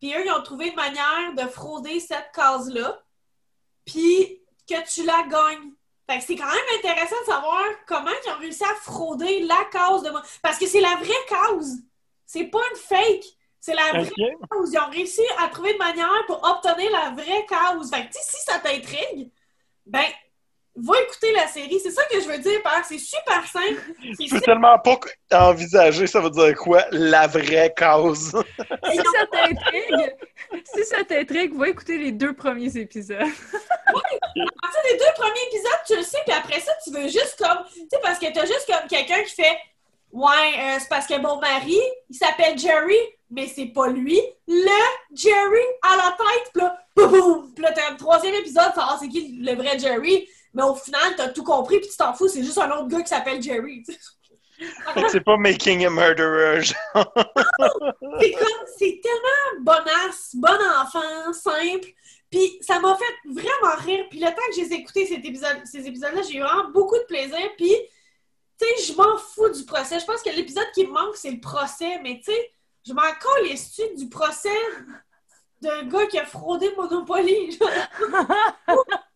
Puis 0.00 0.12
eux, 0.12 0.24
ils 0.26 0.32
ont 0.32 0.42
trouvé 0.42 0.68
une 0.68 0.74
manière 0.74 1.34
de 1.36 1.48
frauder 1.48 2.00
cette 2.00 2.32
case-là, 2.34 3.00
puis 3.84 4.40
que 4.68 4.92
tu 4.92 5.04
la 5.04 5.22
gagnes. 5.22 5.72
Fait 6.08 6.18
que 6.18 6.24
c'est 6.24 6.36
quand 6.36 6.46
même 6.46 6.78
intéressant 6.78 7.20
de 7.20 7.26
savoir 7.26 7.64
comment 7.86 8.10
ils 8.10 8.30
ont 8.30 8.38
réussi 8.38 8.64
à 8.64 8.74
frauder 8.74 9.40
la 9.44 9.64
cause 9.72 10.02
de 10.02 10.10
moi. 10.10 10.22
Parce 10.42 10.58
que 10.58 10.66
c'est 10.66 10.80
la 10.80 10.96
vraie 10.96 11.26
cause. 11.28 11.78
C'est 12.26 12.44
pas 12.44 12.60
une 12.72 12.76
fake. 12.76 13.24
C'est 13.60 13.74
la 13.74 13.92
vraie 13.92 14.36
cause. 14.50 14.72
Ils 14.72 14.78
ont 14.78 14.90
réussi 14.90 15.22
à 15.38 15.48
trouver 15.48 15.72
une 15.72 15.78
manière 15.78 16.26
pour 16.26 16.42
obtenir 16.44 16.90
la 16.90 17.10
vraie 17.10 17.46
cause. 17.46 17.88
Fait 17.88 18.06
que 18.06 18.12
si 18.12 18.42
ça 18.44 18.58
t'intrigue, 18.58 19.30
ben, 19.86 20.04
va 20.76 21.00
écouter 21.02 21.32
la 21.32 21.46
série. 21.46 21.78
C'est 21.80 21.90
ça 21.90 22.02
que 22.10 22.20
je 22.20 22.26
veux 22.26 22.38
dire 22.38 22.62
par 22.62 22.84
c'est 22.84 22.98
super 22.98 23.46
simple. 23.46 23.80
C'est 24.18 24.26
Je 24.26 24.34
peux 24.34 24.40
tellement 24.40 24.78
pas 24.78 24.98
envisager, 25.32 26.06
ça 26.06 26.20
veut 26.20 26.30
dire 26.30 26.54
quoi, 26.56 26.84
la 26.90 27.26
vraie 27.26 27.72
cause? 27.76 28.32
Si 28.90 28.96
ça 28.96 29.26
t'intrigue, 29.30 30.14
si 30.74 30.84
ça 30.84 31.04
t'intrigue, 31.04 31.56
va 31.56 31.68
écouter 31.68 31.98
les 31.98 32.12
deux 32.12 32.34
premiers 32.34 32.76
épisodes. 32.76 33.20
À 33.20 33.92
partir 33.92 34.82
des 34.90 34.98
deux 34.98 35.14
premiers 35.16 35.46
épisodes, 35.48 35.80
tu 35.86 35.96
le 35.96 36.02
sais, 36.02 36.18
puis 36.26 36.34
après 36.36 36.60
ça, 36.60 36.72
tu 36.82 36.90
veux 36.90 37.08
juste 37.08 37.36
comme. 37.38 37.64
Tu 37.74 37.80
sais, 37.90 37.98
parce 38.02 38.18
que 38.18 38.32
t'as 38.32 38.46
juste 38.46 38.66
comme 38.66 38.88
quelqu'un 38.88 39.22
qui 39.22 39.34
fait 39.34 39.56
Ouais, 40.14 40.30
euh, 40.30 40.76
c'est 40.78 40.88
parce 40.88 41.08
que 41.08 41.18
mon 41.20 41.40
mari, 41.40 41.76
il 42.08 42.14
s'appelle 42.14 42.56
Jerry, 42.56 42.94
mais 43.30 43.48
c'est 43.48 43.66
pas 43.66 43.88
lui. 43.88 44.20
Le 44.46 44.82
Jerry 45.12 45.64
à 45.82 45.96
la 45.96 46.16
tête, 46.16 46.52
pis 46.52 46.60
là, 46.60 46.78
boum, 46.94 47.10
boum. 47.10 47.52
Puis 47.52 47.64
là, 47.64 47.72
t'as 47.72 47.90
un 47.90 47.96
troisième 47.96 48.34
épisode, 48.34 48.72
savoir 48.76 48.96
c'est 49.00 49.08
qui 49.08 49.40
le 49.42 49.56
vrai 49.56 49.76
Jerry? 49.76 50.28
Mais 50.54 50.62
au 50.62 50.74
final, 50.74 51.14
t'as 51.16 51.28
tout 51.28 51.42
compris, 51.42 51.80
puis 51.80 51.88
tu 51.88 51.96
t'en 51.96 52.14
fous, 52.14 52.28
c'est 52.28 52.42
juste 52.42 52.58
un 52.58 52.70
autre 52.70 52.88
gars 52.88 53.02
qui 53.02 53.08
s'appelle 53.08 53.42
Jerry. 53.42 53.84
c'est 55.10 55.20
pas 55.20 55.36
Making 55.36 55.84
a 55.86 55.90
Murderer. 55.90 56.62
genre. 56.62 57.12
C'est 58.20 58.32
comme, 58.32 58.66
c'est 58.78 59.00
tellement 59.02 59.60
bonasse, 59.62 60.30
bon 60.34 60.58
enfant, 60.80 61.32
simple. 61.32 61.88
Puis 62.30 62.58
ça 62.60 62.78
m'a 62.80 62.96
fait 62.96 63.14
vraiment 63.28 63.76
rire. 63.78 64.06
Puis 64.10 64.20
le 64.20 64.26
temps 64.26 64.42
que 64.48 64.54
j'ai 64.56 64.72
écouté 64.72 65.06
cet 65.06 65.24
épisode, 65.24 65.60
ces 65.64 65.86
épisodes-là, 65.86 66.22
j'ai 66.22 66.38
eu 66.38 66.40
vraiment 66.40 66.70
beaucoup 66.70 66.98
de 66.98 67.04
plaisir. 67.04 67.38
Puis, 67.56 67.74
tu 68.60 68.66
sais, 68.66 68.92
je 68.92 68.96
m'en 68.96 69.16
fous 69.18 69.50
du 69.50 69.64
procès. 69.64 70.00
Je 70.00 70.04
pense 70.04 70.22
que 70.22 70.30
l'épisode 70.30 70.70
qui 70.74 70.86
me 70.86 70.92
manque, 70.92 71.16
c'est 71.16 71.30
le 71.30 71.40
procès. 71.40 72.00
Mais 72.02 72.20
tu 72.24 72.32
sais, 72.32 72.52
je 72.86 72.92
m'en 72.92 73.02
calisse 73.02 73.80
du 73.96 74.08
procès 74.08 74.48
d'un 75.60 75.84
gars 75.84 76.06
qui 76.06 76.18
a 76.18 76.26
fraudé 76.26 76.72
Monopoly. 76.76 77.58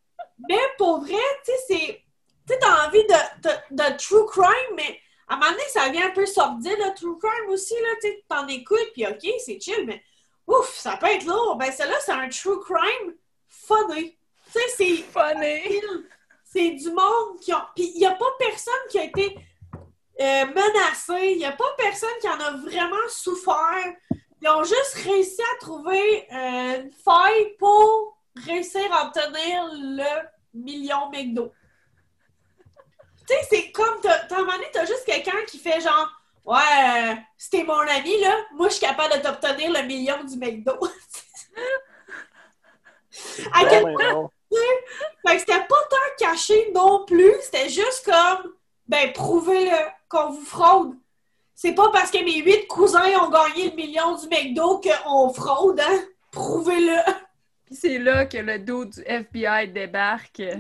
mais 0.48 0.61
pour 0.77 1.01
vrai, 1.01 1.14
tu 1.44 1.53
sais, 1.53 1.59
c'est... 1.68 2.03
Tu 2.46 2.55
sais, 2.55 2.59
t'as 2.61 2.87
envie 2.87 3.05
de, 3.05 3.48
de, 3.48 3.51
de 3.70 3.96
true 3.98 4.27
crime, 4.27 4.74
mais 4.77 5.01
à 5.29 5.35
un 5.35 5.37
moment 5.37 5.51
donné, 5.51 5.62
ça 5.68 5.88
vient 5.90 6.07
un 6.07 6.12
peu 6.12 6.24
sortir 6.27 6.77
le 6.79 6.94
true 6.94 7.18
crime 7.18 7.51
aussi, 7.51 7.74
là, 7.74 7.88
tu 8.01 8.09
sais, 8.09 8.24
t'en 8.29 8.46
écoutes, 8.48 8.92
puis 8.94 9.07
OK, 9.07 9.27
c'est 9.44 9.61
chill, 9.61 9.85
mais 9.87 10.03
ouf, 10.46 10.74
ça 10.74 10.96
peut 10.96 11.07
être 11.07 11.24
lourd. 11.24 11.57
Ben, 11.57 11.70
celle-là, 11.70 11.96
c'est 12.01 12.12
un 12.12 12.29
true 12.29 12.61
crime 12.61 13.14
funny. 13.48 14.16
Tu 14.53 14.53
sais, 14.53 14.68
c'est... 14.77 14.96
Funny! 14.96 15.81
C'est 16.44 16.70
du 16.70 16.90
monde 16.90 17.38
qui 17.42 17.53
ont... 17.53 17.61
Puis 17.77 17.92
il 17.94 17.98
n'y 17.98 18.07
a 18.07 18.14
pas 18.14 18.31
personne 18.38 18.72
qui 18.90 18.98
a 18.98 19.05
été 19.05 19.37
euh, 20.20 20.46
menacé, 20.46 21.33
il 21.33 21.38
n'y 21.38 21.44
a 21.44 21.53
pas 21.53 21.72
personne 21.77 22.09
qui 22.20 22.29
en 22.29 22.40
a 22.40 22.57
vraiment 22.57 22.96
souffert. 23.09 23.94
Ils 24.40 24.48
ont 24.48 24.64
juste 24.64 24.94
réussi 25.05 25.42
à 25.42 25.59
trouver 25.61 26.27
euh, 26.33 26.83
une 26.83 26.92
faille 26.92 27.55
pour 27.59 27.78
réussir 28.49 28.93
à 28.93 29.07
obtenir 29.07 29.69
le 29.73 30.29
million 30.55 31.11
McDo. 31.11 31.53
Tu 33.27 33.35
sais, 33.35 33.47
c'est 33.51 33.71
comme, 33.73 34.01
t'as, 34.03 34.25
un 34.31 34.39
moment 34.39 34.53
donné, 34.53 34.67
t'as 34.73 34.87
juste 34.87 35.05
quelqu'un 35.05 35.45
qui 35.47 35.59
fait 35.59 35.81
genre, 35.81 36.09
ouais, 36.47 36.57
euh, 36.57 37.15
si 37.37 37.51
t'es 37.51 37.65
mon 37.65 37.79
ami, 37.79 38.21
là, 38.21 38.35
moi, 38.55 38.69
je 38.69 38.75
suis 38.75 38.87
capable 38.87 39.15
de 39.15 39.21
t'obtenir 39.21 39.71
le 39.71 39.83
million 39.87 40.25
du 40.25 40.37
McDo. 40.37 40.73
à 43.53 43.65
quel 43.67 43.85
non? 43.85 44.31
fait 45.27 45.35
que 45.35 45.41
c'était 45.41 45.67
pas 45.67 45.83
tant 45.91 45.97
caché 46.19 46.71
non 46.75 47.05
plus, 47.05 47.35
c'était 47.43 47.69
juste 47.69 48.05
comme, 48.05 48.55
ben, 48.87 49.13
prouvez-le 49.13 49.77
qu'on 50.09 50.31
vous 50.31 50.45
fraude. 50.45 50.95
C'est 51.55 51.75
pas 51.75 51.91
parce 51.91 52.11
que 52.11 52.25
mes 52.25 52.41
huit 52.41 52.67
cousins 52.67 53.11
ont 53.21 53.29
gagné 53.31 53.71
le 53.71 53.77
million 53.77 54.17
du 54.17 54.29
McDo 54.29 54.81
qu'on 54.81 55.33
fraude, 55.35 55.81
hein? 55.81 56.05
Prouvez-le. 56.31 56.99
Puis 57.68 57.76
c'est 57.76 57.98
là 57.98 58.24
que 58.24 58.38
le 58.38 58.59
dos 58.59 58.87
du 58.87 59.02
FBI 59.04 59.68
débarque. 59.68 60.38
Le 60.38 60.57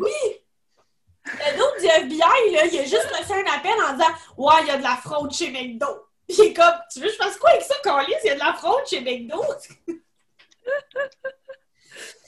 dos 1.56 1.80
du 1.80 1.86
FBI, 1.86 2.52
là, 2.52 2.66
il 2.66 2.78
a 2.78 2.82
juste 2.82 3.10
laissé 3.18 3.32
un 3.32 3.44
appel 3.56 3.72
en 3.88 3.92
disant, 3.94 4.12
ouais, 4.36 4.62
il 4.62 4.66
y 4.68 4.70
a 4.70 4.76
de 4.76 4.82
la 4.82 4.96
fraude 4.96 5.32
chez 5.32 5.50
McDo. 5.50 5.86
Puis 6.28 6.36
il 6.38 6.44
est 6.44 6.52
comme, 6.52 6.74
tu 6.92 7.00
veux 7.00 7.06
que 7.06 7.12
je 7.12 7.16
fasse 7.16 7.38
quoi 7.38 7.50
avec 7.50 7.62
ça, 7.62 7.76
Carlis? 7.82 8.12
Il 8.24 8.28
y 8.28 8.30
a 8.30 8.34
de 8.34 8.40
la 8.40 8.52
fraude 8.52 8.86
chez 8.86 9.00
McDo? 9.00 9.42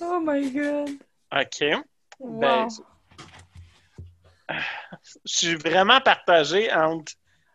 Oh 0.01 0.19
my 0.21 0.51
god! 0.51 0.91
OK. 1.31 1.85
Wow. 2.19 2.41
Ben, 2.41 2.69
je 4.49 4.57
suis 5.25 5.55
vraiment 5.55 6.01
partagé 6.01 6.73
entre 6.73 7.13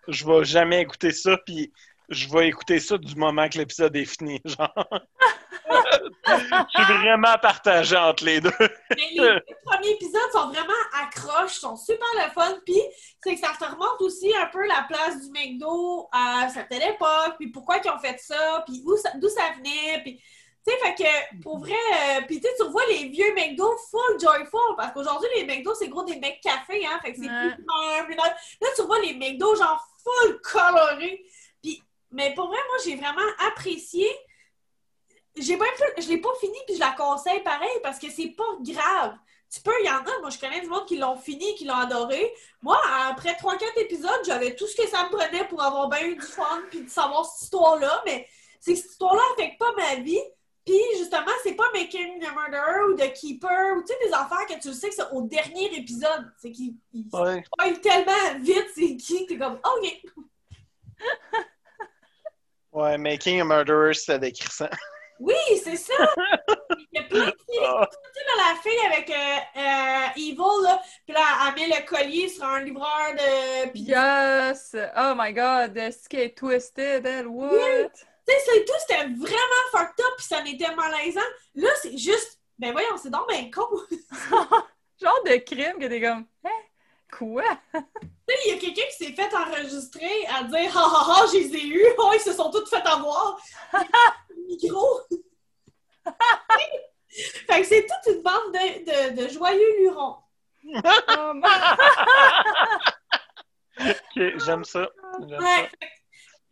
je 0.08 0.26
vais 0.26 0.46
jamais 0.46 0.82
écouter 0.82 1.12
ça, 1.12 1.38
puis 1.46 1.74
je 2.10 2.30
vais 2.30 2.48
écouter 2.48 2.80
ça 2.80 2.98
du 2.98 3.16
moment 3.16 3.50
que 3.50 3.58
l'épisode 3.58 3.96
est 3.96 4.06
fini. 4.06 4.40
Genre. 4.46 4.88
je 5.70 6.84
suis 6.84 6.98
vraiment 7.00 7.38
partagé 7.42 7.96
entre 7.96 8.24
les 8.26 8.42
deux. 8.42 8.52
Mais 8.60 8.96
les 9.12 9.18
deux 9.18 9.42
premiers 9.66 9.92
épisodes 9.92 10.32
sont 10.32 10.48
vraiment 10.50 10.74
accroches, 11.02 11.54
sont 11.54 11.76
super 11.76 12.08
le 12.16 12.32
fun. 12.32 12.56
Puis, 12.66 12.82
c'est 13.24 13.36
que 13.36 13.40
ça 13.42 13.54
te 13.60 13.64
remonte 13.72 14.02
aussi 14.02 14.34
un 14.36 14.48
peu 14.48 14.66
la 14.68 14.86
place 14.88 15.22
du 15.22 15.32
McDo 15.32 16.08
à 16.12 16.48
certaine 16.50 16.82
époque, 16.84 17.36
puis 17.40 17.48
pourquoi 17.50 17.78
ils 17.84 17.90
ont 17.90 18.00
fait 18.00 18.20
ça, 18.20 18.64
puis 18.68 18.82
où 18.86 18.96
ça- 18.98 19.12
d'où 19.16 19.30
ça 19.30 19.44
venait. 19.58 20.02
Puis, 20.04 20.22
tu 20.68 20.74
sais, 20.74 20.80
fait 20.80 20.96
que 20.96 21.42
pour 21.44 21.60
vrai, 21.60 21.74
euh, 21.74 22.22
puis 22.28 22.40
tu 22.42 22.48
sais, 22.48 22.54
tu 22.58 22.64
revois 22.64 22.86
les 22.90 23.10
vieux 23.10 23.34
McDo 23.36 23.72
full 23.92 24.20
joyful, 24.20 24.76
parce 24.78 24.92
qu'aujourd'hui, 24.94 25.30
les 25.36 25.46
McDo, 25.46 25.74
c'est 25.76 25.88
gros 25.90 26.04
des 26.04 26.18
mecs 26.20 26.42
café, 26.42 26.86
hein, 26.86 27.00
fait 27.04 27.14
que 27.14 27.20
c'est 27.22 27.30
Ouais. 27.30 28.04
plus 28.06 28.16
nice. 28.16 28.58
Là, 28.62 28.68
tu 28.76 28.82
revois 28.82 29.00
les 29.02 29.14
McDo 29.14 29.56
genre 29.56 29.84
full 30.04 30.40
colorés. 30.42 31.24
Puis, 31.62 31.82
mais 32.12 32.34
pour 32.34 32.48
vrai, 32.48 32.58
moi, 32.68 32.78
j'ai 32.86 32.96
vraiment 32.96 33.28
apprécié 33.48 34.08
j'ai 35.38 35.58
même 35.58 35.68
pas- 35.78 36.02
je 36.02 36.08
l'ai 36.08 36.18
pas 36.20 36.34
fini 36.40 36.58
puis 36.66 36.76
je 36.76 36.80
la 36.80 36.92
conseille 36.92 37.42
pareil 37.44 37.70
parce 37.84 38.00
que 38.00 38.10
c'est 38.10 38.30
pas 38.30 38.44
grave. 38.62 39.16
Tu 39.54 39.62
peux, 39.62 39.72
il 39.82 39.86
y 39.86 39.90
en 39.90 39.98
a, 40.04 40.20
moi 40.22 40.30
je 40.30 40.40
connais 40.40 40.60
du 40.62 40.68
monde 40.68 40.86
qui 40.86 40.98
l'ont 40.98 41.16
fini, 41.18 41.56
qui 41.56 41.66
l'ont 41.66 41.76
adoré. 41.76 42.34
Moi, 42.62 42.78
après 43.10 43.34
3-4 43.36 43.78
épisodes, 43.78 44.20
j'avais 44.26 44.56
tout 44.56 44.68
ce 44.68 44.76
que 44.76 44.88
ça 44.88 45.04
me 45.06 45.10
prenait 45.16 45.48
pour 45.48 45.62
avoir 45.64 45.88
bien 45.88 46.02
eu 46.06 46.16
du 46.16 46.22
fun 46.26 46.62
puis 46.70 46.82
de 46.84 46.90
savoir 46.90 47.26
cette 47.26 47.44
histoire-là, 47.44 48.02
mais 48.06 48.28
c'est 48.60 48.74
que 48.74 48.80
cette 48.80 48.92
histoire-là 48.92 49.22
affecte 49.34 49.60
pas 49.60 49.72
ma 49.78 49.96
vie. 49.96 50.20
Puis 50.66 50.82
justement, 50.98 51.32
c'est 51.44 51.54
pas 51.54 51.72
Making 51.74 52.26
a 52.26 52.32
Murderer 52.32 52.84
ou 52.92 52.96
The 52.96 53.14
Keeper 53.14 53.78
ou 53.78 53.82
tu 53.82 53.94
sais, 53.94 54.00
des 54.08 54.12
affaires 54.14 54.48
que 54.50 54.60
tu 54.60 54.74
sais 54.74 54.90
que 54.90 54.96
c'est 54.96 55.12
au 55.12 55.22
dernier 55.22 55.78
épisode. 55.78 56.32
C'est 56.42 56.52
qu'ils 56.52 56.74
ils 56.92 57.06
Ouais. 57.14 57.44
tellement 57.84 58.40
vite 58.40 58.66
c'est 58.74 58.98
qui, 58.98 59.28
t'es 59.28 59.38
comme, 59.38 59.60
OK. 59.64 60.02
Ouais, 62.74 62.98
Making 62.98 63.42
a 63.42 63.46
Murderer, 63.46 63.94
c'était 63.94 64.20
décrissant. 64.20 64.70
Oui, 65.20 65.36
c'est 65.64 65.78
ça! 65.78 65.94
Il 66.92 67.00
y 67.00 67.00
a 67.00 67.04
plein 67.04 67.26
de 67.26 67.36
filles 67.50 67.60
Ah. 67.64 67.90
Tu 67.90 68.24
là, 68.24 68.54
la 68.54 68.62
fille 68.62 68.86
avec 68.86 69.10
euh, 69.10 69.60
euh, 69.60 70.08
Evil, 70.18 70.64
là, 70.64 70.82
puis 71.06 71.14
là, 71.14 71.22
elle 71.48 71.70
met 71.70 71.76
le 71.76 71.86
collier 71.86 72.30
sur 72.30 72.44
un 72.44 72.62
livreur 72.62 73.14
de... 73.14 73.70
Puis, 73.72 73.86
tu 73.86 73.92
Yes! 73.92 74.76
Oh 74.98 75.14
my 75.16 75.34
god, 75.34 75.78
est-ce 75.78 76.10
qu'elle 76.10 76.22
est 76.22 76.38
twisted, 76.38 77.06
elle? 77.06 77.28
What? 77.28 77.90
sais, 78.28 78.34
c'est 78.46 78.66
tout, 78.66 78.74
c'était 78.80 79.04
vraiment 79.04 79.64
fucked 79.72 80.00
up, 80.00 80.14
puis 80.18 80.26
ça 80.26 80.40
en 80.42 80.46
était 80.46 80.74
malaisant. 80.76 81.22
Là, 81.56 81.70
c'est 81.82 81.98
juste... 81.98 82.40
Ben 82.58 82.72
voyons, 82.72 82.98
c'est 83.02 83.10
donc 83.10 83.28
ben 83.28 83.52
con! 83.52 83.68
tu 83.90 83.96
Genre 85.06 85.24
de 85.26 85.38
crime 85.38 85.78
que 85.78 85.88
t'es 85.88 86.02
comme, 86.02 86.26
hein? 86.46 86.50
Quoi? 87.18 87.44
il 88.46 88.52
y 88.52 88.54
a 88.54 88.58
quelqu'un 88.58 88.82
qui 88.90 89.06
s'est 89.06 89.14
fait 89.14 89.34
enregistrer 89.34 90.26
à 90.28 90.44
dire 90.44 90.78
«Ha 90.78 90.82
ha 90.82 91.06
ha, 91.08 91.26
je 91.32 91.38
les 91.38 91.56
ai 91.56 91.66
eus! 91.68 91.88
Oh, 91.98 92.12
ils 92.14 92.20
se 92.20 92.34
sont 92.34 92.52
tous 92.52 92.70
fait 92.70 92.86
avoir!» 92.86 93.40
Micro! 94.48 95.02
fait 97.48 97.62
que 97.62 97.68
c'est 97.68 97.86
toute 97.86 98.16
une 98.16 98.22
bande 98.22 98.52
de, 98.54 99.16
de, 99.16 99.22
de 99.24 99.28
joyeux 99.30 99.78
lurons. 99.80 100.18
Oh. 100.68 101.34
Ok, 103.80 104.22
j'aime 104.46 104.64
ça. 104.64 104.90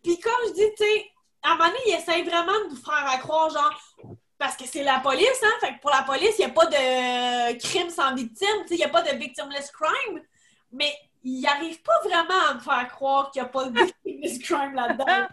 Puis 0.04 0.19
comme 0.19 0.47
je 0.47 0.54
dis, 0.54 0.69
tu 0.78 0.84
sais, 0.84 1.12
à 1.41 1.52
un 1.52 1.56
moment 1.56 1.69
donné, 1.69 1.80
ils 1.88 1.95
essayent 1.95 2.23
vraiment 2.23 2.60
de 2.65 2.69
nous 2.69 2.76
faire 2.76 3.06
à 3.08 3.17
croire, 3.17 3.49
genre, 3.49 4.17
parce 4.38 4.56
que 4.56 4.65
c'est 4.65 4.84
la 4.84 4.99
police, 4.99 5.43
hein? 5.43 5.52
Fait 5.62 5.73
que 5.76 5.82
pour 5.82 5.91
la 5.91 6.04
police, 6.04 6.38
il 6.38 6.45
n'y 6.45 6.52
a 6.52 6.54
pas 6.54 6.65
de 6.65 7.58
crime 7.60 7.89
sans 7.89 8.13
victime, 8.13 8.63
tu 8.63 8.69
sais, 8.69 8.76
il 8.76 8.78
n'y 8.78 8.84
a 8.84 8.89
pas 8.89 9.02
de 9.02 9.17
victimless 9.17 9.71
crime, 9.71 10.21
mais 10.73 10.93
ils 11.23 11.39
n'arrivent 11.41 11.81
pas 11.81 11.99
vraiment 12.03 12.47
à 12.49 12.53
me 12.55 12.59
faire 12.59 12.88
croire 12.89 13.31
qu'il 13.31 13.41
n'y 13.41 13.47
a 13.47 13.51
pas 13.51 13.65
de 13.69 13.79
victimless 14.03 14.39
crime 14.39 14.73
là-dedans. 14.75 15.27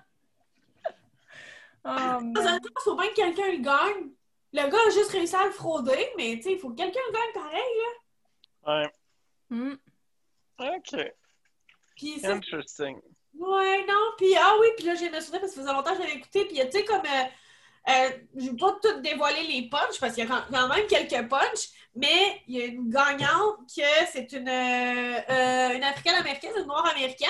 Oh, 1.84 1.88
Dans 1.88 1.92
un 1.96 2.20
man. 2.20 2.60
temps, 2.60 2.68
il 2.78 2.82
faut 2.84 2.94
bien 2.96 3.08
que 3.08 3.14
quelqu'un 3.14 3.50
le 3.52 3.58
gagne. 3.58 4.10
Le 4.52 4.68
gars 4.70 4.78
a 4.86 4.90
juste 4.90 5.10
réussi 5.12 5.34
à 5.36 5.46
le 5.46 5.52
frauder, 5.52 6.10
mais 6.16 6.36
tu 6.36 6.42
sais, 6.42 6.52
il 6.52 6.58
faut 6.58 6.70
que 6.70 6.76
quelqu'un 6.76 7.00
le 7.08 7.12
gagne 7.12 7.32
pareil, 7.42 7.62
là. 8.66 8.82
Ouais. 8.82 8.90
Hmm. 9.48 9.74
Ok. 10.58 11.12
Puis 11.96 12.20
ça, 12.20 12.32
Interesting. 12.32 13.00
Ouais, 13.38 13.86
non, 13.86 14.12
puis 14.18 14.34
ah 14.36 14.56
oui, 14.60 14.66
puis 14.76 14.84
là, 14.86 14.94
j'ai 14.96 15.08
me 15.08 15.20
souvenir 15.20 15.40
parce 15.40 15.52
que 15.54 15.60
ça 15.60 15.62
faisait 15.62 15.72
longtemps 15.72 15.90
que 15.92 15.96
je 15.96 16.02
l'avais 16.02 16.16
écouté, 16.18 16.44
puis 16.46 16.56
tu 16.58 16.70
sais, 16.70 16.84
comme, 16.84 17.00
euh, 17.06 17.90
euh, 17.90 18.10
je 18.36 18.50
vais 18.50 18.56
pas 18.56 18.76
tout 18.82 19.00
dévoiler 19.00 19.44
les 19.44 19.68
punchs 19.68 19.98
parce 20.00 20.14
qu'il 20.14 20.24
y 20.24 20.26
a 20.26 20.30
quand- 20.30 20.44
quand 20.52 20.68
même 20.68 20.86
quelques 20.86 21.28
punchs, 21.28 21.68
mais 21.94 22.42
il 22.46 22.56
y 22.58 22.62
a 22.62 22.66
une 22.66 22.88
gagnante 22.90 23.58
que 23.66 23.82
c'est 24.12 24.32
une, 24.32 24.48
euh, 24.48 25.20
euh, 25.28 25.74
une 25.76 25.84
africaine-américaine, 25.84 26.52
une 26.58 26.66
noire 26.66 26.86
américaine. 26.86 27.28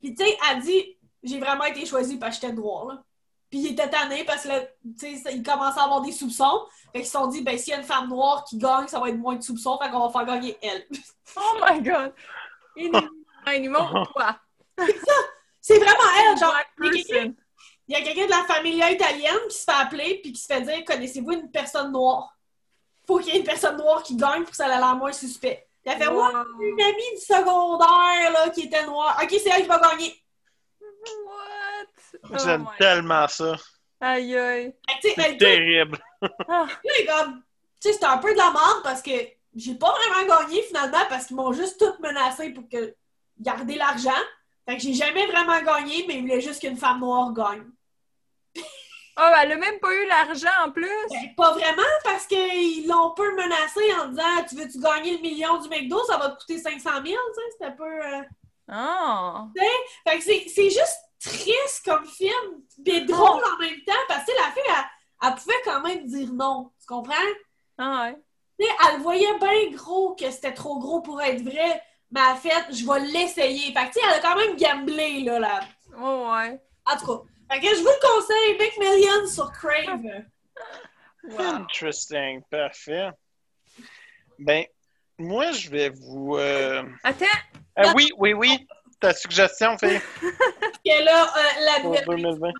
Puis 0.00 0.14
tu 0.14 0.24
sais, 0.24 0.36
elle 0.50 0.60
dit, 0.60 0.98
j'ai 1.22 1.38
vraiment 1.38 1.64
été 1.64 1.86
choisie 1.86 2.18
parce 2.18 2.36
que 2.38 2.42
j'étais 2.42 2.54
noire, 2.54 2.86
là. 2.86 3.02
Puis 3.50 3.60
il 3.60 3.72
était 3.72 3.88
tanné 3.88 4.24
parce 4.24 4.42
que 4.42 4.48
là, 4.48 4.60
tu 4.98 5.16
sais, 5.16 5.32
il 5.34 5.42
commençait 5.42 5.78
à 5.78 5.84
avoir 5.84 6.00
des 6.00 6.10
soupçons. 6.10 6.66
Fait 6.92 6.98
qu'ils 6.98 7.06
se 7.06 7.12
sont 7.12 7.28
dit, 7.28 7.40
ben, 7.42 7.56
s'il 7.56 7.70
y 7.72 7.74
a 7.76 7.78
une 7.78 7.84
femme 7.84 8.08
noire 8.08 8.44
qui 8.44 8.58
gagne, 8.58 8.88
ça 8.88 8.98
va 8.98 9.08
être 9.10 9.16
moins 9.16 9.36
de 9.36 9.42
soupçons. 9.42 9.78
Fait 9.80 9.90
qu'on 9.90 10.08
va 10.08 10.10
faire 10.12 10.26
gagner 10.26 10.58
elle. 10.60 10.86
Oh 11.36 11.58
my 11.68 11.80
god! 11.80 12.12
Animaux, 13.46 14.04
toi! 14.12 14.38
C'est 15.60 15.78
vraiment 15.78 16.10
elle, 16.18 16.38
genre. 16.38 16.54
Black 16.76 16.94
il 16.94 16.98
y 16.98 17.00
a 17.00 17.04
quelqu'un- 17.04 17.14
person. 17.14 17.34
Il 17.86 17.92
y 17.92 17.96
a 17.96 18.02
quelqu'un 18.02 18.24
de 18.24 18.30
la 18.30 18.44
famille 18.44 18.82
italienne 18.92 19.38
qui 19.48 19.56
se 19.56 19.64
fait 19.64 19.72
appeler 19.78 20.20
puis 20.22 20.32
qui 20.32 20.40
se 20.40 20.46
fait 20.46 20.60
dire 20.62 20.84
Connaissez-vous 20.86 21.32
une 21.32 21.50
personne 21.50 21.92
noire? 21.92 22.33
Faut 23.06 23.18
qu'il 23.18 23.32
y 23.34 23.36
ait 23.36 23.40
une 23.40 23.44
personne 23.46 23.76
noire 23.76 24.02
qui 24.02 24.16
gagne 24.16 24.42
pour 24.42 24.50
que 24.50 24.56
ça 24.56 24.66
ait 24.66 24.78
l'air 24.78 24.96
moins 24.96 25.12
suspect. 25.12 25.66
Il 25.84 25.92
a 25.92 25.96
fait 25.96 26.08
Wow. 26.08 26.22
Ouais, 26.24 26.30
une 26.70 26.80
amie 26.80 27.14
du 27.14 27.20
secondaire 27.20 28.32
là, 28.32 28.48
qui 28.50 28.62
était 28.62 28.86
noire. 28.86 29.18
Ok, 29.22 29.28
c'est 29.30 29.50
elle 29.50 29.62
qui 29.62 29.68
va 29.68 29.78
gagner. 29.78 30.14
What? 30.80 32.20
Oh 32.30 32.36
J'aime 32.44 32.62
my- 32.62 32.78
tellement 32.78 33.28
ça. 33.28 33.56
Aïe 34.00 34.36
aïe. 34.36 34.74
C'est 35.02 35.36
terrible. 35.36 35.98
Ah, 36.48 36.66
Là, 36.66 36.66
il 36.98 37.02
est 37.02 37.06
comme, 37.06 37.42
tu 37.80 37.88
sais, 37.88 37.92
c'était 37.92 38.06
un 38.06 38.16
peu 38.16 38.32
de 38.32 38.38
la 38.38 38.50
merde 38.50 38.80
parce 38.82 39.02
que 39.02 39.10
j'ai 39.54 39.74
pas 39.74 39.92
vraiment 39.92 40.26
gagné 40.40 40.62
finalement 40.62 41.04
parce 41.10 41.26
qu'ils 41.26 41.36
m'ont 41.36 41.52
juste 41.52 41.78
tout 41.78 41.92
menacé 42.02 42.48
pour 42.50 42.66
que 42.66 42.94
garder 43.38 43.74
l'argent. 43.74 44.10
Fait 44.66 44.76
que 44.78 44.82
j'ai 44.82 44.94
jamais 44.94 45.26
vraiment 45.26 45.60
gagné, 45.60 46.06
mais 46.08 46.14
ils 46.14 46.22
voulaient 46.22 46.40
juste 46.40 46.60
qu'une 46.62 46.78
femme 46.78 47.00
noire 47.00 47.30
gagne. 47.34 47.64
Oh, 49.16 49.30
elle 49.42 49.52
a 49.52 49.56
même 49.56 49.78
pas 49.78 49.94
eu 49.94 50.06
l'argent 50.06 50.48
en 50.66 50.70
plus! 50.72 50.88
Ben, 51.10 51.34
pas 51.36 51.52
vraiment 51.52 51.82
parce 52.02 52.26
qu'ils 52.26 52.86
l'ont 52.88 53.12
peu 53.14 53.34
menacé 53.36 53.80
en 54.00 54.08
disant 54.08 54.44
Tu 54.48 54.56
veux-tu 54.56 54.80
gagner 54.80 55.12
le 55.16 55.22
million 55.22 55.58
du 55.58 55.68
McDo, 55.68 56.02
ça 56.04 56.16
va 56.18 56.30
te 56.30 56.40
coûter 56.40 56.58
500 56.58 56.90
000, 56.90 57.02
tu 57.04 57.12
sais, 57.12 57.50
c'était 57.52 57.64
un 57.66 57.70
peu. 57.72 57.84
euh, 57.84 58.22
Oh! 58.72 59.48
Fait 60.08 60.18
que 60.18 60.24
c'est 60.24 60.70
juste 60.70 60.98
triste 61.22 61.84
comme 61.84 62.04
film, 62.06 62.62
mais 62.86 63.02
drôle 63.02 63.42
en 63.44 63.58
même 63.58 63.80
temps 63.86 63.92
parce 64.08 64.24
que 64.24 64.32
la 64.32 64.50
fille, 64.52 64.62
elle, 64.68 65.28
elle 65.28 65.34
pouvait 65.34 65.62
quand 65.64 65.80
même 65.82 66.06
dire 66.06 66.32
non. 66.32 66.70
Tu 66.80 66.86
comprends? 66.86 67.14
Ah 67.78 68.04
ouais. 68.06 68.16
Tu 68.58 68.66
sais, 68.66 68.72
elle 68.88 69.00
voyait 69.00 69.38
bien 69.38 69.70
gros 69.76 70.14
que 70.14 70.30
c'était 70.30 70.54
trop 70.54 70.78
gros 70.78 71.00
pour 71.02 71.20
être 71.20 71.42
vrai, 71.42 71.82
mais 72.10 72.20
elle 72.20 72.32
a 72.32 72.36
fait, 72.36 72.72
je 72.72 72.86
vais 72.86 73.00
l'essayer. 73.00 73.72
Fait 73.72 73.88
que, 73.88 73.92
tu 73.92 74.00
sais, 74.00 74.00
elle 74.06 74.18
a 74.18 74.20
quand 74.20 74.36
même 74.36 74.56
gamblé, 74.56 75.20
là, 75.20 75.38
là. 75.38 75.60
Oh 76.00 76.30
ouais. 76.32 76.58
En 76.90 76.96
tout 76.96 77.06
cas. 77.06 77.22
Fait 77.50 77.60
que 77.60 77.66
je 77.68 77.80
vous 77.82 77.88
le 77.88 78.00
conseille, 78.00 78.58
Big 78.58 78.78
Million 78.78 79.26
sur 79.26 79.50
Crave. 79.52 80.24
Wow. 81.24 81.40
Interesting. 81.62 82.42
Parfait. 82.50 83.08
Ben, 84.38 84.64
moi, 85.18 85.52
je 85.52 85.70
vais 85.70 85.90
vous. 85.90 86.36
euh, 86.36 86.82
Attends! 87.02 87.24
ah 87.76 87.92
oui, 87.94 88.10
oui, 88.18 88.32
oui. 88.32 88.66
Ta 89.00 89.12
suggestion, 89.14 89.76
fait 89.78 90.00
Et 90.84 91.02
là, 91.02 91.24
euh, 91.36 91.64
la 91.64 91.80
pour 91.80 91.90
nouvelle 91.90 92.04
2020. 92.06 92.52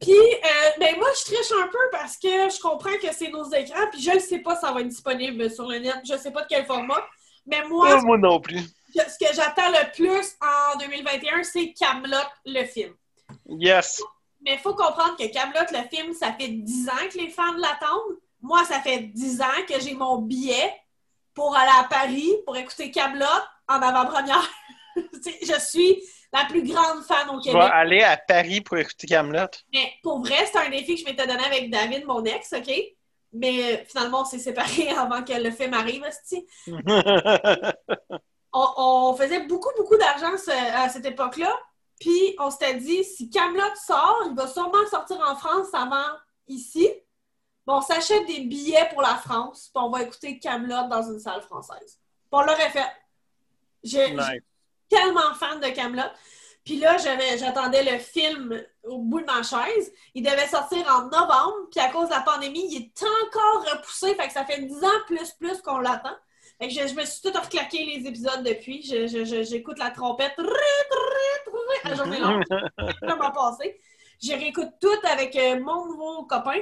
Puis, 0.00 0.12
euh, 0.12 0.70
ben 0.78 0.96
moi, 0.96 1.08
je 1.18 1.24
triche 1.34 1.52
un 1.60 1.66
peu 1.68 1.78
parce 1.90 2.16
que 2.16 2.28
je 2.28 2.60
comprends 2.60 2.96
que 3.02 3.12
c'est 3.12 3.28
nos 3.30 3.50
écrans, 3.52 3.88
puis 3.90 4.00
je 4.00 4.12
ne 4.12 4.18
sais 4.20 4.38
pas 4.38 4.54
si 4.54 4.60
ça 4.60 4.72
va 4.72 4.80
être 4.80 4.88
disponible 4.88 5.50
sur 5.50 5.66
le 5.66 5.78
net. 5.78 5.96
Je 6.06 6.12
ne 6.12 6.18
sais 6.18 6.30
pas 6.30 6.42
de 6.42 6.46
quel 6.48 6.64
format. 6.66 7.04
Mais 7.46 7.62
moi, 7.64 7.96
Oh, 7.98 8.06
moi 8.06 8.18
non 8.18 8.40
plus. 8.40 8.60
ce 8.60 9.02
que- 9.02 9.10
ce 9.10 9.18
que 9.18 9.34
j'attends 9.34 9.70
le 9.70 9.90
plus 9.92 10.36
en 10.40 10.78
2021, 10.78 11.42
c'est 11.42 11.72
Camelot, 11.72 12.16
le 12.46 12.64
film. 12.64 12.94
Yes. 13.48 14.02
Mais 14.42 14.54
il 14.54 14.58
faut 14.58 14.74
comprendre 14.74 15.16
que 15.16 15.26
Camelot, 15.32 15.66
le 15.72 15.88
film, 15.96 16.12
ça 16.14 16.32
fait 16.32 16.48
10 16.48 16.88
ans 16.88 17.08
que 17.12 17.18
les 17.18 17.28
fans 17.30 17.54
l'attendent. 17.56 18.18
Moi, 18.40 18.64
ça 18.64 18.80
fait 18.80 18.98
10 19.00 19.40
ans 19.40 19.64
que 19.68 19.80
j'ai 19.80 19.94
mon 19.94 20.18
billet 20.18 20.72
pour 21.34 21.56
aller 21.56 21.72
à 21.80 21.84
Paris 21.88 22.32
pour 22.44 22.56
écouter 22.56 22.90
Camelot 22.90 23.24
en 23.68 23.80
avant-première. 23.82 24.48
Tu 25.22 25.30
je 25.42 25.60
suis 25.60 26.02
la 26.32 26.44
plus 26.46 26.62
grande 26.64 27.04
fan 27.04 27.28
au 27.30 27.40
Je 27.40 27.46
vais 27.46 27.52
Québec. 27.52 27.70
aller 27.72 28.02
à 28.02 28.16
Paris 28.16 28.60
pour 28.60 28.76
écouter 28.78 29.06
Camelot? 29.06 29.46
Mais 29.72 29.92
pour 30.02 30.20
vrai, 30.20 30.44
c'est 30.50 30.58
un 30.58 30.68
défi 30.70 30.94
que 30.96 31.00
je 31.02 31.04
m'étais 31.06 31.24
donné 31.26 31.44
avec 31.44 31.70
David, 31.70 32.04
mon 32.04 32.24
ex, 32.24 32.52
OK? 32.52 32.68
Mais 33.32 33.74
euh, 33.74 33.84
finalement, 33.86 34.22
on 34.22 34.24
s'est 34.24 34.38
séparés 34.40 34.88
avant 34.96 35.22
que 35.22 35.32
le 35.34 35.50
film 35.52 35.72
arrive, 35.74 36.04
on, 38.52 38.66
on 38.76 39.14
faisait 39.16 39.46
beaucoup, 39.46 39.70
beaucoup 39.76 39.96
d'argent 39.96 40.36
ce- 40.36 40.50
à 40.76 40.88
cette 40.88 41.06
époque-là. 41.06 41.54
Puis 42.00 42.36
on 42.38 42.50
s'était 42.50 42.74
dit, 42.74 43.02
si 43.04 43.28
Camelot 43.30 43.74
sort, 43.86 44.22
il 44.26 44.34
va 44.34 44.46
sûrement 44.46 44.86
sortir 44.90 45.18
en 45.20 45.34
France 45.36 45.68
avant 45.72 46.16
ici. 46.46 46.88
Bon, 47.66 47.76
on 47.78 47.80
s'achète 47.82 48.26
des 48.26 48.40
billets 48.40 48.88
pour 48.90 49.02
la 49.02 49.16
France, 49.16 49.70
puis 49.74 49.82
on 49.84 49.90
va 49.90 50.02
écouter 50.02 50.38
Camelot 50.38 50.88
dans 50.88 51.02
une 51.02 51.18
salle 51.20 51.42
française. 51.42 51.98
Puis 51.98 52.30
on 52.32 52.40
l'aurait 52.42 52.70
fait. 52.70 52.86
J'ai 53.82 54.10
Nice. 54.12 54.40
tellement 54.88 55.34
fan 55.34 55.60
de 55.60 55.68
Camelot. 55.68 56.10
Puis 56.64 56.76
là, 56.76 56.98
j'avais- 56.98 57.38
j'attendais 57.38 57.82
le 57.82 57.98
film 57.98 58.62
au 58.84 58.98
bout 58.98 59.20
de 59.20 59.26
ma 59.26 59.42
chaise. 59.42 59.92
Il 60.14 60.22
devait 60.22 60.46
sortir 60.48 60.86
en 60.88 61.02
novembre, 61.04 61.68
puis 61.70 61.80
à 61.80 61.88
cause 61.90 62.08
de 62.08 62.14
la 62.14 62.20
pandémie, 62.20 62.66
il 62.70 62.76
est 62.82 63.02
encore 63.02 63.64
repoussé. 63.72 64.14
Fait 64.14 64.26
que 64.28 64.32
ça 64.32 64.44
fait 64.44 64.60
10 64.62 64.84
ans 64.84 65.00
plus 65.06 65.30
plus 65.32 65.60
qu'on 65.62 65.78
l'attend. 65.78 66.16
Je, 66.60 66.68
je 66.88 66.94
me 66.94 67.04
suis 67.04 67.22
tout 67.22 67.38
reclaqué 67.38 67.84
les 67.84 68.06
épisodes 68.06 68.42
depuis. 68.42 68.82
Je- 68.82 69.44
J'écoute 69.44 69.78
la 69.78 69.90
trompette 69.90 70.34
à 71.84 71.90
la 71.90 71.94
journée 71.94 72.18
longue. 72.18 72.42
Comment 73.08 73.30
passer. 73.30 73.80
Je 74.22 74.32
réécoute 74.32 74.70
tout 74.80 74.88
avec 75.08 75.36
euh, 75.36 75.60
mon 75.60 75.86
nouveau 75.86 76.24
copain 76.24 76.58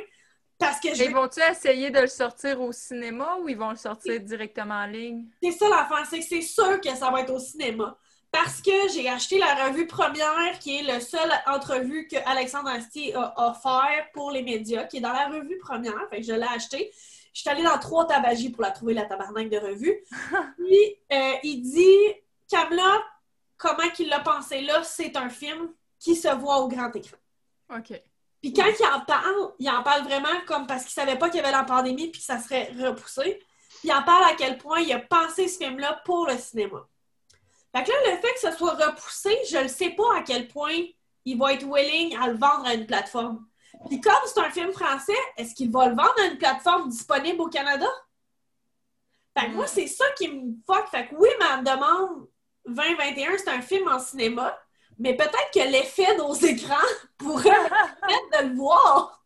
parce 0.58 0.80
que 0.80 0.94
je 0.94 1.02
Et 1.04 1.08
vont-tu 1.08 1.40
essayer 1.40 1.90
de 1.90 2.00
le 2.00 2.06
sortir 2.06 2.60
au 2.60 2.72
cinéma 2.72 3.36
ou 3.40 3.48
ils 3.48 3.56
vont 3.56 3.70
le 3.70 3.76
sortir 3.76 4.20
directement 4.20 4.74
en 4.74 4.86
ligne? 4.86 5.24
C'est 5.42 5.52
ça 5.52 5.68
l'affaire, 5.68 6.06
c'est 6.08 6.18
que 6.20 6.24
c'est 6.24 6.42
sûr 6.42 6.80
que 6.80 6.90
ça 6.94 7.10
va 7.10 7.20
être 7.22 7.32
au 7.32 7.38
cinéma. 7.38 7.96
Parce 8.30 8.60
que 8.60 8.88
j'ai 8.92 9.08
acheté 9.08 9.38
la 9.38 9.66
revue 9.66 9.86
première, 9.86 10.58
qui 10.58 10.78
est 10.78 10.82
le 10.94 11.00
seul 11.00 11.30
entrevue 11.46 12.06
que 12.06 12.16
Alexandre 12.26 12.68
Astier 12.68 13.14
a 13.14 13.48
offert 13.50 14.06
pour 14.12 14.30
les 14.30 14.42
médias, 14.42 14.84
qui 14.84 14.98
est 14.98 15.00
dans 15.00 15.12
la 15.12 15.28
revue 15.28 15.56
première. 15.58 15.94
Fait 16.10 16.18
que 16.20 16.26
je 16.26 16.32
l'ai 16.34 16.42
acheté. 16.54 16.90
Je 17.36 17.42
suis 17.42 17.50
allée 17.50 17.64
dans 17.64 17.78
trois 17.78 18.06
tabagies 18.06 18.48
pour 18.48 18.62
la 18.62 18.70
trouver, 18.70 18.94
la 18.94 19.04
tabarnak 19.04 19.50
de 19.50 19.58
revue. 19.58 20.02
Puis, 20.56 20.96
euh, 21.12 21.32
il 21.42 21.60
dit, 21.60 22.14
Camelot, 22.48 23.02
comment 23.58 23.90
qu'il 23.90 24.08
l'a 24.08 24.20
pensé 24.20 24.62
là, 24.62 24.82
c'est 24.82 25.14
un 25.18 25.28
film 25.28 25.68
qui 25.98 26.16
se 26.16 26.28
voit 26.28 26.60
au 26.60 26.68
grand 26.68 26.90
écran. 26.96 27.18
OK. 27.76 27.92
Puis 28.40 28.54
quand 28.54 28.64
il 28.64 28.86
en 28.86 29.00
parle, 29.00 29.52
il 29.58 29.68
en 29.68 29.82
parle 29.82 30.04
vraiment 30.04 30.40
comme 30.46 30.66
parce 30.66 30.84
qu'il 30.84 30.92
savait 30.92 31.18
pas 31.18 31.28
qu'il 31.28 31.36
y 31.36 31.42
avait 31.42 31.52
la 31.52 31.64
pandémie 31.64 32.08
puis 32.08 32.20
que 32.20 32.26
ça 32.26 32.38
serait 32.38 32.72
repoussé. 32.78 33.38
Puis 33.80 33.88
il 33.90 33.92
en 33.92 34.02
parle 34.02 34.24
à 34.24 34.34
quel 34.34 34.56
point 34.56 34.80
il 34.80 34.90
a 34.94 35.00
pensé 35.00 35.46
ce 35.46 35.58
film-là 35.58 36.00
pour 36.06 36.26
le 36.26 36.38
cinéma. 36.38 36.88
Fait 37.76 37.84
que 37.84 37.90
là, 37.90 38.12
le 38.12 38.16
fait 38.16 38.32
que 38.32 38.40
ce 38.50 38.52
soit 38.52 38.76
repoussé, 38.76 39.36
je 39.50 39.58
ne 39.58 39.68
sais 39.68 39.90
pas 39.90 40.16
à 40.16 40.22
quel 40.22 40.48
point 40.48 40.86
il 41.26 41.36
va 41.36 41.52
être 41.52 41.66
willing 41.66 42.16
à 42.16 42.28
le 42.28 42.38
vendre 42.38 42.64
à 42.64 42.72
une 42.72 42.86
plateforme. 42.86 43.46
Puis 43.88 44.00
comme 44.00 44.14
c'est 44.26 44.40
un 44.40 44.50
film 44.50 44.72
français, 44.72 45.16
est-ce 45.36 45.54
qu'il 45.54 45.70
va 45.70 45.88
le 45.88 45.94
vendre 45.94 46.14
à 46.20 46.26
une 46.26 46.38
plateforme 46.38 46.88
disponible 46.88 47.40
au 47.40 47.48
Canada? 47.48 47.86
Fait 49.38 49.46
que 49.46 49.52
moi, 49.52 49.66
c'est 49.66 49.86
ça 49.86 50.04
qui 50.16 50.28
me 50.28 50.54
fuck. 50.66 50.88
Fait 50.90 51.08
que 51.08 51.14
oui, 51.16 51.28
ma 51.38 51.58
demande 51.58 52.26
2021, 52.66 53.38
c'est 53.38 53.50
un 53.50 53.60
film 53.60 53.88
en 53.88 53.98
cinéma, 53.98 54.58
mais 54.98 55.14
peut-être 55.14 55.50
que 55.52 55.70
l'effet 55.70 56.16
nos 56.16 56.34
écrans 56.34 56.74
pourrait 57.18 57.50
me 57.50 57.68
permettre 57.68 58.42
de 58.42 58.48
le 58.48 58.56
voir. 58.56 59.25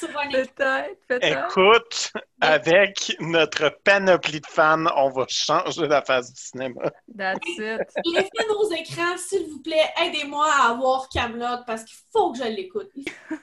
Peut-être, 0.00 1.06
peut-être. 1.08 1.48
Écoute, 1.48 2.12
avec 2.40 3.16
notre 3.20 3.70
panoplie 3.84 4.40
de 4.40 4.46
fans, 4.46 4.84
on 4.96 5.10
va 5.10 5.26
changer 5.28 5.86
la 5.86 6.02
phase 6.02 6.32
du 6.32 6.40
cinéma. 6.40 6.90
That's 7.16 7.38
it. 7.48 7.80
L'effet 8.04 8.46
nos 8.48 8.70
écrans, 8.70 9.16
s'il 9.16 9.48
vous 9.48 9.62
plaît, 9.62 9.90
aidez-moi 10.00 10.46
à 10.52 10.70
avoir 10.70 11.08
Camelot 11.08 11.64
parce 11.66 11.84
qu'il 11.84 11.98
faut 12.12 12.32
que 12.32 12.38
je 12.38 12.44
l'écoute. 12.44 12.90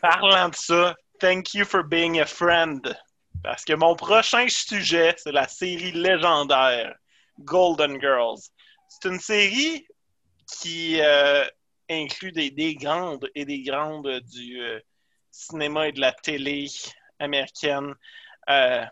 Parlant 0.02 0.50
de 0.50 0.56
ça, 0.56 0.96
thank 1.20 1.54
you 1.54 1.66
for 1.66 1.84
being 1.84 2.20
a 2.20 2.26
friend. 2.26 2.96
Parce 3.44 3.64
que 3.64 3.74
mon 3.74 3.96
prochain 3.96 4.48
sujet, 4.48 5.14
c'est 5.18 5.32
la 5.32 5.48
série 5.48 5.92
légendaire 5.92 6.96
Golden 7.40 8.00
Girls. 8.00 8.40
C'est 8.88 9.10
une 9.10 9.20
série 9.20 9.86
qui 10.60 11.00
euh, 11.02 11.46
inclut 11.90 12.32
des, 12.32 12.52
des 12.52 12.76
grandes 12.76 13.30
et 13.36 13.46
des 13.46 13.62
grandes 13.62 14.20
du 14.22 14.62
euh, 14.62 14.80
cinéma 15.40 15.88
et 15.88 15.92
de 15.92 16.00
la 16.00 16.12
télé 16.14 16.68
américaine. 17.20 17.94
Euh, 18.50 18.86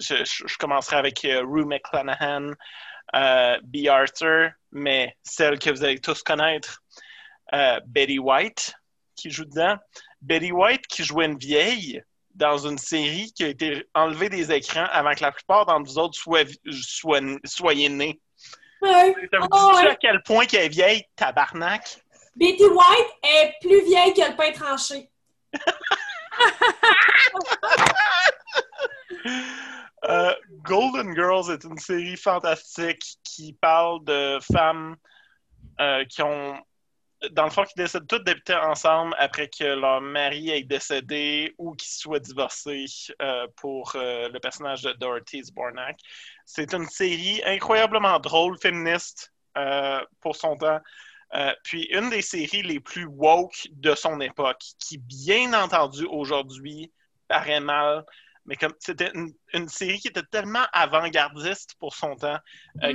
je, 0.00 0.16
je- 0.24 0.46
je 0.46 0.56
commencerai 0.58 0.96
avec 0.96 1.24
euh, 1.24 1.42
Rue 1.44 1.64
McClanahan, 1.64 2.50
euh, 3.14 3.58
B. 3.62 3.86
Arthur, 3.88 4.50
mais 4.72 5.16
celle 5.22 5.58
que 5.58 5.70
vous 5.70 5.84
allez 5.84 6.00
tous 6.00 6.22
connaître, 6.22 6.82
euh, 7.54 7.78
Betty 7.86 8.18
White, 8.18 8.74
qui 9.16 9.30
joue 9.30 9.44
dedans. 9.44 9.76
Betty 10.20 10.50
White 10.52 10.86
qui 10.86 11.04
jouait 11.04 11.26
une 11.26 11.38
vieille 11.38 12.02
dans 12.34 12.56
une 12.66 12.78
série 12.78 13.30
qui 13.32 13.44
a 13.44 13.48
été 13.48 13.86
enlevée 13.94 14.28
des 14.30 14.50
écrans 14.52 14.86
avant 14.90 15.12
que 15.14 15.22
la 15.22 15.32
plupart 15.32 15.66
d'entre 15.66 15.88
vous 15.90 15.98
autres 15.98 16.18
soient, 16.18 16.44
soient- 16.72 17.20
soyez 17.44 17.88
nés. 17.88 18.20
Ouais. 18.80 19.14
Ça 19.30 19.38
vous 19.38 19.48
Oh, 19.52 19.70
dit 19.76 19.84
ouais. 19.84 19.90
à 19.90 19.96
quel 19.96 20.22
point 20.22 20.46
qu'elle 20.46 20.64
est 20.64 20.68
vieille, 20.68 21.04
tabarnak? 21.14 21.98
Betty 22.34 22.64
White 22.64 23.12
est 23.22 23.54
plus 23.60 23.84
vieille 23.84 24.14
que 24.14 24.22
le 24.22 24.34
pain 24.34 24.50
tranché. 24.52 25.10
Euh, 30.04 30.34
Golden 30.64 31.14
Girls 31.14 31.48
est 31.52 31.62
une 31.62 31.78
série 31.78 32.16
fantastique 32.16 33.18
qui 33.22 33.52
parle 33.52 34.02
de 34.04 34.38
femmes 34.52 34.96
euh, 35.80 36.04
qui 36.06 36.22
ont 36.22 36.56
dans 37.30 37.44
le 37.44 37.50
fond, 37.50 37.62
qui 37.62 37.74
décident 37.76 38.04
tous 38.04 38.18
d'habiter 38.18 38.56
ensemble 38.56 39.14
après 39.16 39.48
que 39.48 39.62
leur 39.62 40.00
mari 40.00 40.50
ait 40.50 40.64
décédé 40.64 41.54
ou 41.56 41.72
qu'ils 41.74 41.92
soient 41.92 42.18
divorcés 42.18 42.86
euh, 43.22 43.46
pour 43.54 43.92
le 43.94 44.36
personnage 44.40 44.82
de 44.82 44.92
Dorothy 44.94 45.44
Zbornak. 45.44 46.00
C'est 46.46 46.74
une 46.74 46.86
série 46.86 47.40
incroyablement 47.46 48.18
drôle, 48.18 48.58
féministe 48.58 49.32
pour 50.20 50.34
son 50.34 50.56
temps. 50.56 50.80
Puis 51.64 51.84
une 51.84 52.10
des 52.10 52.22
séries 52.22 52.62
les 52.62 52.80
plus 52.80 53.06
woke 53.06 53.68
de 53.70 53.94
son 53.94 54.20
époque, 54.20 54.62
qui, 54.78 54.98
bien 54.98 55.52
entendu, 55.54 56.04
aujourd'hui, 56.06 56.92
paraît 57.28 57.60
mal, 57.60 58.04
mais 58.44 58.56
comme 58.56 58.74
c'était 58.80 59.12
une, 59.14 59.68
série 59.68 59.98
qui 60.00 60.08
était 60.08 60.22
tellement 60.24 60.66
avant-gardiste 60.72 61.74
pour 61.78 61.94
son 61.94 62.16
temps, 62.16 62.38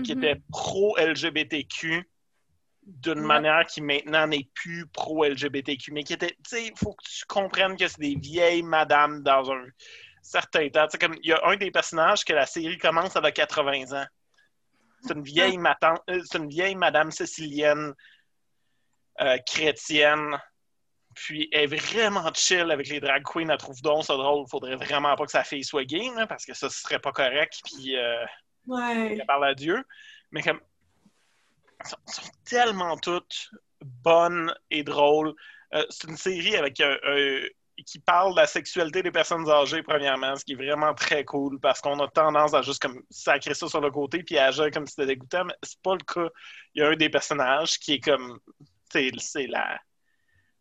qui 0.04 0.14
Mhm. 0.14 0.24
était 0.24 0.42
pro-LGBTQ, 0.52 2.08
d'une 2.88 3.20
Ouais. 3.20 3.26
manière 3.26 3.66
qui 3.66 3.82
maintenant 3.82 4.28
n'est 4.28 4.48
plus 4.54 4.88
pro-LGBTQ, 4.88 5.92
mais 5.92 6.04
qui 6.04 6.14
était, 6.14 6.30
tu 6.30 6.50
sais, 6.50 6.66
il 6.68 6.78
faut 6.78 6.94
que 6.94 7.04
tu 7.04 7.26
comprennes 7.26 7.76
que 7.76 7.88
c'est 7.88 8.00
des 8.00 8.16
vieilles 8.16 8.64
madames 8.64 9.24
dans 9.24 9.52
un 9.52 9.66
certain 10.22 10.70
temps. 10.70 10.88
Comme 11.00 11.16
il 11.22 11.30
y 11.30 11.34
a 11.34 11.42
un 11.46 11.58
des 11.58 11.70
personnages 11.70 12.24
que 12.24 12.34
la 12.34 12.46
série 12.46 12.78
commence 12.78 13.16
à 13.16 13.32
80 13.32 13.92
ans. 13.92 14.06
C'est 15.02 15.14
une 15.14 15.24
vieille, 15.24 15.58
euh, 16.10 16.22
c'est 16.26 16.38
une 16.38 16.50
vieille 16.50 16.76
madame 16.76 17.12
sicilienne 17.12 17.94
euh, 19.22 19.38
chrétienne. 19.46 20.38
Puis 21.16 21.50
elle 21.52 21.64
est 21.64 21.76
vraiment 21.76 22.32
chill 22.34 22.70
avec 22.72 22.88
les 22.88 23.00
drag 23.00 23.24
queens. 23.24 23.50
Elle 23.50 23.58
trouve 23.58 23.82
donc 23.82 24.06
ça 24.06 24.16
drôle. 24.16 24.46
Faudrait 24.50 24.76
vraiment 24.76 25.16
pas 25.16 25.26
que 25.26 25.32
sa 25.32 25.44
fille 25.44 25.64
soit 25.64 25.86
gay, 25.86 26.10
parce 26.30 26.46
que 26.46 26.54
ça 26.54 26.70
ce 26.70 26.80
serait 26.82 27.00
pas 27.00 27.12
correct. 27.12 27.60
Puis 27.66 27.98
euh, 27.98 28.24
Ouais. 28.68 29.14
elle 29.14 29.26
parle 29.26 29.46
à 29.46 29.56
Dieu. 29.56 29.84
Mais 30.32 30.44
comme 30.44 30.60
sont, 31.86 31.98
sont 32.06 32.30
tellement 32.46 32.98
toutes 32.98 33.50
bonnes 33.82 34.54
et 34.70 34.84
drôles. 34.84 35.34
Euh, 35.74 35.86
c'est 35.90 36.08
une 36.10 36.18
série 36.18 36.56
avec 36.56 36.82
qui 37.86 38.00
parle 38.00 38.32
de 38.34 38.40
la 38.40 38.48
sexualité 38.48 39.04
des 39.04 39.12
personnes 39.12 39.48
âgées, 39.50 39.84
premièrement, 39.84 40.36
ce 40.36 40.44
qui 40.44 40.54
est 40.54 40.56
vraiment 40.56 40.94
très 40.94 41.24
cool 41.24 41.60
parce 41.60 41.80
qu'on 41.82 42.00
a 42.00 42.08
tendance 42.08 42.54
à 42.54 42.62
juste 42.62 42.82
comme 42.82 43.04
sacrer 43.10 43.54
ça 43.54 43.68
sur 43.68 43.82
le 43.82 43.92
côté 43.92 44.24
puis 44.24 44.38
à 44.38 44.48
agir 44.48 44.72
comme 44.72 44.88
si 44.88 44.94
c'était 44.94 45.08
dégoûtant, 45.08 45.46
mais 45.46 45.54
c'est 45.62 45.82
pas 45.82 45.94
le 45.94 46.04
cas. 46.04 46.30
Il 46.74 46.82
y 46.82 46.86
a 46.86 46.90
un 46.90 46.96
des 46.96 47.10
personnages 47.10 47.78
qui 47.78 47.94
est 47.94 48.00
comme 48.00 48.40
c'est 48.92 49.48
la 49.48 49.80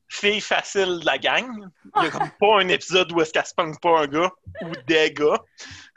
fille 0.08 0.40
facile 0.40 1.00
de 1.00 1.06
la 1.06 1.18
gang. 1.18 1.68
Il 1.96 2.04
y 2.04 2.06
a 2.06 2.10
comme 2.10 2.30
pas 2.38 2.60
un 2.60 2.68
épisode 2.68 3.10
où 3.12 3.20
est-ce 3.20 3.32
qu'elle 3.32 3.46
se 3.46 3.54
pogne 3.54 3.76
pas 3.80 4.00
un 4.02 4.06
gars 4.06 4.30
ou 4.62 4.70
des 4.86 5.12
gars. 5.12 5.42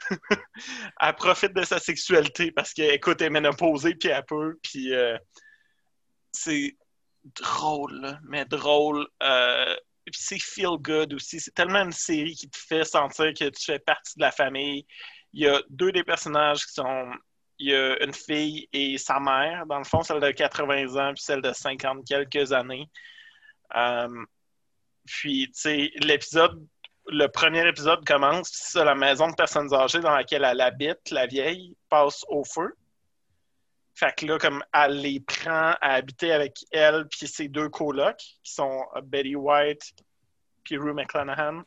elle 1.00 1.14
profite 1.14 1.52
de 1.54 1.62
sa 1.62 1.78
sexualité 1.78 2.50
parce 2.50 2.72
qu'elle 2.72 2.94
écoute, 2.94 3.20
elle 3.20 3.28
est 3.28 3.30
ménopausée 3.30 3.94
puis 3.94 4.08
elle 4.08 4.24
peut 4.24 4.58
puis 4.62 4.92
euh, 4.92 5.16
c'est 6.32 6.76
drôle, 7.24 8.18
mais 8.28 8.44
drôle. 8.44 9.06
Euh, 9.22 9.76
puis 10.06 10.20
c'est 10.20 10.42
feel 10.42 10.76
good 10.80 11.14
aussi. 11.14 11.40
C'est 11.40 11.54
tellement 11.54 11.82
une 11.82 11.92
série 11.92 12.34
qui 12.34 12.48
te 12.48 12.58
fait 12.58 12.84
sentir 12.84 13.32
que 13.34 13.48
tu 13.48 13.64
fais 13.64 13.78
partie 13.78 14.16
de 14.16 14.22
la 14.22 14.32
famille. 14.32 14.86
Il 15.32 15.42
y 15.42 15.48
a 15.48 15.62
deux 15.68 15.92
des 15.92 16.04
personnages 16.04 16.64
qui 16.66 16.74
sont. 16.74 17.12
Il 17.60 17.70
y 17.70 17.74
a 17.74 18.02
une 18.02 18.14
fille 18.14 18.68
et 18.72 18.96
sa 18.96 19.20
mère, 19.20 19.66
dans 19.66 19.78
le 19.78 19.84
fond, 19.84 20.02
celle 20.02 20.20
de 20.20 20.30
80 20.30 20.96
ans 20.96 21.12
puis 21.12 21.22
celle 21.22 21.42
de 21.42 21.52
50 21.52 22.06
quelques 22.06 22.52
années. 22.52 22.88
Euh, 23.76 24.24
puis, 25.06 25.46
tu 25.52 25.60
sais, 25.60 25.90
l'épisode, 25.96 26.66
le 27.06 27.26
premier 27.26 27.68
épisode 27.68 28.04
commence, 28.06 28.50
puis 28.50 28.60
ça, 28.62 28.84
la 28.84 28.94
maison 28.94 29.28
de 29.28 29.34
personnes 29.34 29.72
âgées 29.74 30.00
dans 30.00 30.14
laquelle 30.14 30.44
elle 30.44 30.60
habite, 30.60 31.10
la 31.10 31.26
vieille, 31.26 31.76
passe 31.90 32.24
au 32.28 32.44
feu. 32.44 32.74
Fait 33.94 34.14
que 34.16 34.24
là, 34.24 34.38
comme 34.38 34.64
elle 34.72 35.00
les 35.00 35.20
prend 35.20 35.74
à 35.80 35.94
habiter 35.94 36.32
avec 36.32 36.56
elle 36.70 37.06
puis 37.08 37.28
ses 37.28 37.48
deux 37.48 37.68
colocs, 37.68 38.16
qui 38.42 38.52
sont 38.54 38.86
Betty 39.02 39.36
White 39.36 39.92
puis 40.64 40.78
Rue 40.78 40.94
McClanahan. 40.94 41.62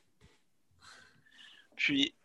Puis, 1.75 2.15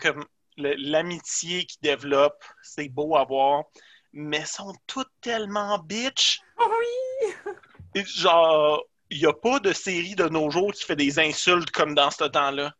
comme 0.00 0.24
l'amitié 0.56 1.64
qu'ils 1.64 1.82
développent, 1.82 2.44
c'est 2.62 2.88
beau 2.88 3.16
à 3.16 3.24
voir, 3.24 3.64
mais 4.12 4.44
sont 4.44 4.74
toutes 4.86 5.12
tellement 5.20 5.78
bitch. 5.78 6.40
Oui! 6.58 7.54
Et 7.94 8.04
Genre, 8.04 8.82
il 9.10 9.18
n'y 9.18 9.26
a 9.26 9.32
pas 9.32 9.60
de 9.60 9.72
série 9.72 10.14
de 10.14 10.28
nos 10.28 10.50
jours 10.50 10.72
qui 10.72 10.84
fait 10.84 10.96
des 10.96 11.18
insultes 11.18 11.70
comme 11.70 11.94
dans 11.94 12.10
ce 12.10 12.24
temps-là. 12.24 12.72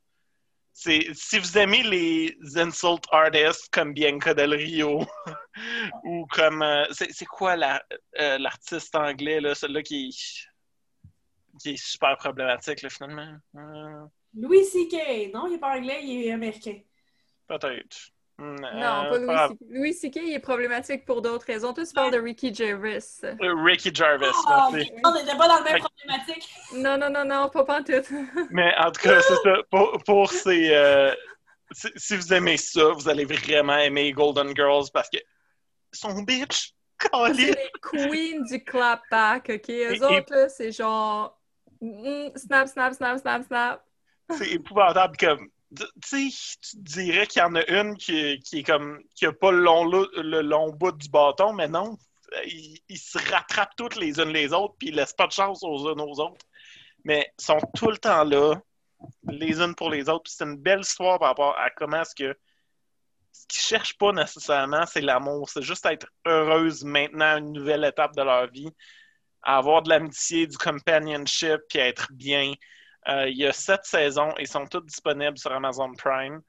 Si 0.73 1.39
vous 1.39 1.57
aimez 1.57 1.83
les 1.83 2.37
insult 2.57 3.07
artists 3.11 3.71
comme 3.73 3.95
Bianca 3.95 4.35
Del 4.35 4.53
Rio 4.53 5.07
ou 6.05 6.27
comme 6.27 6.61
euh, 6.61 6.85
c'est, 6.91 7.25
quoi 7.25 7.57
la, 7.57 7.83
euh, 8.21 8.37
l'artiste 8.37 8.95
anglais 8.95 9.41
là, 9.41 9.55
celui-là 9.55 9.83
qui 9.83 10.09
est, 10.09 11.59
qui 11.63 11.71
est 11.71 11.77
super 11.83 12.19
problématique 12.19 12.83
là, 12.83 12.91
finalement? 12.91 13.39
Euh, 13.55 14.05
Louis 14.35 14.67
C.K. 14.67 15.33
Non, 15.33 15.47
il 15.47 15.55
est 15.55 15.59
pas 15.59 15.79
anglais, 15.79 16.01
il 16.03 16.27
est 16.27 16.33
américain. 16.33 16.79
Peut-être. 17.47 17.97
Hmm, 18.39 18.57
Non, 18.57 19.05
euh, 19.05 19.11
pas 19.11 19.19
Louis 19.19 19.27
pas- 19.27 19.49
C.K. 19.49 19.59
Louis 19.71 19.93
C.K. 19.95 20.17
il 20.25 20.33
est 20.35 20.39
problématique 20.41 21.07
pour 21.07 21.23
d'autres 21.23 21.47
raisons. 21.47 21.73
Toi, 21.73 21.87
tu 21.87 21.93
parles 21.95 22.13
de 22.13 22.19
Ricky 22.21 22.55
Gervais. 22.55 22.99
Euh, 23.25 23.35
Ricky 23.65 23.95
Gervais, 23.95 24.27
Ah, 24.47 24.69
merci. 24.73 24.93
on 25.05 25.15
n'était 25.15 25.37
pas 25.37 25.49
dans 25.49 25.59
le 25.59 25.65
même 25.65 25.79
problématique. 25.83 26.49
Non, 26.75 26.99
non, 26.99 27.09
non, 27.09 27.25
non, 27.25 27.49
pas 27.49 27.65
pantoute. 27.65 28.11
Mais 28.51 28.75
en 28.77 28.91
tout 28.93 29.01
cas, 29.01 29.21
c'est 29.23 29.37
ça. 29.37 29.57
Pour, 29.71 30.03
pour 30.05 30.31
ces. 30.31 30.69
euh, 30.75 31.15
si, 31.73 31.89
si 31.97 32.17
vous 32.17 32.35
aimez 32.35 32.59
ça, 32.59 32.91
vous 32.91 33.09
allez 33.09 33.25
vraiment 33.25 33.79
aimer 33.79 34.13
Golden 34.13 34.55
Girls 34.55 34.87
parce 34.93 35.09
que. 35.09 35.19
Son 35.93 36.23
bitch! 36.23 36.73
C'est 37.01 37.33
les 37.35 37.57
queens 37.83 38.43
du 38.51 38.63
clapback, 38.65 39.51
OK? 39.55 39.69
Eux 39.71 39.95
Et- 39.95 40.03
autres, 40.03 40.35
là, 40.35 40.49
c'est 40.51 40.73
genre... 40.73 41.39
mm, 41.81 42.29
snap, 42.37 42.69
snap, 42.69 42.93
snap, 42.95 43.19
snap, 43.19 43.45
snap. 43.47 43.85
C'est 44.31 44.51
épouvantable 44.51 45.17
comme. 45.17 45.49
Tu 45.75 46.31
dirais 46.77 47.27
qu'il 47.27 47.41
y 47.41 47.45
en 47.45 47.55
a 47.57 47.65
une 47.67 47.97
qui, 47.97 48.39
qui 48.41 48.61
est 48.61 48.63
comme. 48.63 49.03
qui 49.15 49.27
a 49.27 49.33
pas 49.33 49.51
le 49.51 49.59
long, 49.59 49.85
le 49.85 50.41
long 50.41 50.71
bout 50.71 50.93
du 50.93 51.09
bâton, 51.09 51.53
mais 51.53 51.69
non. 51.69 51.97
Ils, 52.45 52.99
se 52.99 53.19
rattrapent 53.31 53.77
toutes 53.77 53.97
les 53.97 54.21
unes 54.21 54.33
les 54.33 54.53
autres, 54.53 54.75
puis 54.79 54.89
ils 54.89 54.95
laissent 54.95 55.13
pas 55.13 55.27
de 55.27 55.33
chance 55.33 55.63
aux 55.63 55.93
unes 55.93 56.01
aux 56.01 56.21
autres. 56.21 56.47
Mais 57.05 57.33
ils 57.39 57.45
sont 57.45 57.61
tout 57.75 57.91
le 57.91 57.99
temps 57.99 58.25
là, 58.25 58.57
les 59.29 59.61
unes 59.61 59.75
pour 59.75 59.91
les 59.91 60.09
autres. 60.09 60.31
C'est 60.31 60.45
une 60.45 60.57
belle 60.57 60.81
histoire 60.81 61.19
par 61.19 61.29
rapport 61.29 61.59
à 61.59 61.71
comment 61.71 62.03
est-ce 62.03 62.15
que. 62.15 62.37
Ce 63.33 63.47
qu'ils 63.49 63.61
cherchent 63.61 63.99
pas 63.99 64.13
nécessairement, 64.13 64.87
c'est 64.87 65.03
l'amour. 65.03 65.51
C'est 65.51 65.63
juste 65.63 65.85
être 65.85 66.07
heureuse 66.25 66.85
maintenant 66.85 67.35
à 67.35 67.39
une 67.39 67.53
nouvelle 67.53 67.85
étape 67.85 68.17
de 68.17 68.23
leur 68.23 68.51
vie. 68.51 68.71
Avoir 69.43 69.83
de 69.83 69.91
l'amitié, 69.91 70.47
du 70.47 70.57
companionship, 70.57 71.61
puis 71.69 71.79
être 71.79 72.09
bien. 72.13 72.55
Euh, 73.09 73.29
il 73.29 73.37
y 73.37 73.47
a 73.47 73.53
sept 73.53 73.85
saisons 73.85 74.33
et 74.39 74.47
sont 74.47 74.67
toutes 74.67 74.87
disponibles 74.87 75.39
sur 75.39 75.53
Amazon 75.53 75.93
Prime. 75.95 76.41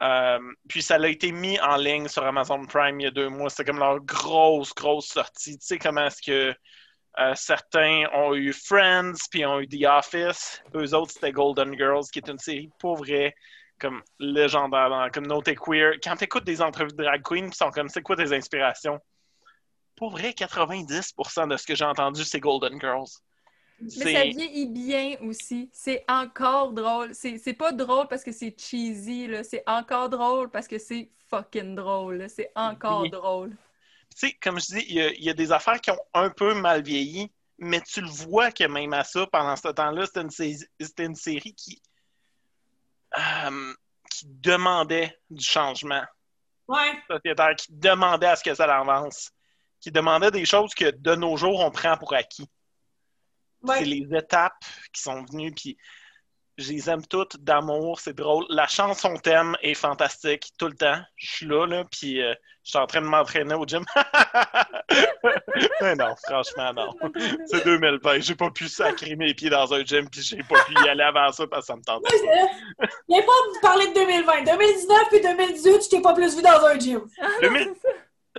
Euh, 0.00 0.38
puis 0.68 0.80
ça 0.80 0.94
a 0.94 1.08
été 1.08 1.32
mis 1.32 1.58
en 1.60 1.76
ligne 1.76 2.06
sur 2.06 2.24
Amazon 2.24 2.64
Prime 2.66 3.00
il 3.00 3.04
y 3.04 3.06
a 3.06 3.10
deux 3.10 3.28
mois. 3.28 3.50
C'était 3.50 3.64
comme 3.64 3.80
leur 3.80 4.00
grosse, 4.00 4.72
grosse 4.74 5.08
sortie. 5.08 5.58
Tu 5.58 5.66
sais 5.66 5.78
comment 5.78 6.06
est-ce 6.06 6.22
que 6.22 6.54
euh, 7.18 7.34
certains 7.34 8.04
ont 8.14 8.34
eu 8.34 8.52
Friends, 8.52 9.14
puis 9.30 9.44
ont 9.44 9.58
eu 9.58 9.66
The 9.66 9.84
Office. 9.86 10.62
Eux 10.74 10.94
autres, 10.94 11.12
c'était 11.12 11.32
Golden 11.32 11.76
Girls, 11.76 12.04
qui 12.12 12.20
est 12.20 12.28
une 12.28 12.38
série 12.38 12.70
pour 12.78 12.96
vrai, 12.96 13.34
comme 13.80 14.02
légendaire 14.20 14.90
dans 14.90 15.00
la 15.00 15.10
communauté 15.10 15.56
queer. 15.56 15.94
Quand 16.02 16.16
tu 16.16 16.24
écoutes 16.24 16.44
des 16.44 16.62
entrevues 16.62 16.92
de 16.92 17.02
drag 17.02 17.22
queens, 17.22 17.48
ils 17.48 17.54
sont 17.54 17.70
comme, 17.70 17.88
c'est 17.88 18.02
quoi 18.02 18.14
tes 18.14 18.32
inspirations? 18.32 19.00
Pour 19.96 20.10
vrai, 20.10 20.30
90% 20.30 21.48
de 21.48 21.56
ce 21.56 21.66
que 21.66 21.74
j'ai 21.74 21.84
entendu, 21.84 22.24
c'est 22.24 22.38
Golden 22.38 22.80
Girls. 22.80 23.08
Mais 23.80 24.12
ça 24.12 24.24
vieillit 24.24 24.66
bien 24.66 25.16
aussi. 25.22 25.70
C'est 25.72 26.04
encore 26.08 26.72
drôle. 26.72 27.14
C'est 27.14 27.54
pas 27.54 27.72
drôle 27.72 28.08
parce 28.08 28.24
que 28.24 28.32
c'est 28.32 28.58
cheesy, 28.58 29.28
là. 29.28 29.44
C'est 29.44 29.62
encore 29.66 30.08
drôle 30.08 30.50
parce 30.50 30.66
que 30.66 30.78
c'est 30.78 31.10
fucking 31.28 31.74
drôle. 31.74 32.28
C'est 32.28 32.50
encore 32.56 33.02
Oui. 33.02 33.10
drôle. 33.10 33.50
tu 33.50 34.28
sais, 34.28 34.32
comme 34.42 34.58
je 34.58 34.66
dis, 34.66 34.84
il 34.88 34.94
y, 34.94 35.00
a, 35.00 35.10
il 35.12 35.24
y 35.24 35.30
a 35.30 35.34
des 35.34 35.52
affaires 35.52 35.80
qui 35.80 35.90
ont 35.90 36.00
un 36.14 36.30
peu 36.30 36.54
mal 36.54 36.82
vieilli, 36.82 37.30
mais 37.58 37.80
tu 37.80 38.00
le 38.00 38.08
vois 38.08 38.50
que 38.50 38.64
même 38.64 38.92
à 38.92 39.04
ça, 39.04 39.26
pendant 39.28 39.54
ce 39.54 39.68
temps-là, 39.68 40.06
c'était 40.06 41.04
une, 41.04 41.14
série 41.14 41.54
qui, 41.54 41.80
euh, 43.16 43.74
qui 44.10 44.26
demandait 44.26 45.16
du 45.30 45.44
changement 45.44 46.02
Ouais. 46.66 47.00
sociétaire, 47.10 47.54
qui 47.56 47.72
demandait 47.72 48.26
à 48.26 48.36
ce 48.36 48.44
que 48.44 48.54
ça 48.54 48.64
avance, 48.64 49.30
qui 49.80 49.90
demandait 49.90 50.30
des 50.30 50.44
choses 50.44 50.74
que 50.74 50.90
de 50.90 51.14
nos 51.14 51.36
jours, 51.36 51.60
on 51.60 51.70
prend 51.70 51.96
pour 51.96 52.14
acquis. 52.14 52.48
Ouais. 53.62 53.78
C'est 53.78 53.84
les 53.84 54.06
étapes 54.16 54.64
qui 54.92 55.02
sont 55.02 55.24
venues, 55.24 55.52
puis 55.52 55.76
je 56.58 56.72
les 56.72 56.90
aime 56.90 57.06
toutes 57.06 57.36
d'amour, 57.38 58.00
c'est 58.00 58.14
drôle. 58.16 58.44
La 58.48 58.66
chanson 58.66 59.16
thème 59.16 59.56
est 59.62 59.74
fantastique 59.74 60.50
tout 60.58 60.66
le 60.66 60.74
temps. 60.74 61.00
Je 61.16 61.30
suis 61.36 61.46
là, 61.46 61.66
là, 61.66 61.84
puis 61.90 62.20
euh, 62.20 62.34
je 62.64 62.70
suis 62.70 62.78
en 62.78 62.86
train 62.86 63.00
de 63.00 63.06
m'entraîner 63.06 63.54
au 63.54 63.64
gym. 63.64 63.84
Mais 65.80 65.94
non, 65.94 66.14
franchement, 66.26 66.72
non. 66.72 66.92
C'est 67.46 67.64
2020, 67.64 68.20
j'ai 68.20 68.34
pas 68.34 68.50
pu 68.50 68.68
sacrer 68.68 69.14
mes 69.16 69.34
pieds 69.34 69.50
dans 69.50 69.72
un 69.72 69.84
gym, 69.84 70.08
puis 70.10 70.20
j'ai 70.22 70.42
pas 70.42 70.56
pu 70.64 70.74
y 70.84 70.88
aller 70.88 71.02
avant 71.04 71.30
ça 71.32 71.46
parce 71.46 71.62
que 71.62 71.66
ça 71.66 71.76
me 71.76 71.82
tentait. 71.82 72.10
C'est- 72.10 72.88
Viens 73.08 73.22
pas 73.22 73.26
me 73.26 73.60
parler 73.62 73.86
de 73.88 73.94
2020. 73.94 74.42
2019 74.42 75.08
puis 75.10 75.20
2018, 75.20 75.84
je 75.84 75.88
t'ai 75.88 76.00
pas 76.02 76.14
plus 76.14 76.34
vu 76.36 76.42
dans 76.42 76.64
un 76.64 76.78
gym. 76.78 77.02
2000 77.40 77.72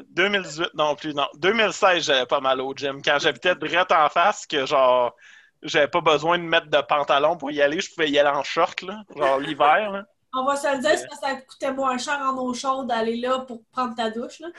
2018 0.10 0.74
non 0.76 0.96
plus, 0.96 1.14
non. 1.14 1.28
2016, 1.38 2.06
j'avais 2.06 2.26
pas 2.26 2.40
mal 2.40 2.62
au 2.62 2.74
gym. 2.76 3.02
Quand 3.02 3.18
j'habitais 3.20 3.56
direct 3.56 3.92
en 3.92 4.10
face, 4.10 4.46
que 4.46 4.66
genre, 4.66 5.16
j'avais 5.64 5.88
pas 5.88 6.02
besoin 6.02 6.38
de 6.38 6.44
mettre 6.44 6.68
de 6.68 6.82
pantalon 6.82 7.38
pour 7.38 7.52
y 7.52 7.62
aller, 7.62 7.80
je 7.80 7.90
pouvais 7.94 8.10
y 8.10 8.20
aller 8.20 8.30
en 8.30 8.44
short, 8.44 8.82
là, 8.82 9.04
genre 9.16 9.40
l'hiver. 9.40 10.06
On 10.34 10.46
va 10.46 10.56
se 10.56 10.68
le 10.76 10.82
dire, 10.82 10.92
c'est 10.92 11.08
parce 11.08 11.22
que 11.22 11.28
ça 11.28 11.36
te 11.36 11.48
coûtait 11.48 11.74
moins 11.74 11.98
cher 11.98 12.20
en 12.22 12.38
eau 12.38 12.54
chaude 12.54 12.88
d'aller 12.88 13.18
là 13.18 13.40
pour 13.40 13.64
prendre 13.72 13.96
ta 13.96 14.10
douche. 14.10 14.40
Là. 14.40 14.48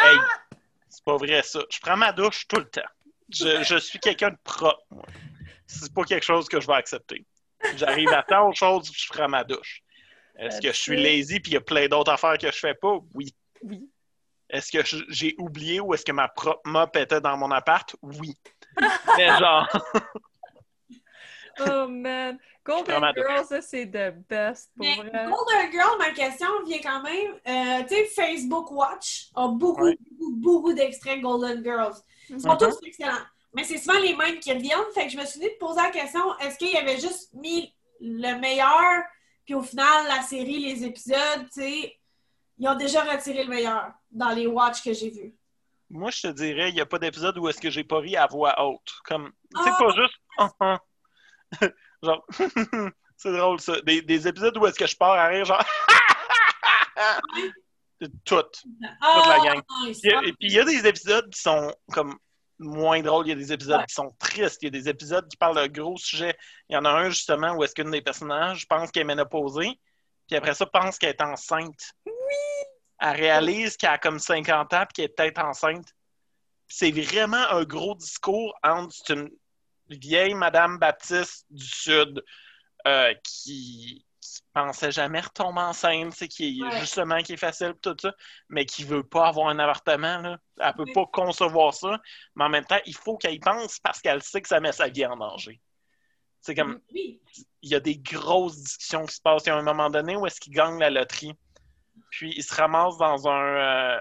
Hey, 0.00 0.16
c'est 0.88 1.02
pas 1.02 1.16
vrai 1.16 1.42
ça. 1.42 1.58
Je 1.70 1.80
prends 1.80 1.96
ma 1.96 2.12
douche 2.12 2.46
tout 2.46 2.58
le 2.60 2.68
temps. 2.68 2.80
Je, 3.30 3.64
je 3.64 3.76
suis 3.78 3.98
quelqu'un 3.98 4.30
de 4.30 4.38
propre. 4.44 4.80
C'est 5.66 5.92
pas 5.92 6.04
quelque 6.04 6.24
chose 6.24 6.48
que 6.48 6.60
je 6.60 6.68
vais 6.68 6.74
accepter. 6.74 7.26
J'arrive 7.74 8.12
à 8.12 8.22
temps 8.22 8.48
aux 8.48 8.54
choses, 8.54 8.92
je 8.94 9.08
prends 9.08 9.28
ma 9.28 9.42
douche. 9.42 9.82
Est-ce 10.38 10.60
que 10.60 10.68
je 10.68 10.76
suis 10.76 11.02
lazy 11.02 11.40
puis 11.40 11.50
il 11.52 11.54
y 11.54 11.56
a 11.56 11.60
plein 11.60 11.88
d'autres 11.88 12.12
affaires 12.12 12.38
que 12.38 12.46
je 12.46 12.58
fais 12.58 12.74
pas? 12.74 12.98
Oui. 13.14 13.34
Oui. 13.62 13.90
Est-ce 14.50 14.72
que 14.72 14.78
j'ai 15.08 15.34
oublié 15.38 15.80
ou 15.80 15.92
est-ce 15.94 16.04
que 16.04 16.12
ma 16.12 16.28
propre 16.28 16.60
mop 16.64 16.96
était 16.96 17.20
dans 17.20 17.36
mon 17.36 17.50
appart? 17.50 17.94
Oui. 18.02 18.34
Mais 19.18 19.28
genre, 19.38 19.68
Oh 21.60 21.88
man. 21.88 22.38
Golden 22.64 22.84
Vraiment 23.00 23.12
Girl, 23.16 23.44
ça, 23.46 23.60
c'est 23.62 23.86
the 23.86 24.14
best 24.28 24.70
pour 24.76 24.86
Mais 24.86 24.96
vrai. 24.96 25.10
Golden 25.26 25.72
Girl, 25.72 25.98
ma 25.98 26.10
question 26.12 26.46
vient 26.64 26.80
quand 26.80 27.02
même. 27.02 27.32
euh, 27.48 27.82
tu 27.88 27.94
sais, 27.94 28.04
Facebook 28.06 28.70
Watch 28.70 29.28
a 29.34 29.48
beaucoup, 29.48 29.82
Ouais. 29.84 29.96
beaucoup, 30.10 30.36
beaucoup 30.36 30.72
d'extraits 30.72 31.20
Golden 31.20 31.64
Girls. 31.64 31.96
Ils 32.28 32.40
sont 32.40 32.50
Mhm. 32.50 32.58
tous 32.58 32.78
excellents. 32.86 33.24
Mais 33.54 33.64
c'est 33.64 33.78
souvent 33.78 33.98
les 33.98 34.14
mêmes 34.14 34.38
qui 34.38 34.52
reviennent. 34.52 34.78
Fait 34.94 35.06
que 35.06 35.12
je 35.12 35.16
me 35.18 35.24
suis 35.24 35.40
dit 35.40 35.46
de 35.46 35.56
poser 35.58 35.80
la 35.82 35.90
question 35.90 36.20
est-ce 36.38 36.58
qu'il 36.58 36.70
y 36.70 36.76
avait 36.76 36.98
juste 37.00 37.32
mis 37.34 37.74
le 38.00 38.38
meilleur, 38.38 39.02
puis 39.44 39.54
au 39.54 39.62
final, 39.62 40.06
la 40.06 40.22
série, 40.22 40.58
les 40.60 40.84
épisodes, 40.84 41.48
tu 41.52 41.62
sais, 41.62 41.97
ils 42.58 42.68
ont 42.68 42.74
déjà 42.76 43.02
retiré 43.02 43.44
le 43.44 43.50
meilleur 43.50 43.92
dans 44.10 44.30
les 44.30 44.46
Watch 44.46 44.82
que 44.82 44.92
j'ai 44.92 45.10
vus. 45.10 45.34
moi, 45.90 46.10
je 46.10 46.22
te 46.22 46.28
dirais, 46.28 46.68
il 46.70 46.74
n'y 46.74 46.80
a 46.80 46.86
pas 46.86 46.98
d'épisode 46.98 47.38
où 47.38 47.48
est-ce 47.48 47.60
que 47.60 47.70
j'ai 47.70 47.84
pas 47.84 47.98
ri 47.98 48.16
à 48.16 48.26
voix 48.26 48.54
haute. 48.62 48.90
Comme, 49.04 49.32
sais, 49.64 49.70
Ah! 49.70 49.76
pas 49.78 49.90
juste... 49.94 50.14
Ah, 50.38 50.50
ah. 50.60 50.78
genre, 52.02 52.24
c'est 53.16 53.32
drôle 53.36 53.58
ça. 53.60 53.80
Des, 53.82 54.02
des 54.02 54.28
épisodes 54.28 54.56
où 54.58 54.66
est-ce 54.66 54.78
que 54.78 54.86
je 54.86 54.96
pars 54.96 55.14
à 55.14 55.26
rire, 55.28 55.44
genre... 55.44 55.64
Toutes. 58.24 58.62
Ah, 59.00 59.38
la 59.44 59.44
gang. 59.44 59.62
et 60.24 60.32
puis 60.32 60.36
il 60.40 60.52
y 60.52 60.60
a 60.60 60.64
des 60.64 60.86
épisodes 60.86 61.28
qui 61.30 61.40
sont 61.40 61.74
comme 61.92 62.16
moins 62.60 63.00
drôles, 63.02 63.26
il 63.26 63.30
y 63.30 63.32
a 63.32 63.36
des 63.36 63.52
épisodes 63.52 63.80
Ouais. 63.80 63.86
qui 63.86 63.94
sont 63.94 64.14
tristes, 64.20 64.62
il 64.62 64.66
y 64.66 64.68
a 64.68 64.70
des 64.82 64.88
épisodes 64.88 65.26
qui 65.28 65.36
parlent 65.36 65.56
de 65.60 65.66
gros 65.66 65.96
sujets. 65.96 66.36
Il 66.68 66.74
y 66.74 66.76
en 66.76 66.84
a 66.84 66.90
un 66.90 67.10
justement 67.10 67.54
où 67.54 67.64
est-ce 67.64 67.74
qu'une 67.74 67.90
des 67.90 68.02
personnages 68.02 68.68
pense 68.68 68.92
qu'elle 68.92 69.02
est 69.02 69.06
ménopausée, 69.06 69.72
puis 70.28 70.36
après 70.36 70.54
ça 70.54 70.66
pense 70.66 70.96
qu'elle 70.98 71.10
est 71.10 71.22
enceinte. 71.22 71.92
Elle 73.00 73.16
réalise 73.16 73.76
qu'elle 73.76 73.90
a 73.90 73.98
comme 73.98 74.18
50 74.18 74.72
ans 74.74 74.84
puis 74.86 74.92
qu'elle 74.94 75.04
est 75.06 75.08
peut-être 75.16 75.38
enceinte. 75.44 75.94
C'est 76.66 76.90
vraiment 76.90 77.36
un 77.50 77.64
gros 77.64 77.94
discours 77.94 78.54
entre 78.62 79.10
une 79.10 79.30
vieille 79.88 80.34
Madame 80.34 80.78
Baptiste 80.78 81.46
du 81.50 81.64
Sud 81.64 82.22
euh, 82.86 83.14
qui, 83.24 84.04
qui 84.20 84.40
pensait 84.52 84.90
jamais 84.92 85.20
retomber 85.20 85.60
enceinte, 85.60 86.12
c'est 86.14 86.28
qui 86.28 86.62
Ouais. 86.62 86.80
justement 86.80 87.18
qui 87.22 87.32
est 87.34 87.36
facile 87.38 87.74
tout 87.80 87.96
ça, 88.00 88.12
mais 88.48 88.66
qui 88.66 88.84
veut 88.84 89.02
pas 89.02 89.28
avoir 89.28 89.48
un 89.48 89.58
avortement. 89.58 90.18
Là. 90.18 90.38
Elle 90.60 90.74
peut 90.74 90.84
Oui. 90.84 90.92
pas 90.92 91.06
concevoir 91.06 91.72
ça, 91.72 91.98
mais 92.34 92.44
en 92.44 92.48
même 92.50 92.64
temps, 92.64 92.80
il 92.84 92.94
faut 92.94 93.16
qu'elle 93.16 93.34
y 93.34 93.38
pense 93.40 93.78
parce 93.80 94.00
qu'elle 94.00 94.22
sait 94.22 94.42
que 94.42 94.48
ça 94.48 94.60
met 94.60 94.72
sa 94.72 94.88
vie 94.88 95.06
en 95.06 95.16
danger. 95.16 95.60
C'est 96.40 96.54
comme 96.54 96.80
Oui. 96.92 97.20
il 97.62 97.70
y 97.70 97.74
a 97.74 97.80
des 97.80 97.96
grosses 97.96 98.58
discussions 98.58 99.06
qui 99.06 99.14
se 99.14 99.20
passent. 99.20 99.44
Il 99.46 99.48
y 99.48 99.52
a 99.52 99.56
un 99.56 99.62
moment 99.62 99.88
donné 99.90 100.16
où 100.16 100.26
est-ce 100.26 100.40
qu'ils 100.40 100.52
gagnent 100.54 100.78
la 100.78 100.90
loterie. 100.90 101.34
Puis 102.10 102.32
ils 102.36 102.42
se 102.42 102.54
ramassent 102.54 102.98
dans 102.98 103.28
un. 103.28 103.96
euh, 103.96 103.98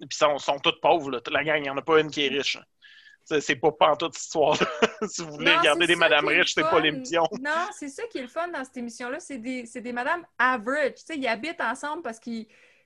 Puis 0.00 0.08
ils 0.12 0.16
sont, 0.16 0.38
sont 0.38 0.58
tous 0.58 0.78
pauvres, 0.80 1.10
là. 1.10 1.20
Toute 1.20 1.32
la 1.34 1.44
gang, 1.44 1.58
il 1.58 1.62
n'y 1.62 1.70
en 1.70 1.76
a 1.76 1.82
pas 1.82 2.00
une 2.00 2.10
qui 2.10 2.24
est 2.26 2.28
riche. 2.28 2.56
hein. 2.56 2.62
C'est 3.40 3.56
pas 3.56 3.70
pantoute 3.72 4.14
cette 4.14 4.22
histoire-là. 4.24 4.66
si 5.08 5.22
vous 5.22 5.32
voulez 5.32 5.52
Non, 5.52 5.58
regarder 5.58 5.86
des 5.86 5.96
madames 5.96 6.28
riches, 6.28 6.54
c'est 6.54 6.62
pas 6.62 6.80
l'émission. 6.80 7.24
Non, 7.40 7.66
c'est 7.72 7.88
ça 7.88 8.02
qui 8.10 8.18
est 8.18 8.22
le 8.22 8.28
fun 8.28 8.48
dans 8.48 8.64
cette 8.64 8.76
émission-là. 8.78 9.20
C'est 9.20 9.36
des, 9.38 9.64
des 9.64 9.92
madames 9.92 10.24
average. 10.38 10.94
Ils 11.10 11.26
habitent 11.28 11.60
ensemble 11.60 12.02
parce 12.02 12.18
que 12.18 12.30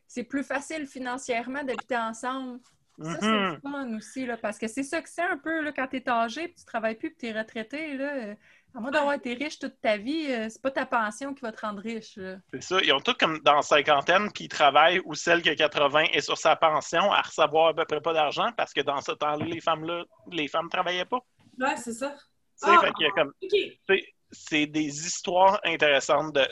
c'est 0.08 0.24
plus 0.24 0.42
facile 0.42 0.86
financièrement 0.88 1.62
d'habiter 1.62 1.96
ensemble. 1.96 2.58
Ça, 3.00 3.16
c'est 3.20 3.26
le 3.30 3.60
fun 3.62 3.96
aussi, 3.96 4.26
là, 4.26 4.36
parce 4.36 4.58
que 4.58 4.66
c'est 4.68 4.82
ça 4.82 5.00
que 5.00 5.08
c'est 5.08 5.22
un 5.22 5.38
peu 5.38 5.60
là, 5.62 5.72
quand 5.72 5.86
t'es 5.86 6.08
âgé 6.08 6.48
puis 6.48 6.56
tu 6.56 6.64
travailles 6.64 6.96
plus 6.96 7.10
puis 7.10 7.18
t'es 7.32 7.38
retraité. 7.38 7.96
Là, 7.96 8.34
à 8.74 8.80
moins 8.80 8.90
d'avoir 8.90 9.14
été 9.14 9.34
riche 9.34 9.58
toute 9.58 9.80
ta 9.80 9.96
vie, 9.96 10.26
euh, 10.30 10.48
c'est 10.48 10.62
pas 10.62 10.70
ta 10.70 10.86
pension 10.86 11.34
qui 11.34 11.42
va 11.42 11.52
te 11.52 11.60
rendre 11.60 11.82
riche. 11.82 12.18
C'est 12.52 12.62
ça. 12.62 12.78
Ils 12.82 12.92
ont 12.92 13.00
tous 13.00 13.14
comme 13.14 13.38
dans 13.40 13.56
la 13.56 13.62
cinquantaine, 13.62 14.30
puis 14.32 14.44
ils 14.44 14.48
travaillent, 14.48 15.00
ou 15.04 15.14
celle 15.14 15.42
qui 15.42 15.50
a 15.50 15.54
80 15.54 16.04
est 16.12 16.20
sur 16.22 16.38
sa 16.38 16.56
pension 16.56 17.12
à 17.12 17.20
recevoir 17.20 17.68
à 17.68 17.74
peu 17.74 17.84
près 17.84 18.00
pas 18.00 18.12
d'argent 18.14 18.50
parce 18.56 18.72
que 18.72 18.80
dans 18.80 19.00
ce 19.00 19.12
temps-là, 19.12 19.44
les 19.44 19.60
femmes-là, 19.60 20.04
les 20.30 20.48
femmes 20.48 20.68
travaillaient 20.70 21.04
pas. 21.04 21.20
Ouais, 21.58 21.76
c'est 21.76 21.92
ça. 21.92 22.14
Ah. 22.62 22.78
fait 22.80 22.92
qu'il 22.92 23.06
y 23.06 23.08
a 23.08 23.12
comme 23.12 23.32
OK. 23.42 23.98
c'est- 24.30 24.66
des 24.66 25.06
histoires 25.06 25.60
intéressantes 25.64 26.34
de. 26.34 26.46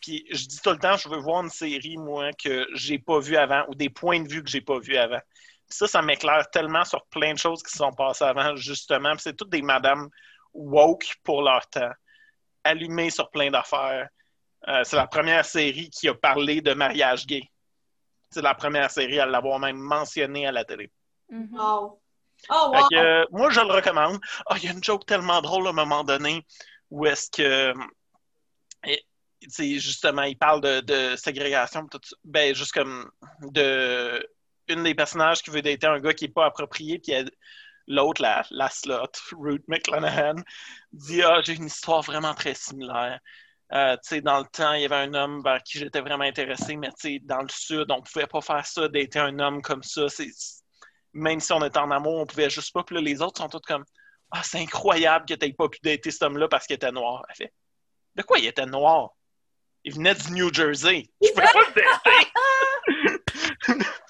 Puis 0.00 0.26
je 0.30 0.46
dis 0.46 0.60
tout 0.60 0.70
le 0.70 0.78
temps, 0.78 0.96
je 0.96 1.08
veux 1.08 1.18
voir 1.20 1.42
une 1.42 1.50
série, 1.50 1.96
moi, 1.96 2.30
que 2.32 2.66
j'ai 2.74 2.98
pas 2.98 3.20
vue 3.20 3.36
avant, 3.36 3.64
ou 3.68 3.74
des 3.74 3.88
points 3.88 4.20
de 4.20 4.28
vue 4.28 4.42
que 4.42 4.50
j'ai 4.50 4.60
pas 4.60 4.78
vus 4.78 4.96
avant. 4.96 5.20
Puis 5.68 5.78
ça, 5.78 5.86
ça 5.86 6.02
m'éclaire 6.02 6.50
tellement 6.50 6.84
sur 6.84 7.06
plein 7.06 7.32
de 7.32 7.38
choses 7.38 7.62
qui 7.62 7.70
se 7.70 7.78
sont 7.78 7.92
passées 7.92 8.24
avant, 8.24 8.54
justement. 8.56 9.12
Puis 9.12 9.22
c'est 9.22 9.36
toutes 9.36 9.48
des 9.50 9.62
madames 9.62 10.08
woke 10.54 11.16
pour 11.22 11.42
leur 11.42 11.68
temps, 11.68 11.90
allumées 12.64 13.10
sur 13.10 13.30
plein 13.30 13.50
d'affaires. 13.50 14.08
Euh, 14.68 14.82
c'est 14.84 14.96
la 14.96 15.06
première 15.06 15.44
série 15.44 15.90
qui 15.90 16.08
a 16.08 16.14
parlé 16.14 16.60
de 16.62 16.72
mariage 16.72 17.26
gay. 17.26 17.42
C'est 18.30 18.42
la 18.42 18.54
première 18.54 18.90
série 18.90 19.20
à 19.20 19.26
l'avoir 19.26 19.58
même 19.58 19.76
mentionné 19.76 20.46
à 20.46 20.52
la 20.52 20.64
télé. 20.64 20.90
Mhm. 21.28 21.56
Wow. 21.58 22.00
Oh, 22.50 22.72
wow. 22.74 22.88
que, 22.88 22.96
euh, 22.96 23.24
moi, 23.30 23.50
je 23.50 23.60
le 23.60 23.72
recommande. 23.72 24.18
Ah, 24.46 24.56
il 24.58 24.64
y 24.64 24.68
a 24.68 24.72
une 24.72 24.82
joke 24.82 25.06
tellement 25.06 25.40
drôle 25.40 25.66
à 25.66 25.70
un 25.70 25.74
moment 25.74 26.04
donné 26.04 26.44
où 26.90 27.06
est-ce 27.06 27.30
que. 27.30 27.72
et, 28.86 29.04
tu 29.40 29.50
sais, 29.50 29.78
justement, 29.78 30.22
il 30.22 30.36
parle 30.36 30.60
de, 30.60 30.80
de 30.80 31.16
ségrégation. 31.16 31.86
Tout. 31.88 32.00
Ben, 32.24 32.54
juste 32.54 32.72
comme 32.72 33.10
de. 33.42 34.26
Une 34.68 34.82
des 34.82 34.94
personnages 34.94 35.42
qui 35.42 35.50
veut 35.50 35.60
dater 35.60 35.86
un 35.86 36.00
gars 36.00 36.14
qui 36.14 36.24
n'est 36.24 36.32
pas 36.32 36.46
approprié, 36.46 36.98
puis 36.98 37.12
elle- 37.12 37.30
l'autre, 37.86 38.22
la, 38.22 38.44
la 38.50 38.68
slot, 38.68 39.12
Ruth 39.32 39.64
McClanahan, 39.68 40.36
dit 40.92 41.22
Ah, 41.22 41.40
j'ai 41.42 41.54
une 41.54 41.66
histoire 41.66 42.02
vraiment 42.02 42.34
très 42.34 42.54
similaire. 42.54 43.20
Euh, 43.72 43.96
dans 44.22 44.38
le 44.38 44.46
temps, 44.46 44.74
il 44.74 44.82
y 44.82 44.84
avait 44.84 44.94
un 44.94 45.14
homme 45.14 45.42
vers 45.42 45.62
qui 45.62 45.78
j'étais 45.78 46.00
vraiment 46.00 46.24
intéressé, 46.24 46.76
mais 46.76 46.90
dans 47.22 47.42
le 47.42 47.48
sud, 47.48 47.90
on 47.90 48.02
pouvait 48.02 48.26
pas 48.26 48.40
faire 48.40 48.64
ça, 48.66 48.88
dater 48.88 49.18
un 49.18 49.38
homme 49.38 49.62
comme 49.62 49.82
ça. 49.82 50.06
Même 51.12 51.40
si 51.40 51.52
on 51.52 51.64
était 51.64 51.78
en 51.78 51.90
amour, 51.90 52.20
on 52.20 52.26
pouvait 52.26 52.50
juste 52.50 52.72
pas. 52.72 52.84
Puis 52.84 52.96
là, 52.96 53.00
les 53.02 53.22
autres 53.22 53.40
sont 53.40 53.48
tous 53.48 53.60
comme 53.60 53.84
Ah, 54.30 54.42
c'est 54.42 54.58
incroyable 54.58 55.26
que 55.26 55.34
tu 55.34 55.52
pas 55.54 55.68
pu 55.68 55.78
dater 55.82 56.10
cet 56.10 56.22
homme-là 56.22 56.48
parce 56.48 56.66
qu'il 56.66 56.76
était 56.76 56.92
noir. 56.92 57.24
Elle 57.28 57.36
fait 57.36 57.52
De 58.14 58.22
quoi 58.22 58.38
il 58.38 58.46
était 58.46 58.66
noir? 58.66 59.10
Il 59.82 59.94
venait 59.94 60.14
du 60.14 60.32
New 60.32 60.52
Jersey. 60.52 61.10
Je 61.22 61.28
pouvais 61.30 61.52
pas 61.52 61.60
le 61.60 61.74
dater. 61.74 62.32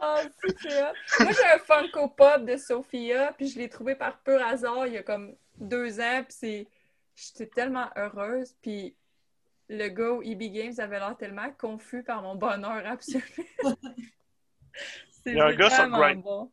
Ah, 0.00 0.22
c'est. 0.40 0.80
Moi, 1.20 1.32
j'ai 1.32 1.44
un 1.44 1.58
Funko 1.58 2.08
Pop 2.08 2.44
de 2.44 2.56
Sophia, 2.56 3.32
puis 3.36 3.48
je 3.48 3.58
l'ai 3.58 3.68
trouvé 3.68 3.94
par 3.94 4.18
pur 4.22 4.42
hasard 4.42 4.86
il 4.86 4.94
y 4.94 4.98
a 4.98 5.02
comme 5.02 5.34
deux 5.56 6.00
ans, 6.00 6.22
puis 6.24 6.36
c'est... 6.38 6.68
J'étais 7.16 7.46
tellement 7.46 7.88
heureuse, 7.96 8.56
puis 8.60 8.96
le 9.68 9.88
gars 9.88 10.10
au 10.10 10.22
EB 10.22 10.52
Games 10.52 10.74
avait 10.78 10.98
l'air 10.98 11.16
tellement 11.16 11.50
confus 11.52 12.02
par 12.02 12.22
mon 12.22 12.34
bonheur 12.34 12.82
absolu. 12.86 13.22
c'est 15.10 15.30
Il 15.30 15.36
y 15.36 15.40
a 15.40 15.46
un 15.46 15.54
gars 15.54 15.70
sur 15.70 15.78
vraiment 15.88 15.98
Grind- 15.98 16.22
bon. 16.22 16.52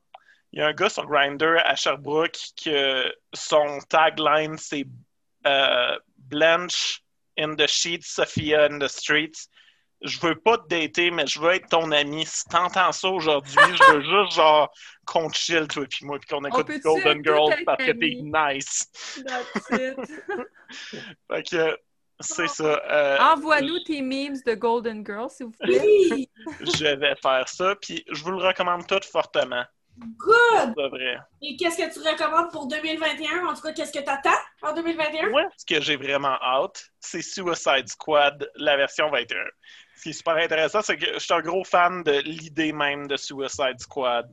Il 0.53 0.59
y 0.59 0.61
a 0.61 0.67
un 0.67 0.73
gars 0.73 0.89
sur 0.89 1.07
Grindr 1.07 1.57
à 1.63 1.75
Sherbrooke 1.75 2.37
que 2.63 3.11
son 3.33 3.79
tagline 3.89 4.57
c'est 4.57 4.85
euh, 5.47 5.97
Blanche 6.17 7.01
in 7.37 7.55
the 7.55 7.67
sheets, 7.67 8.03
Sophia 8.03 8.65
in 8.65 8.77
the 8.79 8.87
streets. 8.87 9.49
Je 10.01 10.19
veux 10.19 10.35
pas 10.35 10.57
te 10.57 10.67
dater, 10.67 11.11
mais 11.11 11.27
je 11.27 11.39
veux 11.39 11.51
être 11.51 11.69
ton 11.69 11.91
ami. 11.91 12.25
Si 12.25 12.45
t'entends 12.45 12.91
ça 12.91 13.09
aujourd'hui, 13.09 13.53
je 13.53 13.93
veux 13.93 14.01
juste 14.01 14.35
genre 14.35 14.71
qu'on 15.05 15.29
chill, 15.29 15.67
toi 15.67 15.83
et 15.83 16.05
moi, 16.05 16.17
puis 16.19 16.27
qu'on 16.27 16.45
écoute 16.45 16.67
Golden 16.83 17.23
Girls 17.23 17.55
parce 17.65 17.85
que 17.85 17.91
t'es 17.91 18.17
nice. 18.21 18.87
That's 19.25 19.69
it. 19.71 19.97
Fait 21.31 21.43
que 21.43 21.77
c'est 22.21 22.47
ça. 22.47 22.81
Euh, 22.89 23.17
Envoie-nous 23.19 23.79
tes 23.79 24.01
memes 24.01 24.37
de 24.45 24.53
Golden 24.53 25.05
Girl, 25.05 25.29
s'il 25.29 25.47
vous 25.47 25.51
plaît. 25.59 25.81
Oui. 25.81 26.29
je 26.59 26.95
vais 26.95 27.15
faire 27.21 27.47
ça, 27.47 27.75
puis 27.75 28.03
je 28.11 28.23
vous 28.23 28.31
le 28.31 28.37
recommande 28.37 28.87
tout 28.87 28.99
fortement. 29.11 29.63
Good. 29.97 30.73
C'est 30.75 30.87
vrai. 30.89 31.17
Et 31.41 31.55
qu'est-ce 31.57 31.77
que 31.77 31.93
tu 31.93 31.99
recommandes 32.07 32.51
pour 32.51 32.67
2021? 32.67 33.45
En 33.45 33.53
tout 33.53 33.61
cas, 33.61 33.73
qu'est-ce 33.73 33.91
que 33.91 34.03
tu 34.03 34.09
attends 34.09 34.29
en 34.61 34.73
2021? 34.73 35.29
Moi, 35.29 35.43
ce 35.57 35.65
que 35.65 35.81
j'ai 35.81 35.95
vraiment 35.95 36.37
hâte, 36.41 36.91
c'est 36.99 37.21
Suicide 37.21 37.87
Squad, 37.87 38.49
la 38.55 38.77
version 38.77 39.09
21. 39.11 39.37
Ce 40.01 40.05
qui 40.05 40.09
est 40.09 40.13
super 40.13 40.35
intéressant, 40.37 40.81
c'est 40.81 40.97
que 40.97 41.13
je 41.13 41.19
suis 41.19 41.31
un 41.31 41.41
gros 41.41 41.63
fan 41.63 42.01
de 42.01 42.13
l'idée 42.25 42.73
même 42.73 43.05
de 43.05 43.17
Suicide 43.17 43.79
Squad. 43.79 44.27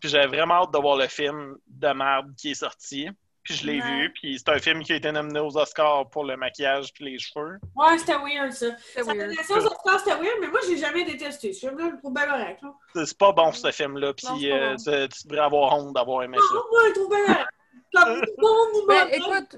Puis 0.00 0.08
j'avais 0.08 0.28
vraiment 0.28 0.62
hâte 0.62 0.72
de 0.72 0.78
voir 0.78 0.96
le 0.96 1.08
film 1.08 1.56
de 1.66 1.88
merde 1.88 2.32
qui 2.38 2.52
est 2.52 2.54
sorti. 2.54 3.06
Puis 3.42 3.54
je 3.54 3.66
l'ai 3.66 3.82
Ouais. 3.82 3.86
vu, 3.86 4.12
puis 4.14 4.38
c'est 4.38 4.48
un 4.48 4.58
film 4.58 4.82
qui 4.82 4.94
a 4.94 4.96
été 4.96 5.12
nominé 5.12 5.40
aux 5.40 5.54
Oscars 5.58 6.08
pour 6.08 6.24
le 6.24 6.38
maquillage 6.38 6.90
puis 6.94 7.04
les 7.04 7.18
cheveux. 7.18 7.58
Ouais, 7.76 7.98
c'était 7.98 8.16
weird, 8.16 8.50
ça. 8.52 8.68
C'est 8.94 9.00
Sa 9.02 9.12
weird. 9.12 9.18
nomination 9.18 9.56
aux 9.56 9.66
Oscars, 9.66 9.98
c'était 10.00 10.16
weird, 10.16 10.36
mais 10.40 10.48
moi, 10.48 10.60
j'ai 10.66 10.78
jamais 10.78 11.04
détesté. 11.04 11.52
Ce 11.52 11.66
film-là, 11.68 11.86
je 11.88 11.92
le 11.92 11.98
trouve 11.98 12.14
bien 12.14 12.26
correct. 12.26 12.60
C'est 12.94 13.18
pas 13.18 13.32
bon 13.32 13.52
ce 13.52 13.70
film-là, 13.70 14.14
puis 14.14 14.50
euh, 14.50 14.70
bon. 14.70 14.76
tu, 14.76 15.08
tu 15.20 15.28
devrais 15.28 15.44
avoir 15.44 15.74
honte 15.76 15.94
d'avoir 15.94 16.22
aimé 16.22 16.38
Non, 16.38 16.44
ça. 16.48 16.54
moi, 16.70 16.80
je 16.84 16.88
le 16.88 16.94
trouve 16.94 17.08
bien 17.10 17.26
correct. 17.26 17.48
Ben, 17.92 19.08
écoute, 19.12 19.56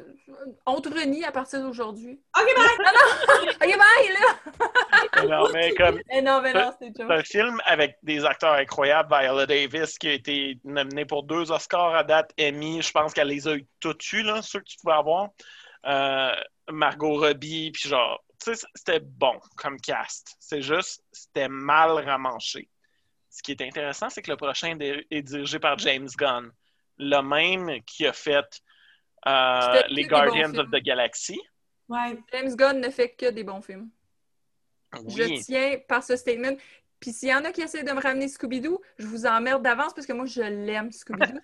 on 0.67 0.81
te 0.81 0.89
renie 0.89 1.25
à 1.25 1.33
partir 1.33 1.63
d'aujourd'hui. 1.63 2.21
Ok, 2.37 2.47
bye! 2.57 3.49
Ok, 3.55 3.79
bye, 3.79 4.09
là! 4.13 5.27
Non, 5.29 5.49
mais 5.53 5.75
comme 5.75 6.01
Eh 6.11 6.23
non, 6.23 6.41
mais 6.41 6.53
non, 6.53 6.73
c'est 6.79 7.01
un 7.01 7.23
film 7.23 7.61
avec 7.65 7.99
des 8.03 8.25
acteurs 8.25 8.55
incroyables, 8.55 9.15
Viola 9.15 9.47
Davis 9.47 9.99
qui 9.99 10.09
a 10.09 10.13
été 10.13 10.59
nominée 10.65 11.05
pour 11.05 11.25
deux 11.25 11.51
Oscars 11.53 11.95
à 11.95 12.05
date, 12.05 12.33
Emmy, 12.41 12.83
je 12.83 12.91
pense 12.91 13.13
qu'elle 13.13 13.29
les 13.29 13.47
a 13.47 13.55
eu 13.55 13.67
toutes 13.81 14.13
eues, 14.13 14.23
là, 14.23 14.41
ceux 14.43 14.61
que 14.61 14.65
tu 14.65 14.77
pouvais 14.79 14.95
avoir. 14.95 15.29
Euh, 15.87 16.35
Margot 16.71 17.19
Robbie, 17.19 17.71
puis 17.73 17.89
genre, 17.89 18.23
tu 18.43 18.55
sais, 18.55 18.67
c'était 18.75 19.01
bon 19.01 19.39
comme 19.57 19.79
cast. 19.81 20.37
C'est 20.41 20.63
juste, 20.63 21.03
c'était 21.13 21.49
mal 21.49 21.91
ramanché. 21.91 22.69
Ce 23.31 23.43
qui 23.43 23.53
est 23.53 23.63
intéressant, 23.63 24.11
c'est 24.11 24.23
que 24.23 24.31
le 24.31 24.37
prochain 24.37 24.77
est 24.79 25.23
dirigé 25.23 25.59
par 25.59 25.79
James 25.79 26.09
Gunn, 26.19 26.53
le 26.99 27.21
même 27.21 27.83
qui 27.85 28.07
a 28.07 28.13
fait 28.13 28.45
euh, 29.27 29.83
que 29.83 29.89
les 29.89 30.05
Guardians 30.05 30.55
of 30.57 30.71
the 30.71 30.83
Galaxy. 30.83 31.41
Ouais. 31.89 32.19
James 32.33 32.55
Gunn 32.55 32.81
ne 32.81 32.91
fait 32.91 33.11
que 33.11 33.31
des 33.31 33.45
bons 33.45 33.61
films. 33.61 33.89
Je 35.09 35.43
tiens 35.43 35.77
par 35.89 36.03
ce 36.03 36.17
statement. 36.17 36.57
Puis 37.01 37.13
s'il 37.13 37.31
y 37.31 37.35
en 37.35 37.45
a 37.45 37.51
qui 37.51 37.63
essaient 37.63 37.83
de 37.83 37.93
me 37.93 38.01
ramener 38.01 38.29
Scooby-Doo, 38.29 38.81
je 38.99 39.07
vous 39.07 39.27
emmerde 39.27 39.63
d'avance 39.63 39.93
parce 39.93 40.07
que 40.07 40.13
moi, 40.13 40.27
je 40.27 40.43
l'aime, 40.43 40.91
Scooby-Doo. 40.91 41.41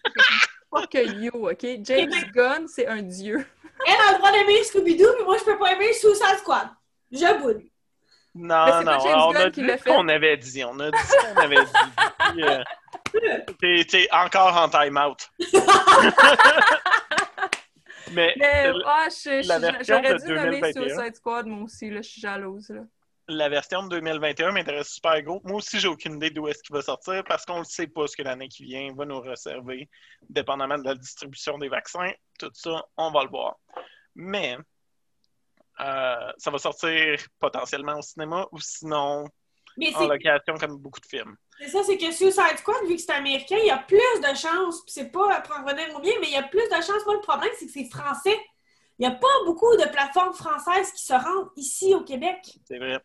Fuck 0.71 0.95
you, 1.17 1.31
OK? 1.33 1.67
James 1.83 2.13
Gunn, 2.33 2.69
c'est 2.69 2.87
un 2.87 3.03
dieu. 3.03 3.45
Elle 3.87 3.95
a 3.95 4.13
le 4.13 4.19
droit 4.19 4.31
d'aimer 4.33 4.63
Scooby-Doo, 4.63 5.09
mais 5.19 5.25
moi, 5.25 5.37
je 5.39 5.45
peux 5.45 5.59
pas 5.59 5.73
aimer 5.73 5.93
Suicide 5.93 6.39
Squad. 6.39 6.69
Je 7.11 7.41
boude. 7.41 7.63
Non, 8.35 8.49
pas 8.49 8.85
non, 8.85 9.01
James 9.01 9.15
on 9.17 9.33
Gunn 9.33 9.43
a 9.43 9.51
qui 9.51 9.61
dit 9.63 9.67
l'a 9.67 9.79
ce 9.79 9.83
fait. 9.83 9.91
qu'on 9.91 10.09
avait 10.09 10.37
dit. 10.37 10.65
On 10.65 10.79
a 10.79 10.91
dit 10.91 10.99
qu'on 11.35 11.41
avait 11.41 11.57
dit. 11.65 12.43
T'es 13.61 13.85
t'es 13.85 14.09
encore 14.13 14.57
en 14.57 14.69
time-out. 14.69 15.29
Mais 18.13 18.35
Mais 18.39 18.67
euh, 18.69 18.79
ah, 18.87 19.09
je- 19.11 19.47
la 19.47 19.57
je- 19.57 19.61
version 19.61 20.01
j'aurais 20.03 20.19
dû 20.19 20.29
nommer 20.33 20.61
2021. 20.61 20.73
Suicide 20.97 21.15
Squad, 21.17 21.47
moi 21.47 21.65
aussi. 21.65 21.91
Là, 21.91 22.01
je 22.03 22.09
suis 22.09 22.21
jalouse. 22.23 22.71
Là. 22.71 22.81
la 23.29 23.49
version 23.51 23.83
de 23.83 23.91
2021 23.91 24.53
m'intéresse 24.53 24.89
super 24.89 25.21
gros. 25.23 25.43
Moi 25.45 25.57
aussi, 25.59 25.79
j'ai 25.79 25.89
aucune 25.89 26.17
idée 26.17 26.31
d'où 26.31 26.49
est-ce 26.49 26.63
qu'il 26.63 26.75
va 26.75 26.81
sortir 26.81 27.23
parce 27.25 27.45
qu'on 27.45 27.59
ne 27.59 27.65
sait 27.65 27.87
pas 27.87 28.07
ce 28.07 28.17
que 28.17 28.23
l'année 28.23 28.49
qui 28.49 28.65
vient 28.65 28.95
va 28.95 29.05
nous 29.05 29.21
réserver, 29.21 29.91
dépendamment 30.31 30.79
de 30.79 30.85
la 30.85 30.95
distribution 30.95 31.59
des 31.59 31.69
vaccins. 31.69 32.11
Tout 32.39 32.51
ça, 32.55 32.83
on 32.97 33.11
va 33.11 33.25
le 33.25 33.29
voir. 33.29 33.57
Mais 34.15 34.57
euh, 35.81 36.33
ça 36.39 36.51
va 36.51 36.57
sortir 36.59 37.19
potentiellement 37.39 37.99
au 37.99 38.03
cinéma 38.03 38.47
ou 38.53 38.59
sinon 38.61 39.27
Mais 39.79 39.95
en 39.95 40.07
location 40.09 40.55
comme 40.61 40.77
beaucoup 40.79 41.01
de 41.01 41.07
films. 41.07 41.37
c'est 41.59 41.69
ça, 41.69 41.83
c'est 41.85 41.97
que 41.97 42.11
Suicide 42.11 42.59
Squad, 42.59 42.85
vu 42.87 42.97
que 42.97 43.01
c'est 43.01 43.13
américain, 43.13 43.57
il 43.61 43.67
y 43.67 43.71
a 43.71 43.79
plus 43.79 43.99
de 44.21 44.37
chances, 44.37 44.83
puis 44.85 44.93
c'est 44.93 45.11
pas 45.11 45.41
pour 45.43 45.57
en 45.57 45.65
revenir 45.65 45.95
au 45.97 46.01
bien, 46.01 46.13
mais 46.21 46.27
il 46.27 46.33
y 46.33 46.37
a 46.37 46.43
plus 46.43 46.69
de 46.69 46.75
chances. 46.75 47.05
Moi, 47.07 47.15
le 47.15 47.21
problème, 47.21 47.51
c'est 47.59 47.67
que 47.67 47.73
c'est 47.73 47.89
français. 47.89 48.37
Il 48.99 49.07
n'y 49.09 49.15
a 49.15 49.17
pas 49.17 49.29
beaucoup 49.47 49.77
de 49.77 49.85
plateformes 49.89 50.35
françaises 50.35 50.91
qui 50.93 51.05
se 51.05 51.13
rendent 51.13 51.51
ici 51.57 51.95
au 51.95 52.03
Québec. 52.03 52.39
C'est 52.67 52.79
vrai. 52.79 52.99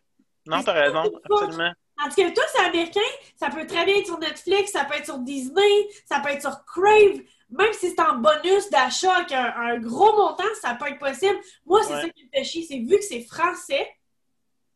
Non, 0.48 0.64
t'as 0.64 0.74
raison, 0.74 1.04
absolument. 1.30 1.72
En 2.04 2.10
tout 2.10 2.16
cas, 2.16 2.32
toi, 2.32 2.44
c'est 2.52 2.66
américain, 2.66 3.00
ça 3.40 3.50
peut 3.52 3.68
très 3.68 3.86
bien 3.86 3.98
être 3.98 4.08
sur 4.08 4.18
Netflix, 4.18 4.72
ça 4.72 4.84
peut 4.86 4.96
être 4.96 5.06
sur 5.06 5.20
Disney, 5.20 5.88
ça 6.10 6.20
peut 6.22 6.30
être 6.30 6.42
sur 6.42 6.66
Crave. 6.66 7.22
Même 7.52 7.72
si 7.74 7.92
c'est 7.92 8.00
en 8.02 8.16
bonus 8.16 8.68
d'achat 8.72 9.14
avec 9.18 9.32
un, 9.32 9.54
un 9.56 9.78
gros 9.80 10.12
montant, 10.18 10.44
ça 10.60 10.74
peut 10.74 10.88
être 10.88 10.98
possible. 10.98 11.40
Moi, 11.68 11.84
c'est 11.84 11.94
Ouais. 11.94 12.02
ça 12.02 12.10
qui 12.10 12.26
me 12.26 12.30
fait 12.34 12.44
chier. 12.44 12.66
C'est 12.68 12.80
vu 12.80 12.98
que 12.98 13.04
c'est 13.04 13.22
français, 13.22 13.88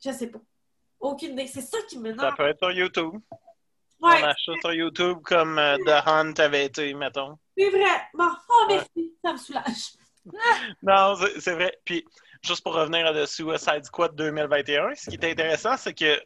je 0.06 0.12
sais 0.12 0.28
pas. 0.28 0.40
Aucune 1.00 1.34
idée. 1.34 1.48
C'est 1.48 1.62
ça 1.62 1.78
qui 1.88 1.96
Ça 1.96 2.02
m'énerve. 2.02 2.36
peut 2.36 2.48
être 2.48 2.60
sur 2.60 2.72
YouTube. 2.72 3.14
Ouais, 4.00 4.22
On 4.22 4.24
achète 4.26 4.56
sur 4.62 4.74
YouTube 4.74 5.18
comme 5.24 5.58
euh, 5.58 5.76
The 5.86 6.08
Hunt 6.08 6.34
avait 6.38 6.66
été, 6.66 6.94
mettons. 6.94 7.38
c'est 7.58 7.70
vrai. 7.70 8.02
Bon, 8.14 8.30
oh, 8.50 8.66
merci. 8.70 9.14
Ça 9.24 9.34
me 9.34 9.38
soulage. 9.38 9.94
Non, 10.84 11.16
c'est 11.40 11.54
vrai. 11.54 11.80
Puis, 11.86 12.04
juste 12.44 12.62
pour 12.62 12.74
revenir 12.74 13.06
à 13.08 13.14
The 13.14 13.26
Suicide 13.26 13.86
Squad 13.86 14.14
2021, 14.18 14.94
ce 14.96 15.10
qui 15.10 15.16
est 15.16 15.24
intéressant, 15.32 15.78
c'est 15.78 15.94
que 15.94 16.22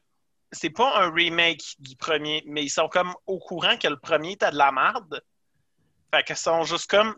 c'est 0.52 0.72
pas 0.72 1.04
un 1.04 1.12
remake 1.14 1.76
du 1.78 1.96
premier, 1.96 2.44
mais 2.48 2.64
ils 2.64 2.70
sont 2.70 2.88
comme 2.90 3.14
au 3.28 3.38
courant 3.38 3.78
que 3.78 3.88
le 3.88 3.98
premier 4.00 4.32
était 4.32 4.50
de 4.50 4.58
la 4.58 4.72
merde. 4.72 5.22
Fait 6.14 6.24
qu'ils 6.24 6.36
sont 6.36 6.64
juste 6.64 6.90
comme. 6.90 7.16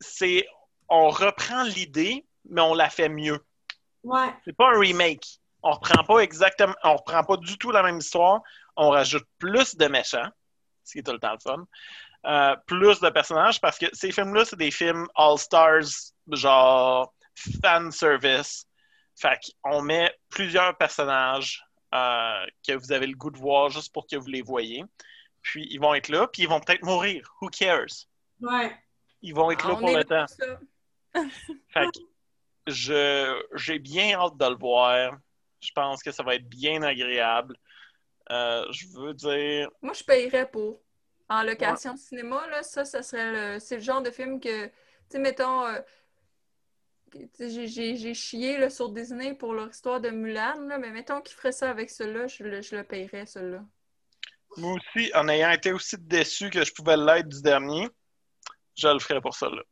C'est. 0.00 0.46
On 0.88 1.08
reprend 1.10 1.64
l'idée, 1.64 2.24
mais 2.48 2.60
on 2.60 2.74
la 2.74 2.90
fait 2.90 3.08
mieux. 3.08 3.44
Ouais. 4.04 4.32
C'est 4.44 4.56
pas 4.56 4.68
un 4.72 4.78
remake. 4.78 5.40
On 5.64 5.72
reprend 5.72 6.04
pas 6.04 6.18
exactement. 6.18 6.74
On 6.84 6.96
reprend 6.96 7.24
pas 7.24 7.38
du 7.38 7.56
tout 7.56 7.70
la 7.70 7.82
même 7.82 7.96
histoire. 7.96 8.42
On 8.76 8.90
rajoute 8.90 9.24
plus 9.38 9.76
de 9.76 9.86
méchants, 9.86 10.28
ce 10.84 10.92
qui 10.92 10.98
est 10.98 11.02
tout 11.02 11.12
le 11.12 11.18
temps 11.18 11.32
le 11.32 11.38
fun. 11.38 11.66
Euh, 12.26 12.54
plus 12.66 13.00
de 13.00 13.08
personnages 13.08 13.60
parce 13.60 13.78
que 13.78 13.86
ces 13.94 14.12
films-là, 14.12 14.44
c'est 14.44 14.58
des 14.58 14.70
films 14.70 15.08
All-Stars, 15.14 16.12
genre 16.30 17.14
fan 17.62 17.90
service. 17.90 18.66
Fait 19.18 19.38
qu'on 19.62 19.80
met 19.80 20.14
plusieurs 20.28 20.76
personnages 20.76 21.64
euh, 21.94 22.44
que 22.66 22.74
vous 22.74 22.92
avez 22.92 23.06
le 23.06 23.16
goût 23.16 23.30
de 23.30 23.38
voir 23.38 23.70
juste 23.70 23.92
pour 23.92 24.06
que 24.06 24.16
vous 24.16 24.28
les 24.28 24.42
voyez. 24.42 24.84
Puis 25.40 25.66
ils 25.70 25.78
vont 25.78 25.94
être 25.94 26.08
là, 26.08 26.26
puis 26.26 26.42
ils 26.42 26.48
vont 26.48 26.60
peut-être 26.60 26.82
mourir. 26.82 27.26
Who 27.40 27.48
cares? 27.48 28.06
Ouais. 28.40 28.76
Ils 29.22 29.34
vont 29.34 29.50
être 29.50 29.66
là 29.66 29.74
On 29.74 29.78
pour 29.78 29.96
le 29.96 30.04
temps. 30.04 30.26
Fait 31.72 31.86
que 31.86 32.00
je, 32.66 33.42
j'ai 33.54 33.78
bien 33.78 34.18
hâte 34.18 34.36
de 34.36 34.46
le 34.46 34.56
voir. 34.56 35.16
Je 35.64 35.72
pense 35.72 36.02
que 36.02 36.10
ça 36.12 36.22
va 36.22 36.34
être 36.34 36.48
bien 36.48 36.82
agréable. 36.82 37.56
Euh, 38.30 38.66
je 38.70 38.86
veux 38.88 39.14
dire, 39.14 39.70
Moi, 39.82 39.92
je 39.94 40.04
payerais 40.04 40.50
pour. 40.50 40.80
En 41.28 41.42
location 41.42 41.96
cinéma, 41.96 42.46
là, 42.48 42.62
ça, 42.62 42.84
ça 42.84 43.02
serait 43.02 43.32
le... 43.54 43.58
C'est 43.58 43.76
le 43.76 43.82
genre 43.82 44.02
de 44.02 44.10
film 44.10 44.40
que, 44.40 44.66
tu 44.66 44.72
sais, 45.08 45.18
mettons, 45.18 45.66
euh, 45.66 45.80
j'ai- 47.38 48.14
chié 48.14 48.58
là, 48.58 48.68
sur 48.70 48.90
Disney 48.90 49.34
pour 49.34 49.54
leur 49.54 49.70
histoire 49.70 50.00
de 50.00 50.10
Mulan, 50.10 50.66
là, 50.66 50.78
mais 50.78 50.90
mettons 50.90 51.20
qu'ils 51.22 51.36
feraient 51.36 51.52
ça 51.52 51.70
avec 51.70 51.90
celui-là, 51.90 52.26
je 52.26 52.44
le, 52.44 52.62
je 52.62 52.76
le 52.76 52.84
payerais, 52.84 53.26
celui-là. 53.26 53.64
moi 54.56 54.74
aussi, 54.74 55.10
en 55.14 55.28
ayant 55.28 55.50
été 55.50 55.72
aussi 55.72 55.96
déçu 55.98 56.50
que 56.50 56.64
je 56.64 56.72
pouvais 56.72 56.96
l'être 56.96 57.28
du 57.28 57.40
dernier, 57.42 57.88
je 58.76 58.88
le 58.88 58.98
ferai 58.98 59.20
pour 59.20 59.34
ça. 59.34 59.48
Là. 59.48 59.62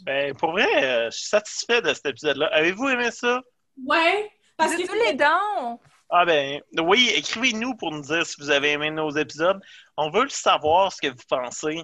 Ben, 0.00 0.34
pour 0.36 0.52
vrai, 0.52 0.84
euh, 0.84 1.10
je 1.10 1.18
suis 1.18 1.28
satisfait 1.28 1.82
de 1.82 1.92
cet 1.92 2.06
épisode-là. 2.06 2.46
Avez-vous 2.52 2.88
aimé 2.88 3.10
ça? 3.10 3.42
Ouais. 3.84 4.30
Parce 4.60 4.72
que 4.72 4.76
Dites-vous 4.82 4.94
les 5.06 5.14
dents! 5.14 5.80
Ah 6.10 6.24
ben, 6.24 6.60
oui, 6.82 7.10
écrivez-nous 7.14 7.74
pour 7.76 7.92
nous 7.92 8.02
dire 8.02 8.26
si 8.26 8.34
vous 8.40 8.50
avez 8.50 8.72
aimé 8.72 8.90
nos 8.90 9.10
épisodes. 9.10 9.60
On 9.96 10.10
veut 10.10 10.24
le 10.24 10.28
savoir 10.28 10.92
ce 10.92 11.00
que 11.00 11.08
vous 11.08 11.22
pensez. 11.28 11.82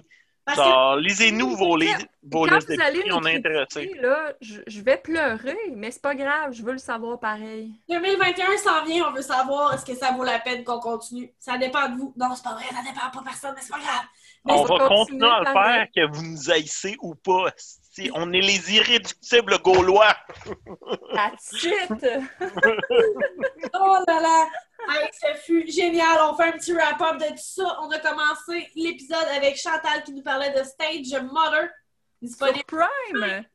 Genre, 0.55 0.95
lisez-nous 0.95 1.55
vos, 1.57 1.75
li- 1.75 1.87
vos 2.23 2.45
Quand 2.45 2.55
listes 2.55 2.73
vous 2.73 2.81
allez 2.81 2.99
d'épicerie, 2.99 3.09
nous 3.09 3.15
on 3.17 3.25
est 3.25 3.35
intéressés. 3.35 3.67
critiquer, 3.87 3.99
là, 3.99 4.33
je, 4.39 4.61
je 4.65 4.81
vais 4.81 4.95
pleurer, 4.95 5.57
mais 5.75 5.91
c'est 5.91 6.01
pas 6.01 6.15
grave, 6.15 6.53
je 6.53 6.63
veux 6.63 6.71
le 6.71 6.77
savoir 6.77 7.19
pareil. 7.19 7.73
2021 7.89 8.57
s'en 8.57 8.85
vient, 8.85 9.09
on 9.09 9.11
veut 9.13 9.21
savoir 9.21 9.73
est-ce 9.73 9.85
que 9.85 9.93
ça 9.93 10.11
vaut 10.11 10.23
la 10.23 10.39
peine 10.39 10.63
qu'on 10.63 10.79
continue. 10.79 11.33
Ça 11.37 11.57
dépend 11.57 11.89
de 11.89 11.97
vous. 11.97 12.13
Non, 12.15 12.33
c'est 12.33 12.43
pas 12.45 12.53
vrai, 12.53 12.63
ça 12.63 12.81
dépend 12.81 13.09
pas 13.11 13.19
de 13.19 13.23
personne, 13.25 13.53
mais 13.57 13.61
c'est 13.61 13.73
pas 13.73 13.79
grave. 13.79 14.05
Mais 14.45 14.53
On 14.53 14.63
va 14.63 14.87
continuer 14.87 15.27
à 15.27 15.39
le 15.39 15.45
faire, 15.51 15.87
que 15.93 16.15
vous 16.15 16.23
nous 16.23 16.49
haïssez 16.51 16.95
ou 17.01 17.13
pas. 17.15 17.47
Si 17.97 18.11
on 18.13 18.31
est 18.31 18.41
les 18.41 18.75
irréductibles 18.75 19.57
gaulois. 19.63 20.15
That's 21.15 21.63
it! 21.63 21.89
Oh 23.73 23.97
là 24.07 24.19
là! 24.21 24.47
Hey, 24.87 25.09
ça 25.11 25.33
fut 25.33 25.65
génial. 25.67 26.19
On 26.29 26.35
fait 26.35 26.43
un 26.43 26.51
petit 26.51 26.73
wrap-up 26.73 27.17
de 27.17 27.29
tout 27.29 27.37
ça. 27.37 27.79
On 27.81 27.89
a 27.89 27.97
commencé 27.97 28.69
l'épisode 28.75 29.25
avec 29.35 29.57
Chantal 29.57 30.03
qui 30.03 30.13
nous 30.13 30.21
parlait 30.21 30.51
de 30.51 30.63
Stage 30.63 31.19
Mother. 31.23 31.69
Disponible. 32.21 32.63
Sur 32.69 32.87
Prime! 33.09 33.45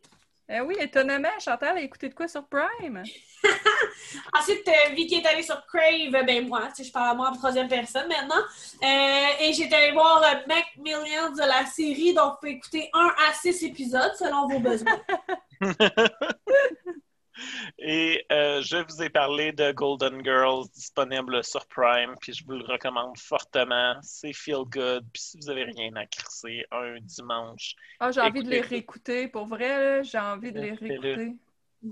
Eh 0.48 0.60
oui, 0.60 0.74
étonnamment, 0.80 1.38
Chantal 1.38 1.76
a 1.76 1.80
écouté 1.80 2.08
de 2.08 2.14
quoi 2.14 2.26
sur 2.26 2.44
Prime? 2.48 3.04
Ensuite, 4.38 4.66
euh, 4.68 4.94
Vicky 4.94 5.16
est 5.16 5.26
allée 5.26 5.42
sur 5.42 5.64
Crave. 5.66 6.24
Ben 6.24 6.46
moi, 6.46 6.68
sais, 6.74 6.84
je 6.84 6.92
parle 6.92 7.10
à 7.10 7.14
moi 7.14 7.30
en 7.30 7.32
troisième 7.32 7.68
personne 7.68 8.08
maintenant. 8.08 8.42
Euh, 8.82 9.44
et 9.44 9.52
j'étais 9.52 9.74
allée 9.74 9.92
voir 9.92 10.22
euh, 10.22 10.46
Macmillions 10.46 11.32
de 11.32 11.46
la 11.46 11.66
série. 11.66 12.14
Donc, 12.14 12.32
vous 12.32 12.36
pouvez 12.40 12.52
écouter 12.52 12.90
un 12.92 13.12
à 13.28 13.32
six 13.34 13.62
épisodes 13.62 14.12
selon 14.18 14.48
vos 14.48 14.60
besoins. 14.60 15.00
Et 17.78 18.24
euh, 18.30 18.60
je 18.62 18.76
vous 18.76 19.02
ai 19.02 19.08
parlé 19.08 19.52
de 19.52 19.72
Golden 19.72 20.22
Girls 20.24 20.68
disponible 20.74 21.42
sur 21.42 21.66
Prime, 21.66 22.14
puis 22.20 22.32
je 22.32 22.44
vous 22.44 22.52
le 22.52 22.64
recommande 22.64 23.18
fortement. 23.18 23.94
C'est 24.02 24.32
feel 24.32 24.64
good. 24.66 25.04
Puis 25.12 25.22
si 25.22 25.38
vous 25.38 25.50
avez 25.50 25.64
rien 25.64 25.94
à 25.96 26.06
crisser 26.06 26.64
un 26.70 26.96
dimanche, 27.00 27.74
Ah, 28.00 28.10
j'ai 28.10 28.20
envie 28.20 28.42
de 28.42 28.50
les 28.50 28.60
réécouter. 28.60 29.28
Pour 29.28 29.46
vrai, 29.46 30.04
j'ai 30.04 30.18
envie 30.18 30.52
de 30.52 30.60
les 30.60 30.72
réécouter. 30.72 31.36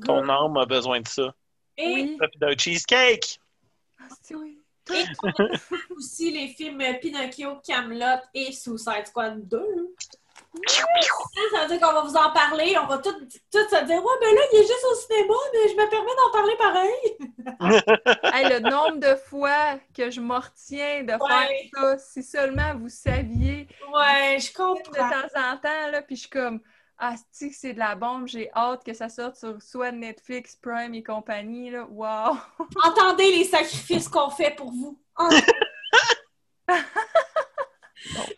ton 0.05 0.29
âme 0.29 0.57
a 0.57 0.67
besoin 0.67 1.01
de 1.01 1.09
ça. 1.09 1.35
Et, 1.77 2.17
d'un 2.37 2.57
cheesecake. 2.57 3.39
Ah, 4.01 4.05
oui. 4.33 4.59
et 4.93 5.05
aussi 5.97 6.31
les 6.31 6.49
films 6.49 6.83
Pinocchio, 7.01 7.57
Camelot 7.67 8.21
et 8.35 8.53
Suicide 8.53 9.07
Squad 9.07 9.47
2. 9.49 9.95
Ça 11.53 11.63
veut 11.63 11.69
dire 11.69 11.81
qu'on 11.81 11.93
va 11.93 12.03
vous 12.03 12.17
en 12.17 12.33
parler. 12.33 12.77
On 12.83 12.87
va 12.87 12.99
tout, 12.99 13.13
tout 13.13 13.69
se 13.69 13.85
dire 13.85 14.03
Ouais, 14.03 14.13
mais 14.21 14.35
là, 14.35 14.41
il 14.53 14.59
est 14.59 14.63
juste 14.63 14.85
au 14.91 14.95
cinéma, 14.97 15.35
mais 15.53 15.69
je 15.69 15.75
me 15.77 15.91
permets 15.91 16.17
d'en 16.17 16.31
parler 16.33 16.57
pareil. 16.57 17.01
Hey, 18.35 18.49
le 18.49 18.61
nombre 18.69 18.97
de 18.99 19.15
fois 19.17 19.79
que 19.97 20.11
je 20.11 20.21
m'en 20.21 20.41
retiens 20.41 21.05
de 21.05 21.13
Ouais. 21.13 21.71
faire 21.75 21.99
ça, 21.99 21.99
si 21.99 22.23
seulement 22.23 22.75
vous 22.77 22.89
saviez 22.89 23.69
Ouais, 23.93 24.39
je 24.41 24.51
de 24.51 24.57
comprends. 24.57 25.11
temps 25.11 25.41
en 25.53 25.57
temps, 25.59 25.89
là, 25.91 26.03
puis 26.03 26.17
je 26.17 26.21
suis 26.23 26.31
comme 26.31 26.61
Ah, 27.03 27.15
c'est 27.33 27.51
c'est 27.51 27.73
de 27.73 27.79
la 27.79 27.95
bombe, 27.95 28.29
j'ai 28.29 28.51
hâte 28.53 28.85
que 28.85 28.93
ça 28.93 29.09
sorte 29.09 29.37
sur 29.37 29.63
soit 29.63 29.91
Netflix, 29.91 30.55
Prime 30.55 30.93
et 30.93 31.03
compagnie, 31.03 31.71
là. 31.71 31.87
Wow! 31.87 32.37
Entendez 32.85 33.39
les 33.39 33.45
sacrifices 33.45 34.07
qu'on 34.07 34.29
fait 34.29 34.55
pour 34.55 34.71
vous. 34.71 35.01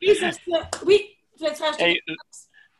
C'est 0.00 0.14
ça. 0.14 0.30
Oui, 0.86 1.16
je 1.38 1.44
vais 1.44 1.52
te 1.52 1.60
rajouter. 1.60 1.84
Hey, 1.84 2.00
euh, 2.08 2.14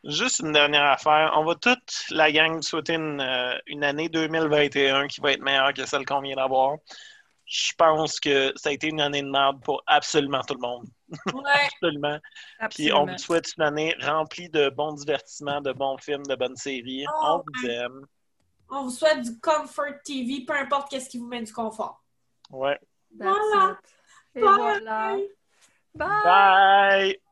juste 0.05 0.39
une 0.39 0.53
dernière 0.53 0.85
affaire. 0.85 1.33
On 1.35 1.43
va 1.43 1.55
toute 1.55 2.05
la 2.11 2.31
gang 2.31 2.61
souhaiter 2.61 2.93
une, 2.93 3.19
euh, 3.19 3.57
une 3.67 3.83
année 3.83 4.07
2021 4.07 5.07
qui 5.07 5.19
va 5.19 5.33
être 5.33 5.41
meilleure 5.41 5.73
que 5.73 5.85
celle 5.85 6.05
qu'on 6.05 6.21
vient 6.21 6.37
d'avoir. 6.37 6.77
Je 7.55 7.71
pense 7.77 8.19
que 8.19 8.51
ça 8.55 8.69
a 8.69 8.71
été 8.71 8.87
une 8.87 8.99
année 8.99 9.21
de 9.21 9.29
merde 9.29 9.61
pour 9.63 9.83
absolument 9.85 10.41
tout 10.41 10.55
le 10.55 10.61
monde. 10.61 10.87
Ouais. 11.31 11.43
Absolument. 11.83 12.19
Puis 12.71 12.91
on 12.91 13.05
vous 13.05 13.17
souhaite 13.19 13.55
une 13.55 13.63
année 13.63 13.95
remplie 14.01 14.49
de 14.49 14.69
bons 14.69 14.93
divertissements, 14.93 15.61
de 15.61 15.71
bons 15.71 15.99
films, 15.99 16.23
de 16.23 16.33
bonnes 16.33 16.55
séries. 16.55 17.05
Oh, 17.07 17.21
on 17.23 17.43
vous 17.45 17.69
aime. 17.69 18.07
On 18.69 18.83
vous 18.85 18.89
souhaite 18.89 19.21
du 19.21 19.39
Comfort 19.39 20.01
TV, 20.03 20.45
peu 20.47 20.55
importe 20.55 20.89
qu'est-ce 20.89 21.07
qui 21.07 21.19
vous 21.19 21.27
met 21.27 21.43
du 21.43 21.53
confort. 21.53 22.03
Ouais. 22.49 22.79
That's 23.19 23.37
Voilà. 23.51 23.71
it. 23.71 23.95
Et 24.35 24.41
Bye. 24.41 24.55
voilà. 24.57 25.17
Bye! 25.93 26.23
Bye! 26.23 27.22